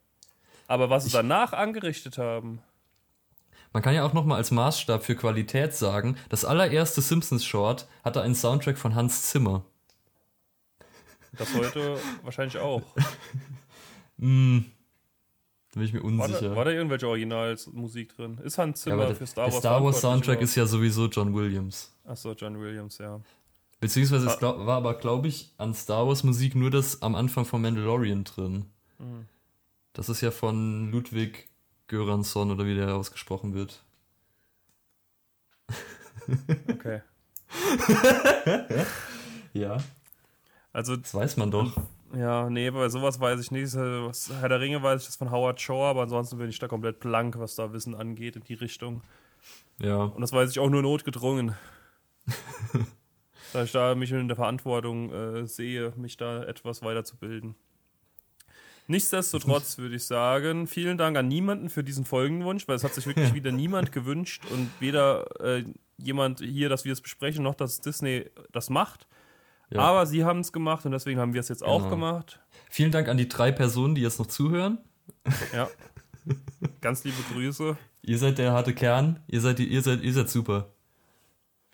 Aber 0.67 0.91
was 0.91 1.05
sie 1.05 1.11
danach 1.11 1.53
angerichtet 1.53 2.19
haben, 2.19 2.61
man 3.73 3.83
kann 3.83 3.95
ja 3.95 4.05
auch 4.05 4.13
nochmal 4.13 4.37
als 4.39 4.51
Maßstab 4.53 5.05
für 5.05 5.17
Qualität 5.17 5.75
sagen, 5.75 6.17
das 6.29 6.45
allererste 6.45 7.01
Simpsons-Short 7.03 7.89
hatte 8.05 8.23
einen 8.23 8.35
Soundtrack 8.37 8.79
von 8.79 8.95
Hans 8.95 9.23
Zimmer. 9.31 9.65
das 11.33 11.53
heute 11.55 11.99
wahrscheinlich 12.23 12.59
auch. 12.59 12.83
Hm, 14.19 14.67
da 15.75 15.81
bin 15.81 15.89
ich 15.89 15.93
mir 15.93 16.01
War 16.03 16.07
unsicher. 16.07 16.51
da, 16.51 16.57
war 16.57 16.64
da 16.64 16.70
irgendwelche 16.70 17.09
Originalmusik 17.09 18.14
drin? 18.16 18.39
Ist 18.45 18.59
Hans 18.59 18.85
ja, 18.85 18.93
Zimmer 18.93 19.07
der, 19.07 19.16
für 19.16 19.27
Star 19.27 19.45
der 19.47 19.53
Wars? 19.55 19.61
Star 19.62 19.85
Wars 19.85 20.01
Soundtrack 20.01 20.41
ist 20.41 20.55
ja 20.55 20.66
sowieso 20.66 21.07
John 21.09 21.35
Williams. 21.35 21.93
Achso, 22.05 22.33
John 22.33 22.61
Williams, 22.61 22.99
ja. 22.99 23.20
Beziehungsweise 23.81 24.27
es 24.27 24.35
Ah. 24.35 24.39
glaub, 24.39 24.66
war 24.66 24.77
aber, 24.77 24.95
glaube 24.95 25.29
ich, 25.29 25.53
an 25.59 25.75
Star 25.75 26.07
Wars 26.07 26.22
Musik 26.25 26.55
nur 26.55 26.70
das 26.70 27.03
am 27.03 27.14
Anfang 27.14 27.45
von 27.45 27.61
Mandalorian 27.61 28.25
drin. 28.25 28.66
Mhm. 28.99 29.27
Das 29.93 30.09
ist 30.09 30.20
ja 30.20 30.31
von 30.31 30.91
Ludwig 30.91 31.49
Göransson 31.89 32.51
oder 32.51 32.64
wie 32.66 32.75
der 32.75 32.95
ausgesprochen 32.95 33.55
wird. 33.55 33.83
Okay. 36.70 37.01
Ja. 39.53 39.77
Also, 40.72 40.97
Das 40.97 41.14
weiß 41.14 41.37
man 41.37 41.51
doch. 41.53 41.77
Ja, 42.17 42.49
nee, 42.51 42.71
bei 42.71 42.89
sowas 42.89 43.21
weiß 43.21 43.41
ich 43.41 43.51
nicht. 43.51 43.75
Was- 43.75 44.31
Herr 44.41 44.49
der 44.49 44.61
Ringe 44.61 44.83
weiß 44.83 45.03
ich 45.03 45.07
das 45.07 45.17
von 45.17 45.31
Howard 45.31 45.61
Shaw, 45.61 45.91
aber 45.91 46.03
ansonsten 46.03 46.39
bin 46.39 46.49
ich 46.49 46.59
da 46.59 46.69
komplett 46.69 47.01
blank, 47.01 47.39
was 47.39 47.55
da 47.57 47.73
Wissen 47.73 47.95
angeht 47.95 48.37
in 48.37 48.45
die 48.45 48.55
Richtung. 48.55 49.03
Ja. 49.81 49.97
Und 49.97 50.21
das 50.21 50.33
weiß 50.33 50.51
ich 50.51 50.59
auch 50.59 50.71
nur 50.71 50.83
notgedrungen. 50.83 51.55
da 53.53 53.65
ich 53.65 53.73
da 53.73 53.95
mich 53.95 54.12
in 54.12 54.29
der 54.29 54.37
Verantwortung 54.37 55.12
äh, 55.12 55.47
sehe, 55.47 55.93
mich 55.97 56.17
da 56.17 56.43
etwas 56.45 56.83
weiterzubilden. 56.83 57.55
Nichtsdestotrotz 58.87 59.79
würde 59.79 59.97
ich 59.97 60.05
sagen, 60.05 60.67
vielen 60.67 60.99
Dank 60.99 61.17
an 61.17 61.29
niemanden 61.29 61.71
für 61.71 61.83
diesen 61.85 62.05
Folgenwunsch, 62.05 62.69
weil 62.69 62.77
es 62.77 62.85
hat 62.85 62.95
sich 62.95 63.07
wirklich 63.07 63.35
wieder 63.35 63.53
niemand 63.53 63.93
gewünscht 63.93 64.43
und 64.51 64.71
weder 64.81 65.41
äh, 65.41 65.65
jemand 65.97 66.41
hier, 66.41 66.69
dass 66.69 66.85
wir 66.85 66.93
es 66.93 67.01
besprechen, 67.01 67.43
noch 67.43 67.55
dass 67.55 67.81
Disney 67.81 68.31
das 68.53 68.71
macht. 68.71 69.07
Ja. 69.75 69.81
Aber 69.81 70.07
sie 70.07 70.25
haben 70.25 70.41
es 70.41 70.53
gemacht 70.53 70.85
und 70.87 70.93
deswegen 70.93 71.18
haben 71.20 71.35
wir 71.35 71.41
es 71.41 71.49
jetzt 71.49 71.62
auch 71.64 71.79
Genau. 71.79 71.91
gemacht. 71.91 72.41
Vielen 72.70 72.93
Dank 72.93 73.09
an 73.09 73.16
die 73.16 73.29
drei 73.29 73.53
Personen, 73.53 73.95
die 73.95 74.03
jetzt 74.03 74.18
noch 74.18 74.27
zuhören. 74.27 74.79
Ja. 75.53 75.68
Ganz 76.81 77.05
liebe 77.05 77.22
Grüße. 77.33 77.77
Ihr 78.03 78.18
seid 78.18 78.39
der 78.39 78.53
harte 78.53 78.75
Kern. 78.75 79.20
Ihr 79.27 79.41
seid, 79.41 79.59
die, 79.59 79.66
ihr 79.66 79.83
seid, 79.83 80.03
ihr 80.03 80.12
seid 80.12 80.29
super. 80.31 80.70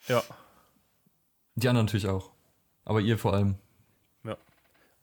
Ja. 0.07 0.23
Die 1.55 1.67
anderen 1.69 1.85
natürlich 1.85 2.07
auch. 2.07 2.31
Aber 2.85 2.99
ihr 3.01 3.17
vor 3.17 3.33
allem. 3.33 3.55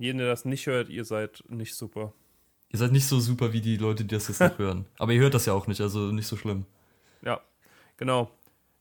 Jeden, 0.01 0.19
der 0.19 0.29
das 0.29 0.45
nicht 0.45 0.65
hört, 0.69 0.89
ihr 0.91 1.05
seid 1.05 1.43
nicht 1.49 1.75
super. 1.75 2.13
Ihr 2.69 2.79
seid 2.79 2.93
nicht 2.93 3.07
so 3.09 3.19
super 3.19 3.53
wie 3.53 3.61
die 3.61 3.77
Leute, 3.77 4.05
die 4.05 4.15
das 4.15 4.29
jetzt 4.29 4.39
noch 4.41 4.57
hören. 4.59 4.87
Aber 4.97 5.13
ihr 5.13 5.21
hört 5.21 5.35
das 5.35 5.47
ja 5.47 5.55
auch 5.55 5.67
nicht, 5.67 5.81
also 5.81 6.13
nicht 6.13 6.29
so 6.29 6.37
schlimm. 6.37 6.67
Ja, 7.21 7.41
genau. 7.97 8.31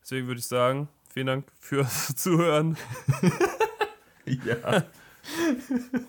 Deswegen 0.04 0.28
würde 0.28 0.40
ich 0.40 0.46
sagen, 0.46 0.90
vielen 1.10 1.26
Dank 1.26 1.52
fürs 1.60 2.08
Zuhören. 2.16 2.78
Ja. 4.46 4.84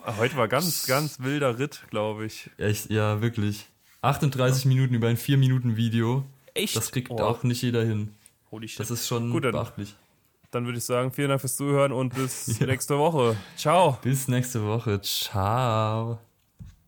Heute 0.17 0.37
war 0.37 0.47
ganz, 0.47 0.85
ganz 0.85 1.19
wilder 1.19 1.59
Ritt, 1.59 1.83
glaube 1.89 2.25
ich. 2.25 2.49
Echt, 2.57 2.89
ja, 2.89 3.21
wirklich. 3.21 3.65
38 4.01 4.65
Minuten 4.65 4.93
über 4.93 5.07
ein 5.09 5.17
Oh. 5.17 5.19
4-Minuten-Video. 5.19 6.23
Echt? 6.53 6.75
Das 6.75 6.91
kriegt 6.91 7.09
Oh, 7.11 7.17
auch 7.19 7.43
nicht 7.43 7.61
jeder 7.61 7.83
hin. 7.83 8.13
Holy 8.51 8.67
shit. 8.67 8.79
Das 8.79 8.91
ist 8.91 9.07
schon 9.07 9.31
Gut, 9.31 9.43
dann- 9.43 9.51
beachtlich. 9.51 9.95
Dann 10.51 10.65
würde 10.65 10.79
ich 10.79 10.85
sagen, 10.85 11.11
vielen 11.11 11.29
Dank 11.29 11.41
fürs 11.41 11.55
Zuhören 11.57 11.91
und 11.91 12.15
bis 12.15 12.47
Ja. 12.59 12.65
nächste 12.65 12.97
Woche. 12.97 13.35
Ciao. 13.55 13.99
Bis 14.01 14.27
nächste 14.27 14.63
Woche. 14.65 14.99
Ciao. 15.01 16.19